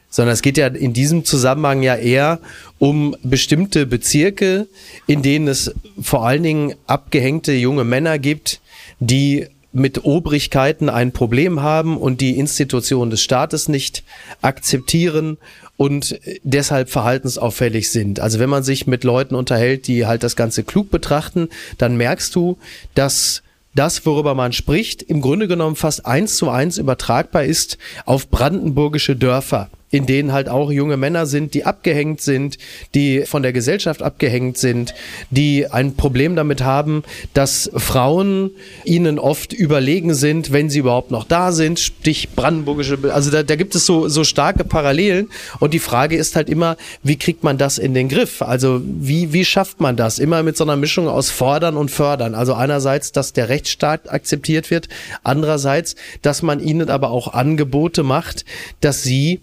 Sondern 0.10 0.34
es 0.34 0.42
geht 0.42 0.58
ja 0.58 0.68
in 0.68 0.92
diesem 0.92 1.24
Zusammenhang 1.24 1.84
ja 1.84 1.96
eher 1.96 2.40
um 2.80 3.16
bestimmte 3.24 3.86
Bezirke, 3.86 4.68
in 5.08 5.22
denen 5.22 5.48
es 5.48 5.74
vor 6.02 6.26
allen 6.28 6.44
Dingen 6.44 6.74
abgehängte 6.88 7.54
junge 7.54 7.86
Männer 7.86 8.20
gibt, 8.20 8.60
die 9.00 9.46
mit 9.74 10.04
Obrigkeiten 10.04 10.90
ein 10.90 11.12
Problem 11.12 11.62
haben 11.62 11.98
und 11.98 12.22
die 12.22 12.38
Institutionen 12.38 13.12
des 13.12 13.22
Staates 13.22 13.70
nicht 13.70 14.04
akzeptieren 14.42 15.38
und 15.78 16.20
deshalb 16.44 16.90
verhaltensauffällig 16.90 17.90
sind. 17.90 18.20
Also 18.20 18.40
wenn 18.40 18.50
man 18.50 18.64
sich 18.64 18.88
mit 18.88 19.04
Leuten 19.04 19.36
unterhält, 19.36 19.88
die 19.88 20.06
halt 20.06 20.24
das 20.24 20.36
Ganze 20.36 20.64
klug 20.64 20.92
betrachten, 20.92 21.50
dann 21.78 21.96
merkst 21.96 22.36
du, 22.36 22.58
dass 22.96 23.44
das, 23.74 24.06
worüber 24.06 24.36
man 24.36 24.52
spricht, 24.52 25.02
im 25.02 25.22
Grunde 25.22 25.48
genommen 25.48 25.78
fast 25.78 26.06
eins 26.06 26.36
zu 26.36 26.50
eins 26.50 26.78
übertragbar 26.78 27.46
ist 27.46 27.78
auf 28.06 28.30
brandenburgische 28.30 29.16
Dörfer 29.16 29.70
in 29.92 30.06
denen 30.06 30.32
halt 30.32 30.50
auch 30.50 30.72
junge 30.72 30.98
Männer 30.98 31.26
sind, 31.26 31.54
die 31.54 31.66
abgehängt 31.66 32.22
sind, 32.22 32.58
die 32.96 33.24
von 33.26 33.44
der 33.44 33.54
Gesellschaft 33.54 34.02
abgehängt 34.02 34.58
sind, 34.58 34.96
die 35.30 35.68
ein 35.70 35.96
Problem 35.96 36.36
damit 36.36 36.64
haben, 36.64 37.04
dass 37.34 37.70
Frauen 37.76 38.52
ihnen 38.86 39.20
oft 39.20 39.54
überlegen 39.54 40.14
sind, 40.14 40.52
wenn 40.52 40.70
sie 40.70 40.80
überhaupt 40.80 41.12
noch 41.12 41.26
da 41.26 41.52
sind. 41.52 41.80
Stich 41.80 42.30
brandenburgische, 42.30 42.98
also 43.12 43.30
da, 43.30 43.44
da 43.44 43.56
gibt 43.56 43.76
es 43.76 43.86
so, 43.86 44.08
so 44.08 44.24
starke 44.24 44.64
Parallelen. 44.64 45.30
Und 45.60 45.74
die 45.74 45.80
Frage 45.80 46.16
ist 46.16 46.36
halt 46.36 46.50
immer, 46.50 46.78
wie 47.04 47.18
kriegt 47.18 47.44
man 47.44 47.58
das 47.58 47.78
in 47.78 47.94
den 47.94 48.08
Griff? 48.08 48.42
Also 48.42 48.82
wie, 48.84 49.34
wie 49.34 49.46
schafft 49.46 49.82
man 49.82 49.98
das? 49.98 50.20
Immer 50.20 50.42
mit 50.44 50.56
so 50.56 50.64
einer 50.64 50.78
Mischung 50.78 51.10
aus 51.10 51.30
Fordern 51.30 51.76
und 51.76 51.92
Fördern. 51.92 52.34
Also 52.34 52.54
einerseits, 52.54 53.12
dass 53.12 53.34
der 53.34 53.50
Rechtsstaat 53.50 54.10
akzeptiert 54.10 54.72
wird, 54.72 54.88
andererseits, 55.24 55.96
dass 56.22 56.42
man 56.42 56.62
ihnen 56.62 56.90
aber 56.90 57.12
auch 57.12 57.34
Angebote 57.34 58.04
macht, 58.04 58.46
dass 58.80 59.04
sie 59.04 59.42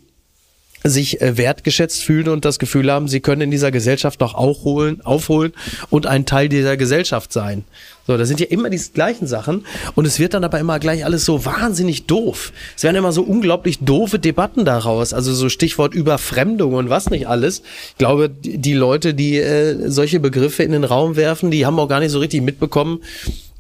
sich 0.85 1.21
äh, 1.21 1.37
wertgeschätzt 1.37 2.03
fühlen 2.03 2.29
und 2.29 2.45
das 2.45 2.59
Gefühl 2.59 2.91
haben, 2.91 3.09
sie 3.09 3.21
können 3.21 3.43
in 3.43 3.51
dieser 3.51 3.71
Gesellschaft 3.71 4.21
noch 4.21 4.35
auch 4.35 4.65
holen, 4.65 5.01
aufholen 5.05 5.53
und 5.91 6.07
ein 6.07 6.27
Teil 6.27 6.49
dieser 6.49 6.77
Gesellschaft 6.77 7.33
sein. 7.33 7.65
So, 8.07 8.17
das 8.17 8.29
sind 8.29 8.41
ja 8.41 8.47
immer 8.47 8.71
die 8.71 8.81
gleichen 8.95 9.27
Sachen 9.27 9.67
und 9.95 10.07
es 10.07 10.19
wird 10.19 10.33
dann 10.33 10.43
aber 10.43 10.59
immer 10.59 10.79
gleich 10.79 11.05
alles 11.05 11.27
so 11.27 11.45
wahnsinnig 11.45 12.07
doof. 12.07 12.53
Es 12.75 12.83
werden 12.83 12.97
immer 12.97 13.13
so 13.13 13.23
unglaublich 13.23 13.81
doofe 13.81 14.19
Debatten 14.19 14.65
daraus, 14.65 15.13
also 15.13 15.35
so 15.35 15.51
Stichwort 15.51 15.95
Überfremdung 15.95 16.73
und 16.73 16.89
was 16.89 17.11
nicht 17.11 17.29
alles. 17.29 17.63
Ich 17.91 17.99
glaube, 17.99 18.31
die 18.31 18.73
Leute, 18.73 19.13
die 19.13 19.37
äh, 19.39 19.91
solche 19.91 20.21
Begriffe 20.21 20.63
in 20.63 20.73
den 20.73 20.85
Raum 20.85 21.17
werfen, 21.17 21.51
die 21.51 21.67
haben 21.67 21.79
auch 21.79 21.89
gar 21.89 22.01
nicht 22.01 22.13
so 22.13 22.19
richtig 22.19 22.41
mitbekommen, 22.41 23.01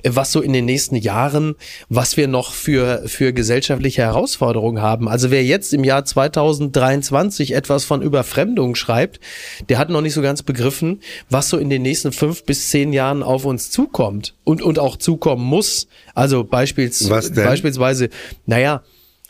was 0.05 0.33
so 0.33 0.41
in 0.41 0.53
den 0.53 0.65
nächsten 0.65 0.97
Jahren, 0.97 1.57
was 1.89 2.17
wir 2.17 2.29
noch 2.29 2.53
für, 2.53 3.03
für 3.07 3.33
gesellschaftliche 3.33 4.03
Herausforderungen 4.03 4.81
haben. 4.81 5.09
Also 5.09 5.31
wer 5.31 5.45
jetzt 5.45 5.75
im 5.75 5.85
Jahr 5.85 6.05
2023 6.05 7.55
etwas 7.55 7.85
von 7.85 8.03
Überfremdung 8.03 8.75
schreibt, 8.75 9.21
der 9.69 9.79
hat 9.79 9.91
noch 9.91 10.01
nicht 10.01 10.15
so 10.15 10.23
ganz 10.23 10.43
begriffen, 10.43 11.01
was 11.31 11.49
so 11.49 11.59
in 11.59 11.71
den 11.71 11.83
nächsten 11.83 12.13
fünf 12.13 12.45
bis 12.45 12.71
zehn 12.71 12.93
Jahren 12.93 13.23
auf 13.23 13.45
uns 13.45 13.71
zukommt 13.71 14.35
und, 14.45 14.63
und 14.63 14.79
auch 14.79 14.97
zukommen 14.97 15.45
muss. 15.45 15.89
Also 16.15 16.45
beispiels, 16.45 17.09
beispielsweise, 17.09 18.09
naja, 18.47 18.83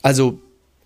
also 0.03 0.41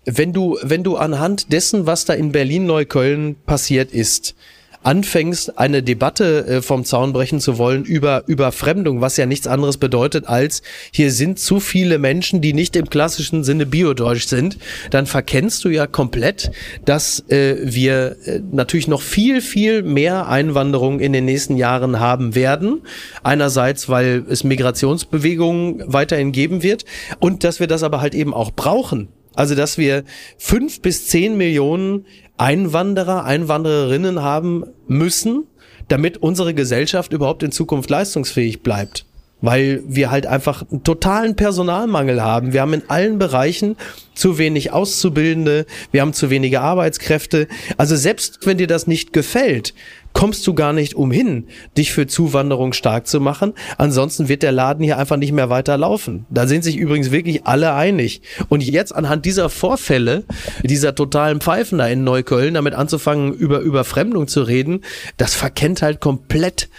wenn 0.05 0.33
du, 0.33 0.57
wenn 0.61 0.83
du 0.83 0.97
anhand 0.97 1.51
dessen, 1.51 1.85
was 1.85 2.05
da 2.05 2.13
in 2.13 2.31
Berlin-Neukölln 2.31 3.35
passiert 3.45 3.91
ist, 3.91 4.35
anfängst, 4.83 5.57
eine 5.57 5.83
Debatte 5.83 6.45
äh, 6.45 6.61
vom 6.61 6.85
Zaun 6.85 7.13
brechen 7.13 7.39
zu 7.39 7.57
wollen 7.57 7.83
über 7.83 8.23
Überfremdung, 8.27 9.01
was 9.01 9.17
ja 9.17 9.25
nichts 9.25 9.47
anderes 9.47 9.77
bedeutet 9.77 10.27
als, 10.27 10.61
hier 10.91 11.11
sind 11.11 11.39
zu 11.39 11.59
viele 11.59 11.97
Menschen, 11.97 12.41
die 12.41 12.53
nicht 12.53 12.75
im 12.75 12.89
klassischen 12.89 13.43
Sinne 13.43 13.65
biodeutsch 13.65 14.27
sind, 14.27 14.57
dann 14.91 15.05
verkennst 15.05 15.63
du 15.63 15.69
ja 15.69 15.87
komplett, 15.87 16.51
dass 16.85 17.27
äh, 17.29 17.57
wir 17.63 18.17
äh, 18.25 18.41
natürlich 18.51 18.87
noch 18.87 19.01
viel, 19.01 19.41
viel 19.41 19.83
mehr 19.83 20.27
Einwanderung 20.27 20.99
in 20.99 21.13
den 21.13 21.25
nächsten 21.25 21.57
Jahren 21.57 21.99
haben 21.99 22.35
werden. 22.35 22.81
Einerseits, 23.23 23.89
weil 23.89 24.23
es 24.29 24.43
Migrationsbewegungen 24.43 25.83
weiterhin 25.85 26.31
geben 26.31 26.63
wird 26.63 26.85
und 27.19 27.43
dass 27.43 27.59
wir 27.59 27.67
das 27.67 27.83
aber 27.83 28.01
halt 28.01 28.15
eben 28.15 28.33
auch 28.33 28.51
brauchen. 28.51 29.09
Also, 29.35 29.55
dass 29.55 29.77
wir 29.77 30.03
fünf 30.37 30.81
bis 30.81 31.07
zehn 31.07 31.37
Millionen 31.37 32.05
Einwanderer, 32.37 33.25
Einwandererinnen 33.25 34.21
haben 34.21 34.65
müssen, 34.87 35.45
damit 35.87 36.17
unsere 36.17 36.53
Gesellschaft 36.53 37.13
überhaupt 37.13 37.43
in 37.43 37.51
Zukunft 37.51 37.89
leistungsfähig 37.89 38.63
bleibt. 38.63 39.05
Weil 39.41 39.83
wir 39.85 40.09
halt 40.09 40.25
einfach 40.25 40.63
einen 40.71 40.83
totalen 40.83 41.35
Personalmangel 41.35 42.21
haben. 42.21 42.53
Wir 42.53 42.61
haben 42.61 42.73
in 42.73 42.89
allen 42.89 43.19
Bereichen 43.19 43.75
zu 44.15 44.37
wenig 44.37 44.71
Auszubildende, 44.71 45.65
wir 45.91 45.99
haben 45.99 46.13
zu 46.13 46.29
wenige 46.29 46.61
Arbeitskräfte. 46.61 47.49
Also 47.75 47.97
selbst 47.97 48.45
wenn 48.45 48.57
dir 48.57 48.67
das 48.67 48.87
nicht 48.87 49.11
gefällt, 49.11 49.73
kommst 50.13 50.45
du 50.47 50.53
gar 50.53 50.73
nicht 50.73 50.95
umhin, 50.95 51.47
dich 51.77 51.91
für 51.91 52.07
Zuwanderung 52.07 52.73
stark 52.73 53.07
zu 53.07 53.19
machen. 53.19 53.53
Ansonsten 53.77 54.29
wird 54.29 54.43
der 54.43 54.51
Laden 54.51 54.83
hier 54.83 54.97
einfach 54.97 55.17
nicht 55.17 55.31
mehr 55.31 55.49
weiter 55.49 55.77
laufen. 55.77 56.25
Da 56.29 56.47
sind 56.47 56.63
sich 56.63 56.77
übrigens 56.77 57.11
wirklich 57.11 57.45
alle 57.45 57.73
einig. 57.73 58.21
Und 58.49 58.63
jetzt 58.63 58.95
anhand 58.95 59.25
dieser 59.25 59.49
Vorfälle, 59.49 60.23
dieser 60.63 60.95
totalen 60.95 61.41
Pfeifen 61.41 61.79
da 61.79 61.87
in 61.87 62.03
Neukölln, 62.03 62.53
damit 62.53 62.73
anzufangen, 62.73 63.33
über 63.33 63.59
Überfremdung 63.59 64.27
zu 64.27 64.43
reden, 64.43 64.81
das 65.17 65.35
verkennt 65.35 65.81
halt 65.81 65.99
komplett 65.99 66.69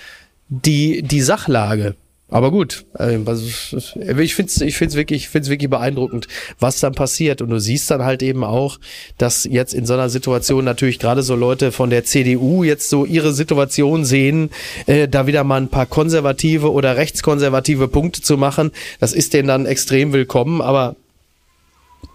die, 0.48 1.02
die 1.02 1.20
Sachlage. 1.20 1.96
Aber 2.34 2.50
gut, 2.50 2.84
äh, 2.98 3.16
also, 3.26 3.46
ich 3.76 4.34
finde 4.34 4.50
es 4.50 4.60
ich 4.60 4.76
find's 4.76 4.96
wirklich, 4.96 5.28
find's 5.28 5.48
wirklich 5.50 5.70
beeindruckend, 5.70 6.26
was 6.58 6.80
dann 6.80 6.92
passiert. 6.92 7.40
Und 7.40 7.50
du 7.50 7.60
siehst 7.60 7.88
dann 7.92 8.02
halt 8.02 8.24
eben 8.24 8.42
auch, 8.42 8.80
dass 9.18 9.44
jetzt 9.44 9.72
in 9.72 9.86
so 9.86 9.94
einer 9.94 10.08
Situation 10.08 10.64
natürlich 10.64 10.98
gerade 10.98 11.22
so 11.22 11.36
Leute 11.36 11.70
von 11.70 11.90
der 11.90 12.02
CDU 12.02 12.64
jetzt 12.64 12.90
so 12.90 13.04
ihre 13.04 13.32
Situation 13.32 14.04
sehen, 14.04 14.50
äh, 14.86 15.06
da 15.06 15.28
wieder 15.28 15.44
mal 15.44 15.60
ein 15.60 15.68
paar 15.68 15.86
konservative 15.86 16.72
oder 16.72 16.96
rechtskonservative 16.96 17.86
Punkte 17.86 18.20
zu 18.20 18.36
machen. 18.36 18.72
Das 18.98 19.12
ist 19.12 19.32
denen 19.32 19.46
dann 19.46 19.64
extrem 19.64 20.12
willkommen, 20.12 20.60
aber 20.60 20.96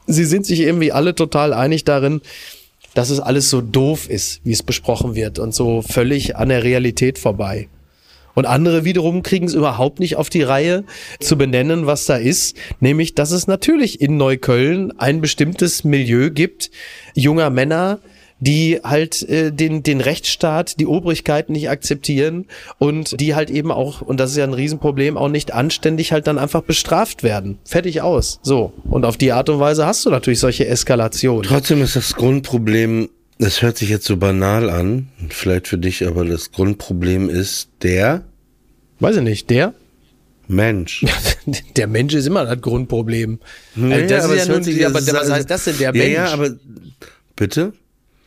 sie 0.05 0.25
sind 0.25 0.45
sich 0.45 0.60
irgendwie 0.60 0.91
alle 0.91 1.15
total 1.15 1.53
einig 1.53 1.86
darin, 1.86 2.19
dass 2.93 3.10
es 3.10 3.21
alles 3.21 3.49
so 3.49 3.62
doof 3.62 4.10
ist, 4.10 4.41
wie 4.43 4.51
es 4.51 4.63
besprochen 4.63 5.15
wird 5.15 5.39
und 5.39 5.55
so 5.55 5.82
völlig 5.82 6.36
an 6.36 6.49
der 6.49 6.65
Realität 6.65 7.17
vorbei. 7.17 7.69
Und 8.39 8.45
andere 8.45 8.86
wiederum 8.86 9.21
kriegen 9.21 9.47
es 9.47 9.54
überhaupt 9.54 9.99
nicht 9.99 10.15
auf 10.15 10.30
die 10.30 10.43
Reihe 10.43 10.86
zu 11.19 11.38
benennen, 11.38 11.88
was 11.88 12.06
da 12.06 12.15
ist. 12.15 12.56
Nämlich, 12.80 13.13
dass 13.13 13.32
es 13.32 13.47
natürlich 13.47 13.99
in 13.99 14.15
Neukölln 14.15 14.97
ein 14.97 15.19
bestimmtes 15.19 15.84
Milieu 15.84 16.30
gibt, 16.30 16.71
junger 17.13 17.49
Männer, 17.49 17.99
die 18.39 18.80
halt 18.82 19.28
äh, 19.28 19.52
den, 19.52 19.84
den 19.84 19.99
Rechtsstaat, 19.99 20.80
die 20.80 20.86
Obrigkeit 20.86 21.49
nicht 21.49 21.69
akzeptieren 21.69 22.45
und 22.78 23.19
die 23.19 23.36
halt 23.36 23.49
eben 23.49 23.73
auch, 23.73 23.99
und 23.99 24.21
das 24.21 24.32
ist 24.32 24.38
ja 24.38 24.45
ein 24.45 24.54
Riesenproblem, 24.54 25.17
auch 25.17 25.28
nicht 25.28 25.54
anständig 25.54 26.13
halt 26.13 26.25
dann 26.25 26.38
einfach 26.38 26.62
bestraft 26.62 27.23
werden. 27.23 27.58
Fertig 27.65 28.02
aus. 28.02 28.39
So. 28.41 28.71
Und 28.89 29.04
auf 29.04 29.17
die 29.17 29.34
Art 29.34 29.49
und 29.49 29.60
Weise 29.60 29.86
hast 29.86 30.06
du 30.06 30.12
natürlich 30.12 30.39
solche 30.39 30.65
Eskalationen. 30.65 31.43
Trotzdem 31.43 31.82
ist 31.82 31.97
das 31.97 32.15
Grundproblem, 32.15 33.10
das 33.38 33.62
hört 33.62 33.78
sich 33.78 33.89
jetzt 33.89 34.06
so 34.06 34.15
banal 34.15 34.69
an, 34.69 35.10
vielleicht 35.28 35.67
für 35.67 35.78
dich, 35.78 36.08
aber 36.08 36.23
das 36.23 36.54
Grundproblem 36.54 37.30
ist 37.30 37.67
der 37.82 38.23
Weiß 38.99 39.15
ich 39.17 39.21
nicht, 39.23 39.49
der? 39.49 39.73
Mensch. 40.47 41.05
Der 41.77 41.88
Mensch 41.88 42.13
ist 42.13 42.25
immer 42.27 42.43
das 42.45 42.59
Grundproblem. 42.62 43.39
Ja, 43.75 43.89
Also 43.95 44.07
das 44.07 44.25
aber 44.25 44.35
ist 44.35 44.47
ja 44.47 44.53
hört 44.53 44.63
sich- 44.65 44.85
aber 44.85 44.95
was 44.95 45.29
heißt 45.31 45.49
das 45.49 45.63
denn, 45.65 45.77
der 45.77 45.88
ja, 45.88 45.91
Mensch? 46.03 46.13
Ja, 46.15 46.25
aber 46.33 46.55
bitte? 47.35 47.73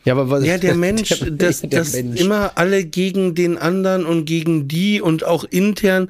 Ja, 0.05 0.13
aber 0.13 0.29
was, 0.29 0.45
Ja, 0.45 0.57
der 0.57 0.75
Mensch, 0.87 1.09
der, 1.09 1.29
dass 1.31 1.61
der 1.61 1.83
Mensch. 2.03 2.19
immer 2.21 2.53
alle 2.55 2.83
gegen 2.85 3.35
den 3.35 3.57
anderen 3.57 4.05
und 4.05 4.25
gegen 4.25 4.67
die 4.67 4.99
und 5.01 5.23
auch 5.25 5.43
intern. 5.45 6.09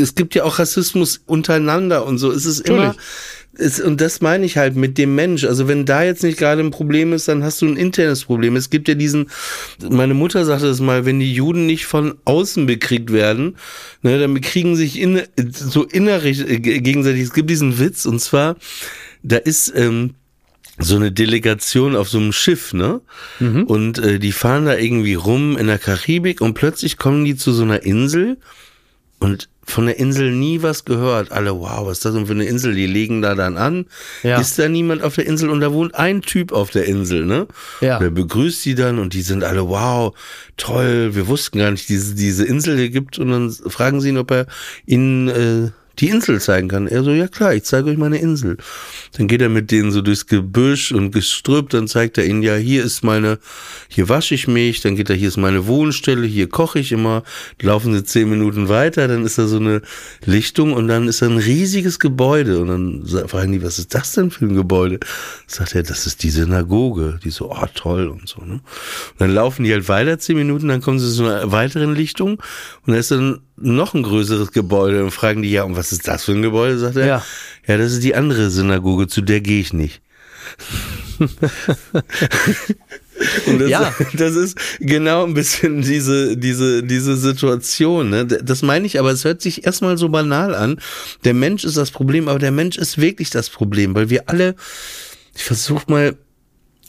Es 0.00 0.14
gibt 0.14 0.34
ja 0.34 0.44
auch 0.44 0.58
Rassismus 0.58 1.20
untereinander 1.26 2.06
und 2.06 2.18
so. 2.18 2.30
Es 2.30 2.44
ist 2.46 2.60
immer, 2.60 2.78
Natürlich. 2.88 3.06
Es, 3.58 3.80
und 3.80 4.00
das 4.00 4.20
meine 4.20 4.46
ich 4.46 4.56
halt 4.56 4.76
mit 4.76 4.98
dem 4.98 5.14
Mensch. 5.14 5.44
Also 5.44 5.68
wenn 5.68 5.84
da 5.84 6.02
jetzt 6.02 6.22
nicht 6.22 6.38
gerade 6.38 6.62
ein 6.62 6.70
Problem 6.70 7.12
ist, 7.12 7.28
dann 7.28 7.42
hast 7.42 7.60
du 7.60 7.66
ein 7.66 7.76
internes 7.76 8.24
Problem. 8.24 8.56
Es 8.56 8.70
gibt 8.70 8.88
ja 8.88 8.94
diesen, 8.94 9.30
meine 9.90 10.14
Mutter 10.14 10.44
sagte 10.44 10.68
es 10.68 10.80
mal, 10.80 11.04
wenn 11.04 11.20
die 11.20 11.32
Juden 11.32 11.66
nicht 11.66 11.86
von 11.86 12.14
außen 12.24 12.66
bekriegt 12.66 13.12
werden, 13.12 13.56
ne, 14.02 14.18
dann 14.18 14.32
bekriegen 14.34 14.76
sich 14.76 14.98
in, 14.98 15.22
so 15.52 15.84
innerlich 15.84 16.48
äh, 16.48 16.60
gegenseitig. 16.60 17.22
Es 17.22 17.32
gibt 17.32 17.50
diesen 17.50 17.78
Witz 17.78 18.06
und 18.06 18.20
zwar, 18.20 18.56
da 19.22 19.36
ist, 19.36 19.72
ähm, 19.74 20.14
so 20.80 20.94
eine 20.94 21.10
Delegation 21.10 21.96
auf 21.96 22.08
so 22.08 22.18
einem 22.18 22.32
Schiff, 22.32 22.72
ne? 22.72 23.00
Und 23.64 23.98
äh, 23.98 24.20
die 24.20 24.30
fahren 24.30 24.66
da 24.66 24.76
irgendwie 24.76 25.14
rum 25.14 25.56
in 25.56 25.66
der 25.66 25.78
Karibik 25.78 26.40
und 26.40 26.54
plötzlich 26.54 26.96
kommen 26.96 27.24
die 27.24 27.34
zu 27.34 27.52
so 27.52 27.64
einer 27.64 27.82
Insel 27.82 28.36
und 29.18 29.48
von 29.70 29.86
der 29.86 29.98
Insel 29.98 30.32
nie 30.32 30.62
was 30.62 30.84
gehört. 30.84 31.32
Alle, 31.32 31.58
wow, 31.58 31.86
was 31.86 31.98
ist 31.98 32.04
das 32.04 32.14
denn 32.14 32.26
für 32.26 32.32
eine 32.32 32.44
Insel? 32.44 32.74
Die 32.74 32.86
legen 32.86 33.22
da 33.22 33.34
dann 33.34 33.56
an. 33.56 33.86
Ja. 34.22 34.40
Ist 34.40 34.58
da 34.58 34.68
niemand 34.68 35.02
auf 35.02 35.14
der 35.14 35.26
Insel 35.26 35.50
und 35.50 35.60
da 35.60 35.72
wohnt 35.72 35.94
ein 35.94 36.22
Typ 36.22 36.52
auf 36.52 36.70
der 36.70 36.86
Insel, 36.86 37.26
ne? 37.26 37.46
Ja. 37.80 37.98
Der 37.98 38.10
begrüßt 38.10 38.64
die 38.64 38.74
dann 38.74 38.98
und 38.98 39.14
die 39.14 39.22
sind 39.22 39.44
alle, 39.44 39.68
wow, 39.68 40.14
toll, 40.56 41.14
wir 41.14 41.28
wussten 41.28 41.58
gar 41.58 41.70
nicht, 41.70 41.88
diese, 41.88 42.14
diese 42.14 42.44
Insel 42.44 42.76
hier 42.76 42.90
gibt 42.90 43.18
und 43.18 43.30
dann 43.30 43.50
fragen 43.50 44.00
sie 44.00 44.08
ihn, 44.08 44.18
ob 44.18 44.30
er 44.30 44.46
ihnen 44.86 45.28
äh, 45.28 45.70
die 45.98 46.08
Insel 46.08 46.40
zeigen 46.40 46.68
kann. 46.68 46.86
Er 46.86 47.02
so, 47.02 47.10
ja 47.10 47.28
klar, 47.28 47.54
ich 47.54 47.64
zeige 47.64 47.90
euch 47.90 47.96
meine 47.96 48.18
Insel. 48.18 48.56
Dann 49.16 49.28
geht 49.28 49.40
er 49.42 49.48
mit 49.48 49.70
denen 49.70 49.90
so 49.90 50.02
durchs 50.02 50.26
Gebüsch 50.26 50.92
und 50.92 51.10
Gestrüpp, 51.12 51.70
dann 51.70 51.88
zeigt 51.88 52.18
er 52.18 52.26
ihnen, 52.26 52.42
ja, 52.42 52.54
hier 52.56 52.84
ist 52.84 53.02
meine, 53.02 53.38
hier 53.88 54.08
wasche 54.08 54.34
ich 54.34 54.48
mich, 54.48 54.80
dann 54.80 54.96
geht 54.96 55.10
er, 55.10 55.16
hier 55.16 55.28
ist 55.28 55.36
meine 55.36 55.66
Wohnstelle, 55.66 56.26
hier 56.26 56.48
koche 56.48 56.78
ich 56.78 56.92
immer, 56.92 57.22
laufen 57.60 57.94
sie 57.94 58.04
zehn 58.04 58.30
Minuten 58.30 58.68
weiter, 58.68 59.08
dann 59.08 59.24
ist 59.24 59.38
da 59.38 59.46
so 59.46 59.56
eine 59.56 59.82
Lichtung 60.24 60.72
und 60.72 60.88
dann 60.88 61.08
ist 61.08 61.22
da 61.22 61.26
ein 61.26 61.38
riesiges 61.38 61.98
Gebäude 61.98 62.60
und 62.60 62.68
dann 62.68 63.28
fragen 63.28 63.52
die, 63.52 63.62
was 63.62 63.78
ist 63.78 63.94
das 63.94 64.12
denn 64.12 64.30
für 64.30 64.44
ein 64.44 64.54
Gebäude? 64.54 65.00
Sagt 65.46 65.74
er, 65.74 65.82
das 65.82 66.06
ist 66.06 66.22
die 66.22 66.30
Synagoge. 66.30 67.18
Die 67.24 67.30
so, 67.30 67.50
oh 67.50 67.66
toll 67.74 68.08
und 68.08 68.28
so, 68.28 68.42
ne? 68.42 68.54
Und 68.54 68.62
dann 69.18 69.30
laufen 69.30 69.64
die 69.64 69.72
halt 69.72 69.88
weiter 69.88 70.18
zehn 70.18 70.36
Minuten, 70.36 70.68
dann 70.68 70.80
kommen 70.80 70.98
sie 70.98 71.12
zu 71.12 71.24
einer 71.24 71.50
weiteren 71.52 71.94
Lichtung 71.94 72.42
und 72.86 72.92
da 72.92 72.96
ist 72.96 73.10
dann 73.10 73.40
noch 73.56 73.94
ein 73.94 74.02
größeres 74.02 74.52
Gebäude 74.52 75.04
und 75.04 75.10
fragen 75.10 75.42
die, 75.42 75.50
ja, 75.50 75.64
und 75.64 75.76
was 75.76 75.87
ist 75.92 76.08
das 76.08 76.24
für 76.24 76.32
ein 76.32 76.42
Gebäude? 76.42 76.78
Sagt 76.78 76.96
er, 76.96 77.06
Ja. 77.06 77.24
ja, 77.66 77.76
das 77.78 77.92
ist 77.92 78.02
die 78.02 78.14
andere 78.14 78.50
Synagoge, 78.50 79.06
zu 79.08 79.20
der 79.20 79.40
gehe 79.40 79.60
ich 79.60 79.72
nicht. 79.72 80.00
Und 83.46 83.60
das, 83.60 83.68
Ja. 83.70 83.92
das 84.14 84.36
ist 84.36 84.56
genau 84.78 85.24
ein 85.24 85.34
bisschen 85.34 85.82
diese, 85.82 86.36
diese, 86.36 86.82
diese 86.84 87.16
Situation. 87.16 88.10
Ne? 88.10 88.26
Das 88.26 88.62
meine 88.62 88.86
ich, 88.86 88.98
aber 88.98 89.10
es 89.10 89.24
hört 89.24 89.42
sich 89.42 89.66
erstmal 89.66 89.98
so 89.98 90.08
banal 90.08 90.54
an. 90.54 90.80
Der 91.24 91.34
Mensch 91.34 91.64
ist 91.64 91.76
das 91.76 91.90
Problem, 91.90 92.28
aber 92.28 92.38
der 92.38 92.52
Mensch 92.52 92.78
ist 92.78 92.98
wirklich 92.98 93.30
das 93.30 93.50
Problem, 93.50 93.94
weil 93.94 94.08
wir 94.10 94.28
alle, 94.28 94.54
ich 95.34 95.42
versuche 95.44 95.84
mal, 95.90 96.16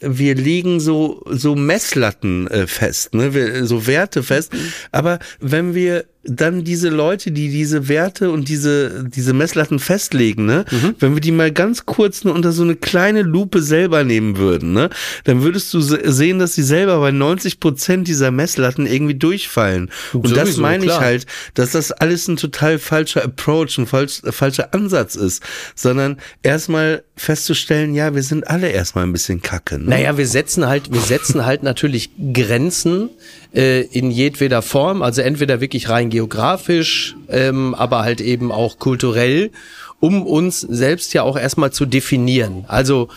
wir 0.02 0.34
legen 0.34 0.80
so 0.80 1.22
so 1.28 1.54
Messlatten 1.54 2.46
äh, 2.46 2.66
fest, 2.66 3.12
ne, 3.12 3.34
wir, 3.34 3.66
so 3.66 3.86
Werte 3.86 4.22
fest. 4.22 4.50
Aber 4.92 5.18
wenn 5.40 5.74
wir 5.74 6.06
dann 6.22 6.64
diese 6.64 6.90
Leute, 6.90 7.30
die 7.32 7.48
diese 7.48 7.88
Werte 7.88 8.30
und 8.30 8.48
diese 8.48 9.04
diese 9.08 9.32
Messlatten 9.32 9.78
festlegen, 9.78 10.44
ne, 10.44 10.64
wenn 10.98 11.14
wir 11.14 11.20
die 11.20 11.32
mal 11.32 11.50
ganz 11.50 11.86
kurz 11.86 12.24
nur 12.24 12.34
unter 12.34 12.52
so 12.52 12.62
eine 12.62 12.76
kleine 12.76 13.22
Lupe 13.22 13.62
selber 13.62 14.04
nehmen 14.04 14.36
würden, 14.36 14.72
ne, 14.74 14.90
dann 15.24 15.42
würdest 15.42 15.72
du 15.72 15.80
se- 15.80 16.00
sehen, 16.12 16.38
dass 16.38 16.54
sie 16.54 16.62
selber 16.62 17.00
bei 17.00 17.10
90 17.10 17.58
Prozent 17.58 18.06
dieser 18.06 18.30
Messlatten 18.30 18.86
irgendwie 18.86 19.14
durchfallen. 19.14 19.90
Und 20.12 20.30
das 20.36 20.40
Sowieso, 20.50 20.60
meine 20.62 20.84
ich 20.84 20.90
klar. 20.90 21.00
halt, 21.00 21.26
dass 21.54 21.70
das 21.70 21.90
alles 21.90 22.28
ein 22.28 22.36
total 22.36 22.78
falscher 22.78 23.24
Approach, 23.24 23.78
ein 23.78 23.86
falsch, 23.86 24.22
äh, 24.24 24.32
falscher 24.32 24.74
Ansatz 24.74 25.14
ist, 25.16 25.42
sondern 25.74 26.18
erstmal 26.42 27.02
festzustellen, 27.16 27.94
ja, 27.94 28.14
wir 28.14 28.22
sind 28.22 28.46
alle 28.46 28.68
erstmal 28.68 29.04
ein 29.04 29.12
bisschen 29.12 29.40
kacke. 29.40 29.78
Ne? 29.78 29.84
Naja, 29.88 30.18
wir 30.18 30.26
setzen 30.26 30.66
halt, 30.66 30.92
wir 30.92 31.00
setzen 31.00 31.46
halt 31.46 31.62
natürlich 31.62 32.10
Grenzen 32.34 33.08
äh, 33.54 33.82
in 33.82 34.10
jedweder 34.10 34.62
Form, 34.62 35.02
also 35.02 35.22
entweder 35.22 35.60
wirklich 35.60 35.88
rein 35.88 36.10
geografisch, 36.10 37.16
ähm, 37.28 37.74
aber 37.74 38.00
halt 38.00 38.20
eben 38.20 38.52
auch 38.52 38.78
kulturell, 38.78 39.50
um 39.98 40.26
uns 40.26 40.60
selbst 40.60 41.12
ja 41.14 41.22
auch 41.22 41.38
erstmal 41.38 41.72
zu 41.72 41.86
definieren. 41.86 42.64
Also 42.68 43.08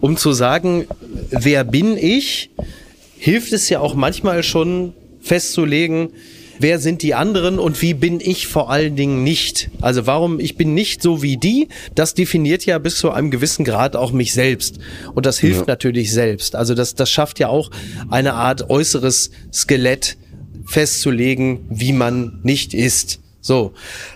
um 0.00 0.16
zu 0.16 0.32
sagen, 0.32 0.86
wer 1.30 1.64
bin 1.64 1.96
ich, 1.96 2.50
hilft 3.18 3.52
es 3.52 3.68
ja 3.68 3.80
auch 3.80 3.94
manchmal 3.94 4.42
schon 4.42 4.94
festzulegen, 5.20 6.10
wer 6.58 6.78
sind 6.78 7.02
die 7.02 7.14
anderen 7.14 7.58
und 7.58 7.80
wie 7.82 7.94
bin 7.94 8.20
ich 8.20 8.46
vor 8.46 8.70
allen 8.70 8.96
Dingen 8.96 9.22
nicht. 9.22 9.70
Also 9.80 10.06
warum 10.06 10.40
ich 10.40 10.56
bin 10.56 10.74
nicht 10.74 11.02
so 11.02 11.22
wie 11.22 11.36
die, 11.36 11.68
das 11.94 12.14
definiert 12.14 12.66
ja 12.66 12.78
bis 12.78 12.98
zu 12.98 13.10
einem 13.10 13.30
gewissen 13.30 13.64
Grad 13.64 13.96
auch 13.96 14.12
mich 14.12 14.32
selbst. 14.32 14.78
Und 15.14 15.26
das 15.26 15.38
hilft 15.38 15.66
natürlich 15.66 16.12
selbst. 16.12 16.56
Also 16.56 16.74
das, 16.74 16.94
das 16.94 17.10
schafft 17.10 17.38
ja 17.38 17.48
auch 17.48 17.70
eine 18.10 18.34
Art 18.34 18.70
äußeres 18.70 19.30
Skelett 19.52 20.16
festzulegen, 20.66 21.66
wie 21.68 21.92
man 21.92 22.40
nicht 22.42 22.74
ist. 22.74 23.20
So. 23.40 23.72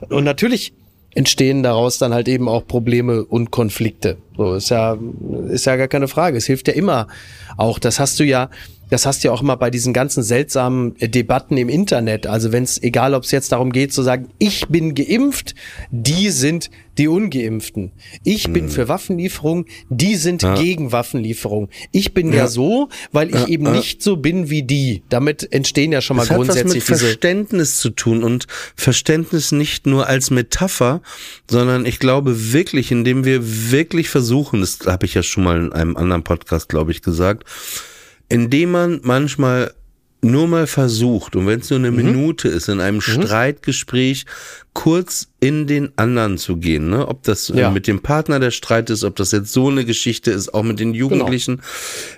Und 0.09 0.24
natürlich 0.24 0.72
entstehen 1.14 1.62
daraus 1.62 1.99
dann 1.99 2.14
halt 2.14 2.28
eben 2.28 2.49
auch 2.49 2.66
Probleme 2.66 3.24
und 3.24 3.51
Konflikte. 3.51 4.18
So 4.36 4.55
ist 4.55 4.70
ja 4.70 4.97
ist 5.49 5.66
ja 5.66 5.76
gar 5.76 5.89
keine 5.89 6.09
Frage. 6.09 6.39
Es 6.39 6.47
hilft 6.47 6.68
ja 6.68 6.74
immer 6.74 7.09
auch. 7.57 7.78
Das 7.78 7.99
hast 7.99 8.20
du 8.20 8.24
ja, 8.24 8.51
das 8.91 9.07
hast 9.07 9.22
du 9.22 9.28
ja 9.28 9.34
auch 9.34 9.43
immer 9.43 9.57
bei 9.57 9.70
diesen 9.70 9.93
ganzen 9.93 10.22
seltsamen 10.22 10.97
äh, 10.99 11.09
Debatten 11.09 11.57
im 11.57 11.68
Internet. 11.68 12.26
Also 12.26 12.53
wenn 12.53 12.64
es 12.64 12.82
egal, 12.82 13.14
ob 13.14 13.24
es 13.24 13.30
jetzt 13.30 13.53
darum 13.53 13.72
geht 13.72 13.93
zu 13.93 14.03
sagen, 14.03 14.28
ich 14.39 14.68
bin 14.68 14.95
geimpft, 14.95 15.55
die 15.91 16.30
sind 16.30 16.70
die 16.99 17.09
Ungeimpften. 17.09 17.93
Ich 18.24 18.53
bin 18.53 18.68
für 18.68 18.89
Waffenlieferung, 18.89 19.66
die 19.89 20.16
sind 20.16 20.45
gegen 20.57 20.91
Waffenlieferung. 20.91 21.68
Ich 21.93 22.12
bin 22.12 22.32
ja, 22.32 22.49
so, 22.49 22.89
weil 23.12 23.34
ich 23.34 23.47
eben 23.47 23.70
nicht 23.70 24.03
so 24.03 24.16
bin 24.16 24.51
wie 24.51 24.64
die. 24.64 25.05
Damit 25.09 25.53
entstehen 25.53 25.93
ja 25.93 26.01
schon 26.01 26.16
mal 26.16 26.24
Das 26.24 26.30
hat 26.30 26.39
was 26.39 26.47
mit 26.49 26.57
grundsätzlich 26.57 26.84
Verständnis 26.84 27.78
zu 27.78 27.91
tun 27.91 28.24
und 28.24 28.47
Verständnis 28.74 29.53
nicht 29.53 29.86
nur 29.86 30.09
als 30.09 30.30
Metapher, 30.30 31.01
sondern 31.49 31.86
ich 31.86 32.01
glaube 32.01 32.53
wirklich, 32.53 32.91
indem 32.91 33.24
wir 33.24 33.70
wirklich 33.70 34.09
versuchen, 34.09 34.61
das 34.61 34.80
habe 34.86 35.07
ich 35.07 35.14
ja 35.14 35.22
schon 35.22 35.45
mal 35.45 35.57
in 35.57 35.72
einem 35.72 35.97
anderen 35.97 36.24
Podcast, 36.24 36.68
glaube 36.68 36.91
ich, 36.91 37.03
gesagt, 37.03 37.45
indem 38.29 38.70
man 38.72 39.01
manchmal 39.03 39.72
nur 40.20 40.49
mal 40.49 40.66
versucht, 40.66 41.37
und 41.37 41.47
wenn 41.47 41.61
es 41.61 41.70
nur 41.70 41.79
eine 41.79 41.93
Minute 41.93 42.49
ist, 42.49 42.68
in 42.68 42.81
einem 42.81 43.01
Streitgespräch 43.01 44.26
kurz 44.72 45.29
in 45.39 45.66
den 45.68 45.91
anderen 45.97 46.39
zu 46.39 46.57
gehen, 46.57 46.91
ne? 46.91 47.07
ob 47.07 47.22
das 47.22 47.51
äh, 47.51 47.61
Ja. 47.61 47.70
mit 47.70 47.87
dem 47.87 48.01
Partner 48.01 48.41
der 48.41 48.51
Streit 48.51 48.91
ist, 48.91 49.05
ob 49.05 49.14
das 49.16 49.31
jetzt 49.31 49.53
so 49.53 49.68
eine 49.68 49.85
Geschichte 49.85 50.33
ist, 50.33 50.53
auch 50.55 50.64
mit 50.64 50.81
den 50.81 50.93
Jugendlichen, 50.93 51.62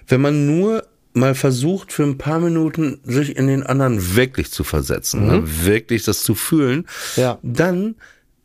wenn 0.08 0.22
man 0.22 0.46
nur 0.46 0.84
mal 1.12 1.34
versucht, 1.34 1.92
für 1.92 2.04
ein 2.04 2.16
paar 2.18 2.38
Minuten 2.40 3.00
sich 3.04 3.36
in 3.36 3.48
den 3.48 3.64
anderen 3.64 4.14
wirklich 4.16 4.50
zu 4.50 4.64
versetzen, 4.64 5.26
ne? 5.26 5.42
wirklich 5.44 6.04
das 6.04 6.22
zu 6.22 6.34
fühlen, 6.34 6.86
Ja. 7.16 7.38
dann 7.42 7.96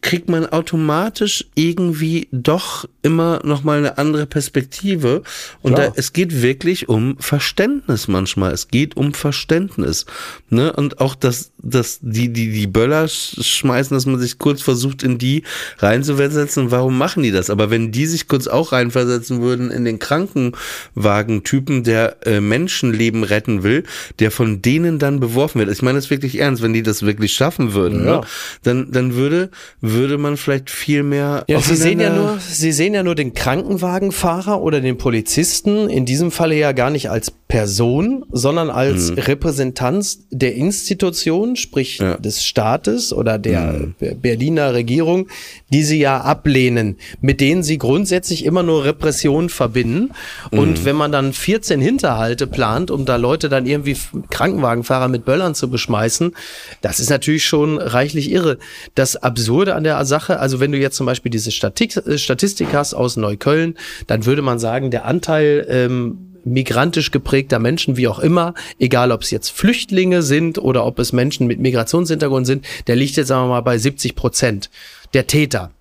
kriegt 0.02 0.30
man 0.30 0.46
automatisch 0.46 1.46
irgendwie 1.56 2.28
doch 2.32 2.86
immer 3.02 3.42
noch 3.44 3.64
mal 3.64 3.80
eine 3.80 3.98
andere 3.98 4.28
Perspektive. 4.28 5.24
Und 5.64 5.80
da, 5.80 5.94
es 5.96 6.14
geht 6.14 6.44
wirklich 6.44 6.90
um 6.90 7.18
Verständnis 7.20 8.08
manchmal. 8.08 8.52
Es 8.54 8.68
geht 8.68 8.98
um 8.98 9.16
Verständnis 9.16 10.06
ne? 10.50 10.72
Und 10.74 11.02
auch 11.02 11.16
dass 11.16 11.52
dass 11.58 12.00
die 12.02 12.32
die 12.32 12.52
die 12.52 12.68
Böller 12.68 13.06
sch- 13.06 13.44
schmeißen 13.44 13.96
dass 13.96 14.06
man 14.06 14.20
sich 14.20 14.38
kurz 14.38 14.62
versucht 14.62 15.02
in 15.02 15.18
die 15.18 15.42
reinzuversetzen. 15.80 16.70
Warum 16.70 16.98
machen 17.00 17.24
die 17.24 17.32
das? 17.32 17.50
Aber 17.50 17.72
wenn 17.72 17.92
die 17.92 18.06
sich 18.06 18.28
kurz 18.28 18.46
auch 18.46 18.74
reinversetzen 18.74 19.42
würden 19.42 19.72
in 19.72 19.86
den 19.86 19.98
Krankenwagen-Typen 19.98 21.84
der 21.84 22.18
äh, 22.28 22.42
Menschenleben 22.42 23.24
retten 23.24 23.64
will 23.64 23.84
der 24.20 24.30
von 24.32 24.62
denen 24.62 25.00
dann 25.00 25.20
beworfen 25.20 25.60
wird. 25.60 25.72
Ich 25.72 25.82
meine 25.82 25.98
das 25.98 26.10
wirklich 26.10 26.38
ernst. 26.40 26.62
Wenn 26.62 26.74
die 26.74 26.84
das 26.84 27.02
wirklich 27.04 27.34
schaffen 27.34 27.74
würden 27.74 28.06
Ja. 28.06 28.18
ne? 28.20 28.22
dann 28.64 28.92
dann 28.92 29.16
würde 29.16 29.50
würde 29.82 29.95
man 30.18 30.38
vielleicht 30.38 30.70
viel 30.70 31.04
mehr 31.04 31.44
Ja, 31.48 31.60
Sie 31.60 31.76
sehen 31.76 32.00
ja 32.00 32.10
nur, 32.10 32.38
Sie 32.40 32.72
sehen 32.72 32.94
ja 32.94 33.04
nur 33.04 33.16
den 33.16 33.34
Krankenwagenfahrer 33.34 34.62
oder 34.62 34.82
den 34.82 34.98
Polizisten, 34.98 35.90
in 35.90 36.06
diesem 36.06 36.32
Falle 36.32 36.56
ja 36.56 36.72
gar 36.72 36.90
nicht 36.90 37.10
als 37.10 37.32
Person, 37.56 38.26
sondern 38.34 38.70
als 38.70 39.16
Repräsentanz 39.16 40.28
der 40.30 40.56
Institution, 40.56 41.56
sprich 41.56 42.00
Ja. 42.00 42.18
des 42.18 42.44
Staates 42.44 43.14
oder 43.14 43.40
der 43.40 43.94
Berliner 44.22 44.74
Regierung, 44.74 45.30
die 45.72 45.84
sie 45.84 45.98
ja 46.00 46.20
ablehnen, 46.20 46.98
mit 47.22 47.40
denen 47.40 47.64
sie 47.64 47.78
grundsätzlich 47.78 48.44
immer 48.44 48.62
nur 48.62 48.84
Repression 48.84 49.48
verbinden. 49.48 50.12
Und 50.52 50.84
wenn 50.84 50.98
man 50.98 51.14
dann 51.14 51.32
14 51.32 51.80
Hinterhalte 51.80 52.46
plant, 52.46 52.92
um 52.92 53.06
da 53.06 53.16
Leute 53.16 53.48
dann 53.48 53.66
irgendwie 53.66 53.96
Krankenwagenfahrer 54.32 55.08
mit 55.08 55.24
Böllern 55.24 55.56
zu 55.56 55.70
beschmeißen, 55.70 56.36
das 56.82 57.00
ist 57.00 57.10
natürlich 57.10 57.46
schon 57.46 57.78
reichlich 57.78 58.32
irre. 58.32 58.58
Das 58.96 59.16
Absurde 59.16 59.76
an 59.76 59.86
der 59.86 60.04
Sache, 60.04 60.42
also 60.42 60.60
wenn 60.60 60.74
du 60.74 60.78
jetzt 60.78 60.98
zum 60.98 61.06
Beispiel 61.06 61.30
diese 61.30 61.52
Statik, 61.52 62.02
Statistik 62.18 62.74
hast 62.74 62.94
aus 62.94 63.16
Neukölln, 63.16 63.76
dann 64.08 64.26
würde 64.26 64.42
man 64.42 64.60
sagen, 64.60 64.92
der 64.92 65.06
Anteil 65.06 65.66
ähm, 65.70 66.35
migrantisch 66.46 67.12
geprägter 67.12 67.60
Menschen, 67.60 67.98
wie 67.98 68.08
auch 68.08 68.20
immer, 68.20 68.54
egal 68.80 69.12
ob 69.12 69.24
es 69.24 69.32
jetzt 69.32 69.50
Flüchtlinge 69.50 70.22
sind 70.22 70.58
oder 70.58 70.86
ob 70.86 71.00
es 71.00 71.12
Menschen 71.12 71.48
mit 71.48 71.60
Migrationshintergrund 71.60 72.46
sind, 72.46 72.66
der 72.88 72.96
liegt 72.96 73.18
jetzt, 73.18 73.28
sagen 73.28 73.46
wir 73.46 73.56
mal, 73.56 73.62
bei 73.62 73.78
70 73.78 74.16
Prozent 74.16 74.70
der 75.14 75.28
Täter. 75.28 75.72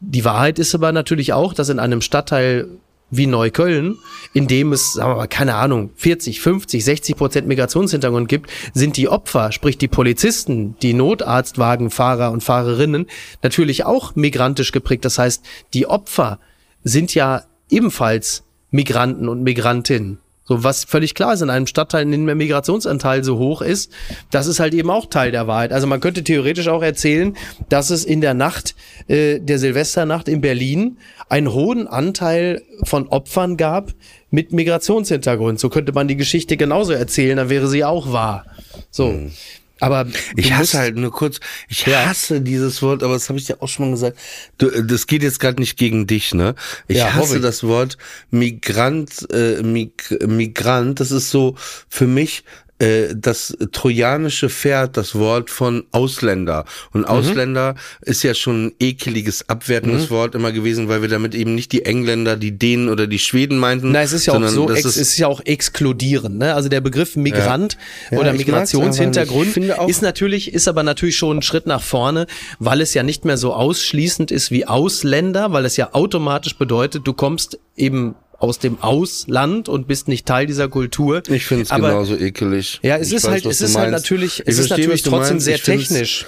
Die 0.00 0.24
Wahrheit 0.24 0.58
ist 0.58 0.74
aber 0.74 0.92
natürlich 0.92 1.32
auch, 1.32 1.54
dass 1.54 1.68
in 1.68 1.78
einem 1.78 2.00
Stadtteil 2.00 2.68
wie 3.12 3.26
Neukölln, 3.26 3.98
in 4.32 4.48
dem 4.48 4.72
es, 4.72 4.94
sagen 4.94 5.10
wir 5.12 5.16
mal, 5.16 5.26
keine 5.26 5.54
Ahnung, 5.54 5.90
40, 5.96 6.40
50, 6.40 6.82
60 6.82 7.16
Prozent 7.16 7.46
Migrationshintergrund 7.46 8.26
gibt, 8.26 8.50
sind 8.72 8.96
die 8.96 9.08
Opfer, 9.08 9.52
sprich 9.52 9.76
die 9.76 9.86
Polizisten, 9.86 10.76
die 10.80 10.94
Notarztwagenfahrer 10.94 12.32
und 12.32 12.42
Fahrerinnen, 12.42 13.06
natürlich 13.42 13.84
auch 13.84 14.14
migrantisch 14.14 14.72
geprägt. 14.72 15.04
Das 15.04 15.18
heißt, 15.18 15.44
die 15.74 15.86
Opfer 15.86 16.38
sind 16.84 17.14
ja 17.14 17.44
ebenfalls 17.68 18.44
Migranten 18.72 19.28
und 19.28 19.44
Migrantinnen. 19.44 20.18
So, 20.44 20.64
was 20.64 20.82
völlig 20.84 21.14
klar 21.14 21.34
ist 21.34 21.40
in 21.40 21.50
einem 21.50 21.68
Stadtteil, 21.68 22.02
in 22.02 22.10
dem 22.10 22.26
der 22.26 22.34
Migrationsanteil 22.34 23.22
so 23.22 23.38
hoch 23.38 23.62
ist, 23.62 23.92
das 24.32 24.48
ist 24.48 24.58
halt 24.58 24.74
eben 24.74 24.90
auch 24.90 25.06
Teil 25.06 25.30
der 25.30 25.46
Wahrheit. 25.46 25.72
Also 25.72 25.86
man 25.86 26.00
könnte 26.00 26.24
theoretisch 26.24 26.66
auch 26.66 26.82
erzählen, 26.82 27.36
dass 27.68 27.90
es 27.90 28.04
in 28.04 28.20
der 28.20 28.34
Nacht, 28.34 28.74
äh, 29.06 29.38
der 29.38 29.60
Silvesternacht 29.60 30.26
in 30.28 30.40
Berlin, 30.40 30.98
einen 31.28 31.52
hohen 31.52 31.86
Anteil 31.86 32.62
von 32.82 33.06
Opfern 33.06 33.56
gab 33.56 33.92
mit 34.30 34.52
Migrationshintergrund. 34.52 35.60
So 35.60 35.68
könnte 35.68 35.92
man 35.92 36.08
die 36.08 36.16
Geschichte 36.16 36.56
genauso 36.56 36.92
erzählen, 36.92 37.36
dann 37.36 37.48
wäre 37.48 37.68
sie 37.68 37.84
auch 37.84 38.12
wahr. 38.12 38.44
So. 38.90 39.14
Aber 39.82 40.06
Ich 40.36 40.52
hasse 40.52 40.78
halt 40.78 40.96
nur 40.96 41.10
kurz, 41.10 41.40
ich 41.68 41.86
hasse 41.86 42.40
dieses 42.40 42.82
Wort, 42.82 43.02
aber 43.02 43.14
das 43.14 43.28
habe 43.28 43.38
ich 43.38 43.46
dir 43.46 43.60
auch 43.60 43.68
schon 43.68 43.86
mal 43.86 43.90
gesagt. 43.92 44.16
Du, 44.58 44.68
äh, 44.70 44.84
das 44.84 45.06
geht 45.06 45.22
jetzt 45.22 45.40
gerade 45.40 45.60
nicht 45.60 45.76
gegen 45.76 46.06
dich, 46.06 46.34
ne? 46.34 46.54
Ich 46.88 46.98
Ja, 46.98 47.12
hasse 47.14 47.36
ich. 47.36 47.42
das 47.42 47.64
Wort 47.64 47.98
Migrant, 48.30 49.26
äh, 49.32 49.62
Mig 49.62 50.16
Migrant. 50.26 51.00
Das 51.00 51.10
ist 51.10 51.30
so 51.30 51.56
für 51.88 52.06
mich 52.06 52.44
äh, 52.82 53.14
das 53.14 53.56
trojanische 53.70 54.48
Pferd, 54.48 54.96
das 54.96 55.14
Wort 55.14 55.50
von 55.50 55.84
Ausländer. 55.92 56.64
Mhm. 56.64 57.00
Und 57.00 57.04
Ausländer 57.04 57.76
ist 58.00 58.24
ja 58.24 58.34
schon 58.34 58.66
ein 58.66 58.72
ekeliges, 58.80 59.48
abwertendes 59.48 60.10
Wort 60.10 60.34
immer 60.34 60.50
gewesen, 60.50 60.88
weil 60.88 61.00
wir 61.00 61.08
damit 61.08 61.34
eben 61.36 61.54
nicht 61.54 61.70
die 61.70 61.84
Engländer, 61.84 62.36
die 62.36 62.58
Dänen 62.58 62.88
oder 62.88 63.06
die 63.06 63.20
Schweden 63.20 63.58
meinten. 63.58 63.92
Na, 63.92 64.02
es 64.02 64.12
ist 64.12 64.26
ja 64.26 64.34
auch 64.34 64.48
so, 64.48 64.68
ex, 64.68 64.84
es 64.84 64.96
ist 64.96 65.16
ja 65.16 65.28
auch 65.28 65.40
exkludierend, 65.44 66.38
ne? 66.38 66.54
Also 66.54 66.68
der 66.68 66.80
Begriff 66.80 67.14
Migrant 67.14 67.76
Ja, 68.10 68.18
oder 68.18 68.32
mag's 68.32 68.38
Migrationshintergrund 68.38 69.56
ist 69.86 70.02
natürlich, 70.02 70.52
ist 70.52 70.66
aber 70.66 70.82
natürlich 70.82 71.16
schon 71.16 71.38
ein 71.38 71.42
Schritt 71.42 71.66
nach 71.66 71.82
vorne, 71.82 72.26
weil 72.58 72.80
es 72.80 72.94
ja 72.94 73.04
nicht 73.04 73.24
mehr 73.24 73.36
so 73.36 73.54
ausschließend 73.54 74.32
ist 74.32 74.50
wie 74.50 74.66
Ausländer, 74.66 75.52
weil 75.52 75.64
es 75.66 75.76
ja 75.76 75.90
automatisch 75.92 76.56
bedeutet, 76.56 77.06
du 77.06 77.12
kommst 77.12 77.60
eben 77.76 78.16
aus 78.42 78.58
dem 78.58 78.82
Ausland 78.82 79.68
und 79.68 79.86
bist 79.86 80.08
nicht 80.08 80.26
Teil 80.26 80.46
dieser 80.46 80.68
Kultur. 80.68 81.22
ich 81.28 81.46
finde 81.46 81.62
es 81.62 81.70
genauso 81.70 82.16
ekelig. 82.16 82.80
Ja, 82.82 82.96
es 82.96 83.08
Ich 83.08 83.14
ist 83.14 83.24
weiß, 83.24 83.30
halt, 83.30 83.44
was 83.44 83.54
es 83.60 83.70
ist 83.70 83.76
halt 83.76 83.92
natürlich, 83.92 84.40
Ich 84.40 84.48
es 84.48 84.58
ist 84.58 84.66
verstehe, 84.66 84.86
natürlich 84.86 85.02
trotzdem 85.04 85.38
sehr 85.38 85.58
technisch. 85.58 86.26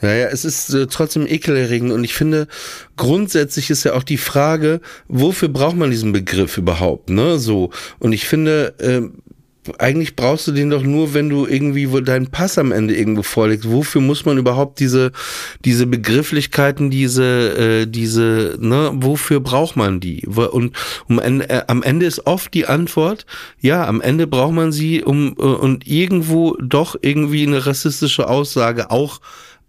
Ja, 0.00 0.12
ja, 0.14 0.26
es 0.28 0.44
ist 0.46 0.72
äh, 0.74 0.86
trotzdem 0.86 1.26
ekelerregend 1.26 1.92
und 1.92 2.02
ich 2.04 2.14
finde, 2.14 2.48
grundsätzlich 2.96 3.70
ist 3.70 3.84
ja 3.84 3.92
auch 3.92 4.02
die 4.02 4.16
Frage, 4.16 4.80
wofür 5.08 5.48
braucht 5.48 5.76
man 5.76 5.90
diesen 5.90 6.10
Begriff 6.10 6.56
überhaupt, 6.58 7.10
ne, 7.10 7.38
so. 7.38 7.70
Und 8.00 8.12
ich 8.12 8.26
finde, 8.26 8.74
äh, 8.78 9.02
eigentlich 9.78 10.16
brauchst 10.16 10.48
du 10.48 10.52
den 10.52 10.70
doch 10.70 10.82
nur, 10.82 11.14
wenn 11.14 11.28
du 11.28 11.46
irgendwie 11.46 11.88
deinen 12.02 12.28
Pass 12.28 12.58
am 12.58 12.72
Ende 12.72 12.96
irgendwo 12.96 13.22
vorlegst. 13.22 13.70
Wofür 13.70 14.00
muss 14.00 14.24
man 14.24 14.38
überhaupt 14.38 14.80
diese 14.80 15.12
diese 15.64 15.86
Begrifflichkeiten, 15.86 16.90
diese 16.90 17.82
äh, 17.82 17.86
diese 17.86 18.56
ne, 18.58 18.90
wofür 18.94 19.40
braucht 19.40 19.76
man 19.76 20.00
die? 20.00 20.26
Und 20.26 20.76
um, 21.08 21.20
äh, 21.20 21.62
am 21.68 21.82
Ende 21.82 22.06
ist 22.06 22.26
oft 22.26 22.52
die 22.54 22.66
Antwort, 22.66 23.24
ja, 23.60 23.86
am 23.86 24.00
Ende 24.00 24.26
braucht 24.26 24.54
man 24.54 24.72
sie 24.72 25.02
um 25.02 25.36
äh, 25.38 25.42
und 25.42 25.86
irgendwo 25.86 26.56
doch 26.60 26.96
irgendwie 27.00 27.46
eine 27.46 27.64
rassistische 27.64 28.28
Aussage 28.28 28.90
auch 28.90 29.20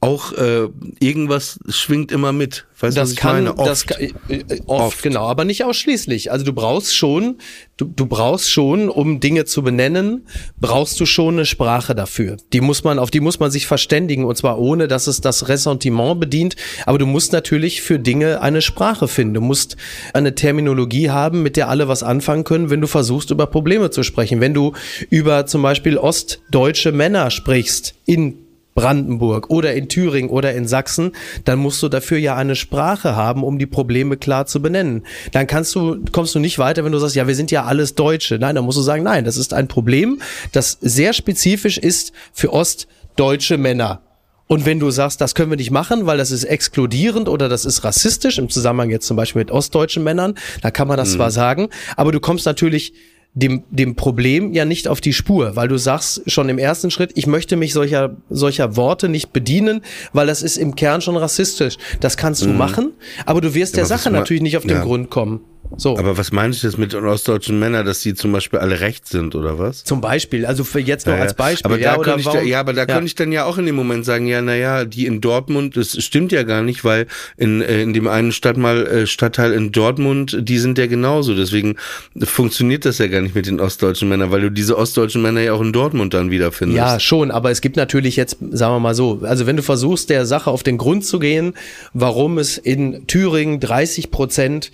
auch 0.03 0.33
äh, 0.33 0.67
irgendwas 0.99 1.59
schwingt 1.69 2.11
immer 2.11 2.33
mit. 2.33 2.65
Weißt 2.79 2.97
du, 2.97 3.01
was 3.01 3.09
Das 3.09 3.13
ich 3.13 3.19
kann, 3.19 3.35
meine? 3.45 3.57
Oft. 3.57 3.69
das 3.69 3.85
kann, 3.85 4.01
äh, 4.01 4.09
äh, 4.29 4.61
oft, 4.65 4.83
Oft. 4.83 5.03
genau, 5.03 5.21
aber 5.21 5.45
nicht 5.45 5.63
ausschließlich. 5.63 6.31
Also 6.31 6.43
du 6.43 6.51
brauchst 6.51 6.95
schon, 6.95 7.37
du, 7.77 7.85
du 7.85 8.05
brauchst 8.05 8.51
schon, 8.51 8.89
um 8.89 9.21
Dinge 9.21 9.45
zu 9.45 9.63
benennen, 9.63 10.27
brauchst 10.59 10.99
du 10.99 11.05
schon 11.05 11.35
eine 11.35 11.45
Sprache 11.45 11.95
dafür. 11.95 12.35
Die 12.51 12.59
muss 12.59 12.83
man, 12.83 12.99
auf 12.99 13.09
die 13.09 13.21
muss 13.21 13.39
man 13.39 13.51
sich 13.51 13.67
verständigen 13.67 14.25
und 14.25 14.35
zwar 14.35 14.59
ohne, 14.59 14.89
dass 14.89 15.07
es 15.07 15.21
das 15.21 15.47
Ressentiment 15.47 16.19
bedient. 16.19 16.55
Aber 16.85 16.97
du 16.97 17.05
musst 17.05 17.31
natürlich 17.31 17.81
für 17.81 17.99
Dinge 17.99 18.41
eine 18.41 18.61
Sprache 18.61 19.07
finden. 19.07 19.35
Du 19.35 19.41
musst 19.41 19.77
eine 20.13 20.35
Terminologie 20.35 21.09
haben, 21.09 21.41
mit 21.41 21.55
der 21.55 21.69
alle 21.69 21.87
was 21.87 22.03
anfangen 22.03 22.43
können, 22.43 22.69
wenn 22.69 22.81
du 22.81 22.87
versuchst, 22.87 23.31
über 23.31 23.47
Probleme 23.47 23.91
zu 23.91 24.03
sprechen. 24.03 24.41
Wenn 24.41 24.53
du 24.53 24.73
über 25.09 25.45
zum 25.45 25.61
Beispiel 25.61 25.97
ostdeutsche 25.97 26.91
Männer 26.91 27.31
sprichst 27.31 27.95
in 28.05 28.42
Brandenburg 28.75 29.49
oder 29.49 29.73
in 29.73 29.89
Thüringen 29.89 30.29
oder 30.29 30.53
in 30.53 30.67
Sachsen, 30.67 31.11
dann 31.45 31.59
musst 31.59 31.81
du 31.83 31.89
dafür 31.89 32.17
ja 32.17 32.35
eine 32.35 32.55
Sprache 32.55 33.15
haben, 33.15 33.43
um 33.43 33.59
die 33.59 33.65
Probleme 33.65 34.17
klar 34.17 34.45
zu 34.45 34.61
benennen. 34.61 35.03
Dann 35.31 35.47
kannst 35.47 35.75
du, 35.75 36.03
kommst 36.11 36.35
du 36.35 36.39
nicht 36.39 36.59
weiter, 36.59 36.83
wenn 36.83 36.91
du 36.91 36.99
sagst, 36.99 37.15
ja, 37.15 37.27
wir 37.27 37.35
sind 37.35 37.51
ja 37.51 37.63
alles 37.65 37.95
Deutsche. 37.95 38.39
Nein, 38.39 38.55
dann 38.55 38.65
musst 38.65 38.77
du 38.77 38.81
sagen, 38.81 39.03
nein, 39.03 39.25
das 39.25 39.37
ist 39.37 39.53
ein 39.53 39.67
Problem, 39.67 40.21
das 40.51 40.77
sehr 40.81 41.13
spezifisch 41.13 41.77
ist 41.77 42.13
für 42.33 42.51
ostdeutsche 42.51 43.57
Männer. 43.57 44.01
Und 44.47 44.65
wenn 44.65 44.79
du 44.79 44.91
sagst, 44.91 45.21
das 45.21 45.35
können 45.35 45.51
wir 45.51 45.57
nicht 45.57 45.71
machen, 45.71 46.05
weil 46.05 46.17
das 46.17 46.29
ist 46.29 46.43
exkludierend 46.43 47.29
oder 47.29 47.47
das 47.49 47.65
ist 47.65 47.83
rassistisch, 47.83 48.37
im 48.37 48.49
Zusammenhang 48.49 48.89
jetzt 48.89 49.07
zum 49.07 49.17
Beispiel 49.17 49.39
mit 49.39 49.51
ostdeutschen 49.51 50.03
Männern, 50.03 50.35
dann 50.61 50.73
kann 50.73 50.87
man 50.87 50.97
das 50.97 51.13
zwar 51.13 51.31
sagen, 51.31 51.69
aber 51.95 52.11
du 52.11 52.19
kommst 52.19 52.45
natürlich 52.45 52.93
dem, 53.35 53.63
dem 53.71 53.95
Problem 53.95 54.53
ja 54.53 54.65
nicht 54.65 54.87
auf 54.87 55.01
die 55.01 55.13
Spur, 55.13 55.55
weil 55.55 55.67
du 55.67 55.77
sagst 55.77 56.21
schon 56.27 56.49
im 56.49 56.59
ersten 56.59 56.91
Schritt, 56.91 57.11
ich 57.15 57.25
möchte 57.25 57.55
mich 57.55 57.73
solcher, 57.73 58.15
solcher 58.29 58.75
Worte 58.75 59.09
nicht 59.09 59.33
bedienen, 59.33 59.81
weil 60.13 60.27
das 60.27 60.43
ist 60.43 60.57
im 60.57 60.75
Kern 60.75 61.01
schon 61.01 61.17
rassistisch. 61.17 61.77
Das 61.99 62.17
kannst 62.17 62.43
du 62.43 62.49
machen, 62.49 62.91
aber 63.25 63.41
du 63.41 63.53
wirst 63.55 63.75
der 63.75 63.85
aber 63.85 63.95
was 63.95 64.03
Sache 64.03 64.13
natürlich 64.13 64.43
nicht 64.43 64.57
auf 64.57 64.63
den 64.63 64.77
ja. 64.77 64.83
Grund 64.83 65.09
kommen. 65.09 65.41
So. 65.77 65.97
Aber 65.97 66.17
was 66.17 66.31
meinst 66.31 66.63
du 66.63 66.67
jetzt 66.67 66.77
mit 66.77 66.93
den 66.93 67.05
ostdeutschen 67.05 67.59
Männern, 67.59 67.85
dass 67.85 68.01
die 68.01 68.13
zum 68.13 68.31
Beispiel 68.31 68.59
alle 68.59 68.79
rechts 68.79 69.09
sind 69.09 69.35
oder 69.35 69.59
was? 69.59 69.83
zum 69.83 70.01
Beispiel, 70.01 70.45
also 70.45 70.63
für 70.63 70.79
jetzt 70.79 71.07
noch 71.07 71.13
Ja, 71.13 71.21
als 71.21 71.31
ja. 71.31 71.37
Beispiel. 71.37 71.65
Aber 71.65 71.77
da 71.77 71.83
ja, 71.83 71.97
oder 71.97 72.03
könnte 72.13 72.21
ich, 72.21 72.27
da, 72.27 72.41
ja, 72.41 72.59
aber 72.59 72.73
da 72.73 72.85
könnte 72.85 73.05
ich 73.05 73.15
dann 73.15 73.31
ja 73.31 73.45
auch 73.45 73.57
in 73.57 73.65
dem 73.65 73.75
Moment 73.75 74.05
sagen, 74.05 74.27
ja, 74.27 74.41
naja, 74.41 74.85
die 74.85 75.05
in 75.05 75.21
Dortmund, 75.21 75.77
das 75.77 76.01
stimmt 76.03 76.31
ja 76.31 76.43
gar 76.43 76.61
nicht, 76.61 76.83
weil 76.83 77.07
in, 77.37 77.61
äh, 77.61 77.81
in 77.81 77.93
dem 77.93 78.07
einen 78.07 78.31
Stadtmal, 78.31 78.85
äh, 78.87 79.07
Stadtteil 79.07 79.51
in 79.53 79.71
Dortmund, 79.71 80.37
die 80.41 80.57
sind 80.57 80.77
ja 80.77 80.87
genauso. 80.87 81.35
Deswegen 81.35 81.75
funktioniert 82.21 82.85
das 82.85 82.97
ja 82.97 83.07
gar 83.07 83.21
nicht 83.21 83.35
mit 83.35 83.45
den 83.45 83.59
ostdeutschen 83.59 84.09
Männern, 84.09 84.31
weil 84.31 84.41
du 84.41 84.51
diese 84.51 84.77
ostdeutschen 84.77 85.21
Männer 85.21 85.41
ja 85.41 85.53
auch 85.53 85.61
in 85.61 85.73
Dortmund 85.73 86.13
dann 86.13 86.31
wiederfindest. 86.31 86.77
Ja, 86.77 86.99
schon, 86.99 87.31
aber 87.31 87.51
es 87.51 87.61
gibt 87.61 87.75
natürlich 87.75 88.15
jetzt, 88.15 88.37
sagen 88.51 88.75
wir 88.75 88.79
mal 88.79 88.95
so, 88.95 89.21
also 89.23 89.45
wenn 89.47 89.57
du 89.57 89.63
versuchst, 89.63 90.09
der 90.09 90.25
Sache 90.25 90.49
auf 90.49 90.63
den 90.63 90.77
Grund 90.77 91.05
zu 91.05 91.19
gehen, 91.19 91.53
warum 91.93 92.37
es 92.37 92.57
in 92.57 93.05
Thüringen 93.07 93.59
30 93.59 94.11
Prozent 94.11 94.71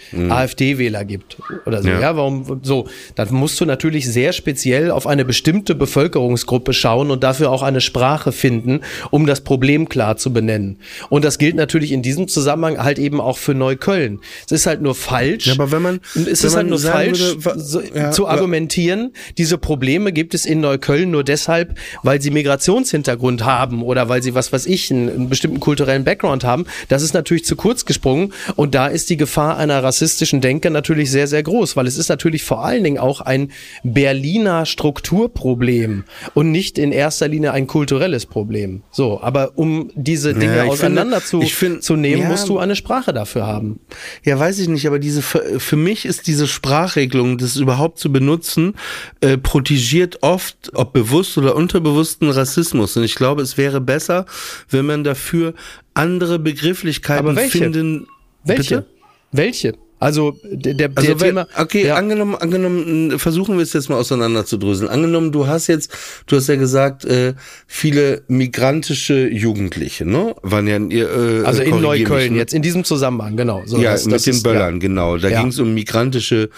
AfD-Wähler 0.89 1.05
gibt 1.05 1.37
oder 1.65 1.81
so, 1.81 1.89
ja. 1.89 1.99
Ja. 1.99 2.15
warum 2.15 2.59
so, 2.63 2.87
dann 3.15 3.33
musst 3.33 3.59
du 3.61 3.65
natürlich 3.65 4.07
sehr 4.11 4.33
speziell 4.33 4.91
auf 4.91 5.07
eine 5.07 5.25
bestimmte 5.25 5.75
Bevölkerungsgruppe 5.75 6.73
schauen 6.73 7.11
und 7.11 7.23
dafür 7.23 7.51
auch 7.51 7.63
eine 7.63 7.81
Sprache 7.81 8.31
finden, 8.31 8.81
um 9.11 9.25
das 9.25 9.41
Problem 9.41 9.89
klar 9.89 10.17
zu 10.17 10.33
benennen. 10.33 10.77
Und 11.09 11.25
das 11.25 11.37
gilt 11.37 11.55
natürlich 11.55 11.91
in 11.91 12.01
diesem 12.01 12.27
Zusammenhang 12.27 12.77
halt 12.83 12.99
eben 12.99 13.21
auch 13.21 13.37
für 13.37 13.53
Neukölln. 13.53 14.19
Es 14.45 14.51
ist 14.51 14.65
halt 14.65 14.81
nur 14.81 14.95
falsch. 14.95 15.47
Ja, 15.47 15.53
aber 15.53 15.71
wenn 15.71 15.81
man- 15.81 15.99
es 16.15 16.43
ist 16.43 16.55
halt 16.55 16.67
nur 16.67 16.79
falsch, 16.79 17.19
würde, 17.37 17.59
so, 17.59 17.81
ja, 17.81 18.11
zu 18.11 18.27
argumentieren, 18.27 19.13
diese 19.37 19.57
Probleme 19.57 20.11
gibt 20.11 20.33
es 20.33 20.45
in 20.45 20.61
Neukölln 20.61 21.11
nur 21.11 21.23
deshalb, 21.23 21.77
weil 22.03 22.21
sie 22.21 22.31
Migrationshintergrund 22.31 23.43
haben 23.43 23.83
oder 23.83 24.09
weil 24.09 24.21
sie, 24.23 24.33
was 24.35 24.51
weiß 24.53 24.65
ich, 24.65 24.91
einen, 24.91 25.09
einen 25.09 25.29
bestimmten 25.29 25.59
kulturellen 25.59 26.03
Background 26.03 26.43
haben. 26.43 26.65
Das 26.87 27.01
ist 27.03 27.13
natürlich 27.13 27.45
zu 27.45 27.55
kurz 27.55 27.85
gesprungen 27.85 28.33
und 28.55 28.75
da 28.75 28.87
ist 28.87 29.09
die 29.09 29.17
Gefahr 29.17 29.57
einer 29.57 29.83
rassistischen 29.83 30.41
Denke 30.41 30.69
natürlich 30.79 31.11
sehr, 31.11 31.27
sehr 31.27 31.43
groß, 31.43 31.75
weil 31.75 31.87
es 31.87 31.97
ist 31.97 32.09
natürlich 32.09 32.43
vor 32.43 32.63
allen 32.65 32.83
Dingen 32.83 32.97
auch 32.97 33.21
ein 33.21 33.51
Berliner 33.83 34.65
Strukturproblem 34.65 36.03
und 36.33 36.51
nicht 36.51 36.77
in 36.77 36.91
erster 36.91 37.27
Linie 37.27 37.51
ein 37.51 37.67
kulturelles 37.67 38.25
Problem. 38.25 38.81
So, 38.91 39.21
aber 39.21 39.57
um 39.57 39.91
diese 39.95 40.33
Dinge 40.33 40.57
Ja, 40.57 40.63
auseinander 40.65 41.21
finde- 41.21 41.29
zu, 41.29 41.41
ich 41.41 41.55
find- 41.55 41.83
zu 41.83 41.95
nehmen, 41.95 42.23
ja. 42.23 42.29
musst 42.29 42.47
du 42.49 42.57
eine 42.59 42.75
Sprache 42.75 43.13
dafür 43.13 43.45
haben. 43.45 43.79
Ja, 44.23 44.39
weiß 44.39 44.59
ich 44.59 44.67
nicht, 44.67 44.87
aber 44.87 44.99
diese 44.99 45.21
für, 45.21 45.75
mich 45.75 46.05
ist 46.05 46.27
diese 46.27 46.47
Sprachregelung, 46.47 47.37
das 47.37 47.55
überhaupt 47.57 47.99
zu 47.99 48.11
benutzen, 48.11 48.73
äh, 49.21 49.37
protegiert 49.37 50.19
oft, 50.21 50.71
ob 50.73 50.93
bewusst 50.93 51.37
oder 51.37 51.55
unterbewussten 51.55 52.29
Rassismus. 52.29 52.95
Und 52.97 53.03
ich 53.03 53.15
glaube, 53.15 53.41
es 53.41 53.57
wäre 53.57 53.81
besser, 53.81 54.25
wenn 54.69 54.85
man 54.85 55.03
dafür 55.03 55.53
andere 55.93 56.39
Begrifflichkeiten 56.39 57.35
finden. 57.37 58.07
Welche? 58.43 58.77
Bitte? 58.77 58.85
Welche? 59.31 59.73
Also 59.99 60.37
der, 60.43 60.73
der, 60.75 60.91
Also 60.95 61.07
der 61.09 61.19
wenn, 61.19 61.27
Thema. 61.29 61.47
okay, 61.57 61.87
ja. 61.87 61.95
angenommen, 61.95 62.35
angenommen, 62.35 63.19
versuchen 63.19 63.57
wir 63.57 63.63
es 63.63 63.73
jetzt 63.73 63.89
mal 63.89 63.97
auseinanderzudröseln. 63.97 64.89
Angenommen, 64.89 65.31
du 65.33 65.45
hast 65.47 65.67
jetzt, 65.67 65.91
du 66.25 66.37
hast 66.37 66.47
ja 66.47 66.55
gesagt, 66.55 67.03
äh, 67.03 67.33
viele 67.67 68.21
migrantische 68.29 69.27
Jugendliche, 69.27 70.05
ne? 70.05 70.35
Waren 70.41 70.67
ja, 70.67 70.77
äh, 70.77 71.43
Also 71.43 71.61
in 71.63 71.81
Neukölln 71.81 72.33
ne? 72.33 72.39
jetzt, 72.39 72.53
in 72.53 72.61
diesem 72.61 72.85
Zusammenhang, 72.85 73.35
genau. 73.35 73.63
So, 73.65 73.77
ja, 73.77 73.91
das- 73.91 74.05
mit 74.05 74.15
das 74.15 74.23
den 74.23 74.35
ist- 74.35 74.43
Böllern, 74.43 74.79
genau. 74.79 75.17
Da 75.17 75.27
Ja. 75.29 75.41
ging 75.41 75.49
es 75.49 75.59
um 75.59 75.73
migrantische 75.73 76.49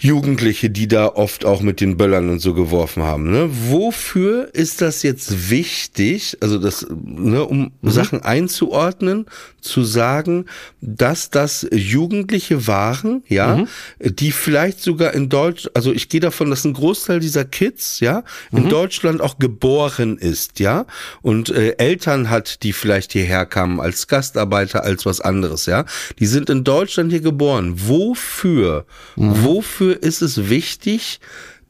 Jugendliche, 0.00 0.70
die 0.70 0.86
da 0.86 1.06
oft 1.08 1.44
auch 1.44 1.60
mit 1.60 1.80
den 1.80 1.96
Böllern 1.96 2.28
und 2.28 2.38
so 2.38 2.54
geworfen 2.54 3.02
haben. 3.02 3.32
Ne? 3.32 3.48
Wofür 3.50 4.48
ist 4.52 4.80
das 4.80 5.02
jetzt 5.02 5.50
wichtig, 5.50 6.36
also 6.40 6.58
das, 6.58 6.86
ne, 7.04 7.44
um 7.44 7.72
Mhm. 7.80 7.90
Sachen 7.90 8.22
einzuordnen, 8.22 9.26
zu 9.60 9.84
sagen, 9.84 10.46
dass 10.80 11.30
das 11.30 11.66
Jugendliche 11.72 12.66
waren, 12.66 13.22
ja, 13.28 13.64
die 14.00 14.32
vielleicht 14.32 14.80
sogar 14.80 15.14
in 15.14 15.28
Deutsch, 15.28 15.68
also 15.74 15.92
ich 15.92 16.08
gehe 16.08 16.20
davon, 16.20 16.50
dass 16.50 16.64
ein 16.64 16.72
Großteil 16.72 17.20
dieser 17.20 17.44
Kids, 17.44 18.00
ja, 18.00 18.24
in 18.52 18.68
Deutschland 18.68 19.20
auch 19.20 19.38
geboren 19.38 20.18
ist, 20.18 20.60
ja, 20.60 20.86
und 21.22 21.50
äh, 21.50 21.76
Eltern 21.78 22.30
hat, 22.30 22.62
die 22.62 22.72
vielleicht 22.72 23.12
hierher 23.12 23.46
kamen 23.46 23.80
als 23.80 24.06
Gastarbeiter, 24.06 24.84
als 24.84 25.06
was 25.06 25.20
anderes, 25.20 25.66
ja, 25.66 25.84
die 26.18 26.26
sind 26.26 26.50
in 26.50 26.64
Deutschland 26.64 27.10
hier 27.10 27.20
geboren. 27.20 27.74
Wofür, 27.76 28.86
wofür 29.16 30.02
ist 30.02 30.22
es 30.22 30.48
wichtig, 30.48 31.20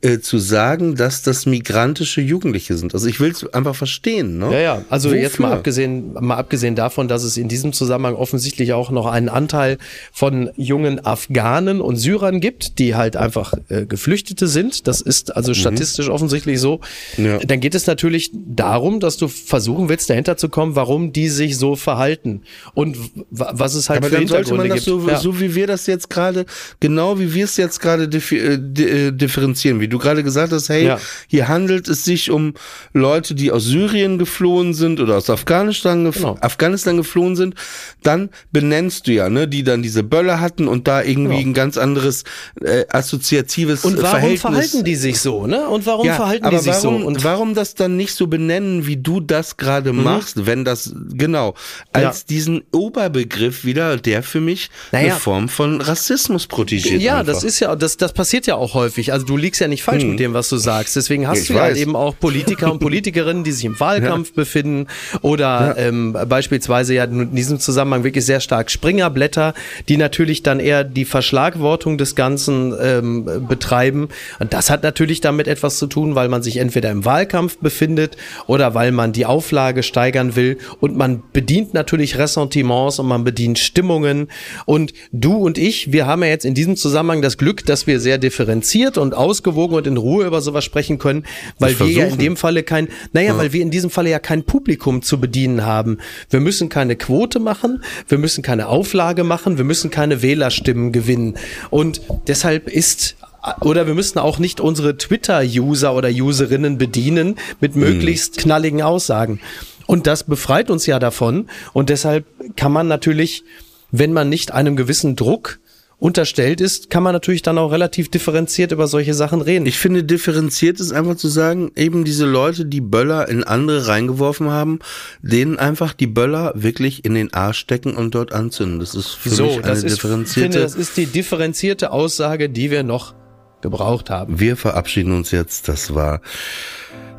äh, 0.01 0.21
zu 0.21 0.39
sagen, 0.39 0.95
dass 0.95 1.23
das 1.23 1.45
migrantische 1.45 2.21
Jugendliche 2.21 2.77
sind. 2.77 2.95
Also 2.95 3.09
ich 3.09 3.19
will 3.19 3.33
es 3.33 3.53
einfach 3.53 3.75
verstehen. 3.75 4.39
Ne? 4.39 4.53
Ja, 4.53 4.59
ja, 4.61 4.85
also 4.91 5.09
Wofür? 5.09 5.21
jetzt 5.21 5.41
mal 5.41 5.53
abgesehen, 5.53 6.13
mal 6.15 6.37
abgesehen 6.37 6.77
davon, 6.77 7.09
dass 7.09 7.25
es 7.25 7.37
in 7.37 7.49
diesem 7.49 7.73
Zusammenhang 7.73 8.15
offensichtlich 8.15 8.73
auch 8.73 8.91
noch 8.91 9.07
einen 9.07 9.29
Anteil 9.29 9.79
von 10.13 10.51
jungen 10.57 11.05
Afghanen 11.05 11.81
und 11.81 11.97
Syrern 11.97 12.41
gibt, 12.41 12.79
die 12.79 12.95
halt 12.95 13.17
einfach 13.17 13.55
äh, 13.69 13.87
Geflüchtete 13.87 14.47
sind. 14.47 14.87
Das 14.87 15.01
ist 15.01 15.35
also 15.35 15.53
statistisch 15.53 16.09
offensichtlich 16.09 16.61
so. 16.61 16.81
Mhm. 17.17 17.25
Ja. 17.27 17.39
Dann 17.39 17.59
geht 17.59 17.75
es 17.75 17.87
natürlich 17.89 18.31
darum, 18.33 19.01
dass 19.01 19.17
du 19.17 19.27
versuchen 19.27 19.89
willst, 19.89 20.11
dahinter 20.11 20.37
zu 20.37 20.49
kommen, 20.49 20.77
warum 20.77 21.13
die 21.13 21.29
sich 21.29 21.59
so 21.59 21.75
verhalten 21.75 22.43
und 22.75 22.97
was 23.31 23.75
es 23.75 23.89
halt 23.91 23.99
Aber 23.99 24.11
für 24.11 24.15
dann 24.17 24.29
sollte 24.29 24.55
man 24.55 24.69
das 24.69 24.85
so, 24.85 25.09
Ja. 25.09 25.19
so 25.19 25.41
wie 25.41 25.55
wir 25.57 25.67
das 25.67 25.87
jetzt 25.87 26.09
gerade, 26.09 26.47
genau 26.79 27.19
wie 27.19 27.35
wir 27.35 27.45
es 27.45 27.57
jetzt 27.57 27.81
gerade 27.81 28.05
äh, 28.05 28.55
äh, 28.55 29.13
differenzieren, 29.13 29.88
wie 29.89 29.91
du 29.91 29.99
gerade 29.99 30.23
gesagt 30.23 30.53
hast, 30.53 30.69
hey, 30.69 30.85
Ja. 30.85 31.01
hier 31.29 31.49
handelt 31.49 31.89
es 31.89 32.05
sich 32.05 32.31
um 32.31 32.53
Leute, 32.93 33.35
die 33.35 33.51
aus 33.51 33.65
Syrien 33.65 34.19
geflohen 34.19 34.75
sind 34.75 35.01
oder 35.01 35.17
aus 35.17 35.31
Afghanistan, 35.31 36.05
gef 36.05 36.17
Genau. 36.17 36.37
Afghanistan 36.43 36.99
geflohen 36.99 37.37
sind, 37.37 37.55
dann 38.03 38.29
benennst 38.53 39.07
du 39.07 39.13
ja, 39.13 39.31
ne, 39.31 39.49
die 39.49 39.63
dann 39.63 39.83
diese 39.83 40.03
Böller 40.03 40.41
hatten 40.41 40.69
und 40.69 40.87
da 40.89 41.03
irgendwie 41.03 41.37
Genau. 41.39 41.49
ein 41.49 41.55
ganz 41.55 41.79
anderes 41.79 42.25
äh, 42.61 42.85
assoziatives 42.91 43.85
und 43.87 43.97
warum 43.97 44.11
Verhältnis. 44.11 44.41
verhalten 44.43 44.85
die 44.85 44.97
sich 44.97 45.21
so, 45.21 45.47
ne? 45.47 45.67
Und 45.69 45.87
warum 45.87 46.07
verhalten 46.07 46.45
aber 46.45 46.59
die 46.59 46.63
sich 46.65 46.75
warum, 46.75 47.01
so? 47.01 47.07
Und 47.07 47.25
warum 47.25 47.55
das 47.55 47.75
dann 47.75 47.97
nicht 47.97 48.13
so 48.13 48.27
benennen, 48.27 48.87
wie 48.87 48.97
du 48.99 49.21
das 49.21 49.57
gerade 49.57 49.93
machst, 49.95 50.45
wenn 50.47 50.65
das, 50.65 50.93
genau, 51.15 51.55
als 51.93 52.05
Mhm. 52.05 52.09
Ja. 52.09 52.25
diesen 52.29 52.63
Oberbegriff 52.73 53.65
wieder, 53.65 53.97
der 53.97 54.23
für 54.23 54.41
mich 54.41 54.71
Naja. 54.93 55.13
eine 55.13 55.21
Form 55.21 55.49
von 55.49 55.81
Rassismus 55.81 56.47
protegiert. 56.47 57.01
Ja, 57.01 57.21
einfach. 57.21 57.33
das 57.35 57.45
ist 57.45 57.61
ja, 57.61 57.75
das, 57.77 57.97
das 57.97 58.13
passiert 58.13 58.47
ja 58.47 58.57
auch 58.57 58.75
häufig. 58.75 59.13
Also 59.13 59.25
du 59.25 59.37
liegst 59.37 59.61
ja 59.61 59.69
nicht 59.69 59.78
falsch 59.83 60.05
mit 60.05 60.21
dem, 60.21 60.35
was 60.35 60.49
du 60.49 60.57
sagst. 60.57 60.97
Deswegen 60.97 61.27
hast 61.27 61.39
Hm. 61.39 61.43
Ich 61.43 61.49
du 61.49 61.55
ja 61.55 61.61
weiß. 61.61 61.79
eben 61.79 61.97
auch 61.97 62.19
Politiker 62.19 62.73
und 62.73 62.81
Politikerinnen, 62.81 63.45
die 63.45 63.53
sich 63.53 63.65
im 63.65 63.79
Wahlkampf 63.79 64.33
befinden 64.33 64.87
oder 65.23 65.77
ähm, 65.79 66.17
beispielsweise 66.29 66.95
ja 66.95 67.05
in 67.05 67.35
diesem 67.35 67.59
Zusammenhang 67.59 68.05
wirklich 68.05 68.25
sehr 68.25 68.41
stark 68.41 68.71
Springerblätter, 68.71 69.55
die 69.89 69.97
natürlich 69.97 70.43
dann 70.43 70.61
eher 70.61 70.85
die 70.85 71.05
Verschlagwortung 71.05 71.99
des 71.99 72.15
Ganzen 72.15 72.75
ähm, 72.81 73.47
betreiben. 73.49 74.09
Und 74.39 74.53
das 74.53 74.71
hat 74.71 74.83
natürlich 74.83 75.21
damit 75.21 75.49
etwas 75.49 75.79
zu 75.79 75.87
tun, 75.87 76.15
weil 76.15 76.29
man 76.29 76.43
sich 76.43 76.57
entweder 76.59 76.91
im 76.91 77.05
Wahlkampf 77.05 77.59
befindet 77.59 78.17
oder 78.47 78.75
weil 78.75 78.93
man 78.93 79.13
die 79.13 79.27
Auflage 79.27 79.83
steigern 79.83 80.37
will 80.37 80.59
und 80.81 80.97
man 80.97 81.23
bedient 81.33 81.75
natürlich 81.75 82.19
Ressentiments 82.19 82.99
und 82.99 83.07
man 83.07 83.25
bedient 83.25 83.59
Stimmungen 83.59 84.29
und 84.67 84.93
du 85.13 85.37
und 85.37 85.59
ich, 85.59 85.93
wir 85.93 86.07
haben 86.07 86.23
ja 86.23 86.29
jetzt 86.29 86.45
in 86.45 86.55
diesem 86.55 86.77
Zusammenhang 86.77 87.23
das 87.23 87.39
Glück, 87.39 87.65
dass 87.67 87.87
wir 87.87 88.01
sehr 88.01 88.19
differenziert 88.19 88.99
und 88.99 89.15
ausgewogen 89.15 89.68
und 89.77 89.87
in 89.87 89.97
Ruhe 89.97 90.27
über 90.27 90.41
sowas 90.41 90.65
sprechen 90.65 90.99
können, 90.99 91.25
weil 91.59 91.73
Das 91.73 91.81
wir 91.81 91.89
ja 91.89 92.07
in 92.07 92.19
dem 92.19 92.37
Falle 92.37 92.63
kein, 92.63 92.89
naja, 93.13 93.37
weil 93.37 93.53
wir 93.53 93.63
in 93.63 93.71
diesem 93.71 93.91
Falle 93.91 94.11
ja 94.11 94.19
kein 94.19 94.45
Publikum 94.45 95.03
zu 95.03 95.21
bedienen 95.21 95.65
haben. 95.65 95.99
Wir 96.31 96.41
müssen 96.41 96.69
keine 96.69 96.97
Quote 96.97 97.39
machen, 97.41 97.83
wir 98.09 98.19
müssen 98.19 98.43
keine 98.43 98.69
Auflage 98.69 99.25
machen, 99.25 99.59
wir 99.59 99.65
müssen 99.65 99.91
keine 99.91 100.23
Wählerstimmen 100.23 100.93
gewinnen 100.93 101.35
und 101.71 102.01
deshalb 102.27 102.69
ist 102.69 103.17
oder 103.61 103.87
wir 103.87 103.95
müssen 103.95 104.19
auch 104.19 104.39
nicht 104.39 104.61
unsere 104.61 104.97
Twitter-User 104.99 105.95
oder 105.95 106.09
Userinnen 106.09 106.77
bedienen 106.77 107.37
mit 107.61 107.77
möglichst 107.77 108.39
knalligen 108.39 108.83
Aussagen. 108.83 109.41
Und 109.87 110.07
das 110.07 110.25
befreit 110.25 110.71
uns 110.71 110.87
ja 110.87 110.99
davon. 110.99 111.49
Und 111.73 111.89
deshalb 111.89 112.27
kann 112.57 112.73
man 112.73 112.89
natürlich, 112.89 113.45
wenn 113.91 114.13
man 114.13 114.29
nicht 114.29 114.53
einem 114.53 114.77
gewissen 114.77 115.17
Druck 115.17 115.61
unterstellt 116.01 116.61
ist, 116.61 116.91
kann 116.91 117.03
man 117.03 117.13
natürlich 117.13 117.43
dann 117.43 117.59
auch 117.59 117.73
relativ 117.73 118.09
differenziert 118.09 118.71
über 118.71 118.87
solche 118.87 119.15
Sachen 119.15 119.41
reden. 119.41 119.67
Ich 119.67 119.79
finde, 119.79 120.05
differenziert 120.05 120.79
ist 120.79 120.93
einfach 120.93 121.17
zu 121.17 121.29
sagen, 121.29 121.73
eben 121.75 122.05
diese 122.05 122.25
Leute, 122.25 122.65
die 122.65 122.81
Böller 122.81 123.29
in 123.29 123.43
andere 123.43 123.89
reingeworfen 123.89 124.51
haben, 124.51 124.79
denen 125.23 125.59
einfach 125.59 125.93
die 125.93 126.07
Böller 126.07 126.53
wirklich 126.55 127.05
in 127.05 127.15
den 127.15 127.35
Arsch 127.35 127.59
stecken 127.59 127.97
und 127.97 128.15
dort 128.15 128.33
anzünden. 128.33 128.79
Das 128.79 128.95
ist 128.95 129.09
für 129.09 129.29
mich 129.29 129.39
so, 129.39 129.51
eine 129.51 129.63
das 129.63 129.79
ist, 129.79 129.85
ich 129.85 129.93
differenzierte. 129.95 130.41
finde, 130.41 130.61
das 130.61 130.77
ist 130.77 130.97
die 130.97 131.07
differenzierte 131.07 131.91
Aussage, 131.91 132.49
die 132.49 132.71
wir 132.71 132.85
noch 132.85 133.15
gebraucht 133.61 134.09
haben. 134.09 134.39
Wir 134.39 134.57
verabschieden 134.57 135.13
uns 135.13 135.33
jetzt. 135.33 135.67
Das 135.67 135.95
war 135.95 136.21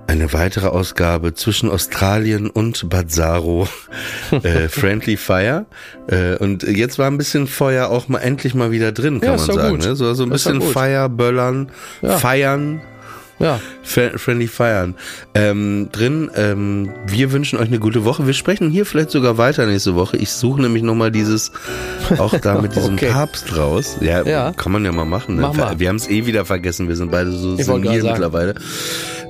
eine 0.10 0.34
weitere 0.34 0.68
Ausgabe 0.68 1.36
zwischen 1.36 1.70
Australien 1.70 2.50
und 2.50 2.90
Bazzaro, 2.90 3.68
äh, 4.44 4.68
Friendly 4.68 5.18
Fire. 5.18 5.68
Äh, 6.08 6.36
und 6.38 6.64
jetzt 6.64 6.98
war 6.98 7.06
ein 7.08 7.18
bisschen 7.20 7.46
Feuer 7.46 7.90
auch 7.90 8.08
mal 8.08 8.18
endlich 8.20 8.56
mal 8.56 8.72
wieder 8.72 8.92
drin, 8.92 9.22
kann 9.22 9.38
Ja, 9.38 9.38
man 9.38 9.56
sagen. 9.56 9.70
gut. 9.70 9.86
Ne? 9.86 9.96
So, 9.96 10.12
so 10.16 10.24
ein 10.24 10.30
doch 10.30 10.34
bisschen. 10.34 10.62
Fire, 10.64 11.10
Böllern, 11.10 11.72
Ja. 12.02 12.18
Feiern. 12.18 12.82
Ja, 13.40 13.60
Fr- 13.86 14.18
Friendly 14.18 14.48
Feiern 14.48 14.96
ähm, 15.34 15.88
drin. 15.92 16.30
Ähm, 16.36 16.90
wir 17.08 17.32
wünschen 17.32 17.58
euch 17.58 17.68
eine 17.68 17.80
gute 17.80 18.04
Woche. 18.04 18.28
Wir 18.28 18.34
sprechen 18.34 18.70
hier 18.70 18.86
vielleicht 18.86 19.12
sogar 19.12 19.38
weiter 19.38 19.66
nächste 19.66 19.96
Woche. 19.96 20.18
Ich 20.18 20.32
suche 20.32 20.62
nämlich 20.62 20.84
nochmal 20.84 21.10
dieses, 21.12 21.52
auch 22.18 22.38
da 22.38 22.62
mit 22.62 22.76
diesem 22.76 22.96
Okay. 22.96 23.10
Papst 23.12 23.56
raus. 23.58 23.98
Ja, 24.02 24.24
Ja. 24.24 24.52
kann 24.52 24.72
man 24.74 24.84
ja 24.84 24.92
mal 24.92 25.06
machen. 25.06 25.36
Ne? 25.38 25.42
Mach 25.44 25.54
mal. 25.54 25.80
Wir 25.80 25.88
haben 25.90 25.96
es 25.96 26.10
eh 26.10 26.26
wieder 26.26 26.44
vergessen. 26.46 26.88
Wir 26.90 26.96
sind 26.98 27.12
beide 27.12 27.32
so 27.32 27.56
senil 27.56 28.04
mittlerweile. 28.04 28.56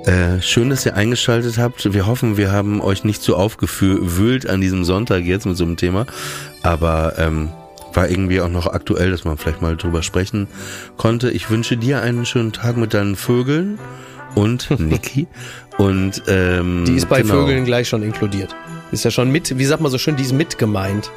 Äh, 0.05 0.41
schön, 0.41 0.70
dass 0.72 0.86
ihr 0.86 0.95
eingeschaltet 0.95 1.57
habt. 1.60 1.93
Wir 1.93 2.07
hoffen, 2.07 2.36
wir 2.38 2.51
haben 2.51 2.82
euch 2.82 3.03
nicht 3.03 3.22
zu 3.22 3.36
aufgewühlt 3.36 4.49
an 4.49 4.60
diesem 4.62 4.86
Sonntag 4.86 5.24
jetzt 5.24 5.45
mit 5.45 5.55
so 5.57 5.66
einem 5.66 5.78
Thema. 5.78 6.05
Aber 6.64 7.14
ähm, 7.20 7.49
war 7.93 8.09
irgendwie 8.09 8.41
auch 8.41 8.49
noch 8.49 8.67
aktuell, 8.67 9.11
dass 9.11 9.25
man 9.25 9.37
vielleicht 9.37 9.61
mal 9.61 9.75
drüber 9.77 10.03
sprechen 10.03 10.47
konnte. 10.97 11.31
Ich 11.31 11.49
wünsche 11.49 11.77
dir 11.77 12.01
einen 12.01 12.25
schönen 12.25 12.51
Tag 12.51 12.77
mit 12.77 12.93
deinen 12.93 13.15
Vögeln 13.15 13.79
und 14.35 14.69
Niki. 14.79 15.27
und 15.77 16.23
ähm, 16.27 16.85
die 16.85 16.93
ist 16.95 17.09
bei 17.09 17.21
genau. 17.21 17.35
Vögeln 17.35 17.65
gleich 17.65 17.89
schon 17.89 18.03
inkludiert. 18.03 18.55
Ist 18.91 19.05
ja 19.05 19.11
schon 19.11 19.31
mit, 19.31 19.57
wie 19.57 19.65
sagt 19.65 19.81
man 19.81 19.91
so 19.91 19.97
schön, 19.97 20.15
die 20.15 20.23
ist 20.23 20.33
mit 20.33 20.57
gemeint. 20.57 21.11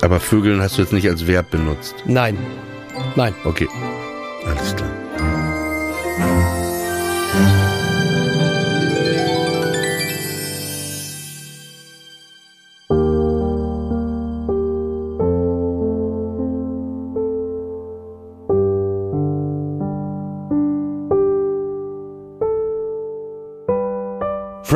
Aber 0.00 0.18
Vögeln 0.18 0.60
hast 0.60 0.78
du 0.78 0.82
jetzt 0.82 0.92
nicht 0.92 1.08
als 1.08 1.26
Verb 1.26 1.50
benutzt. 1.50 1.94
Nein. 2.06 2.36
Nein. 3.16 3.34
Okay. 3.44 3.68
Alles 4.46 4.74
klar. 4.74 4.90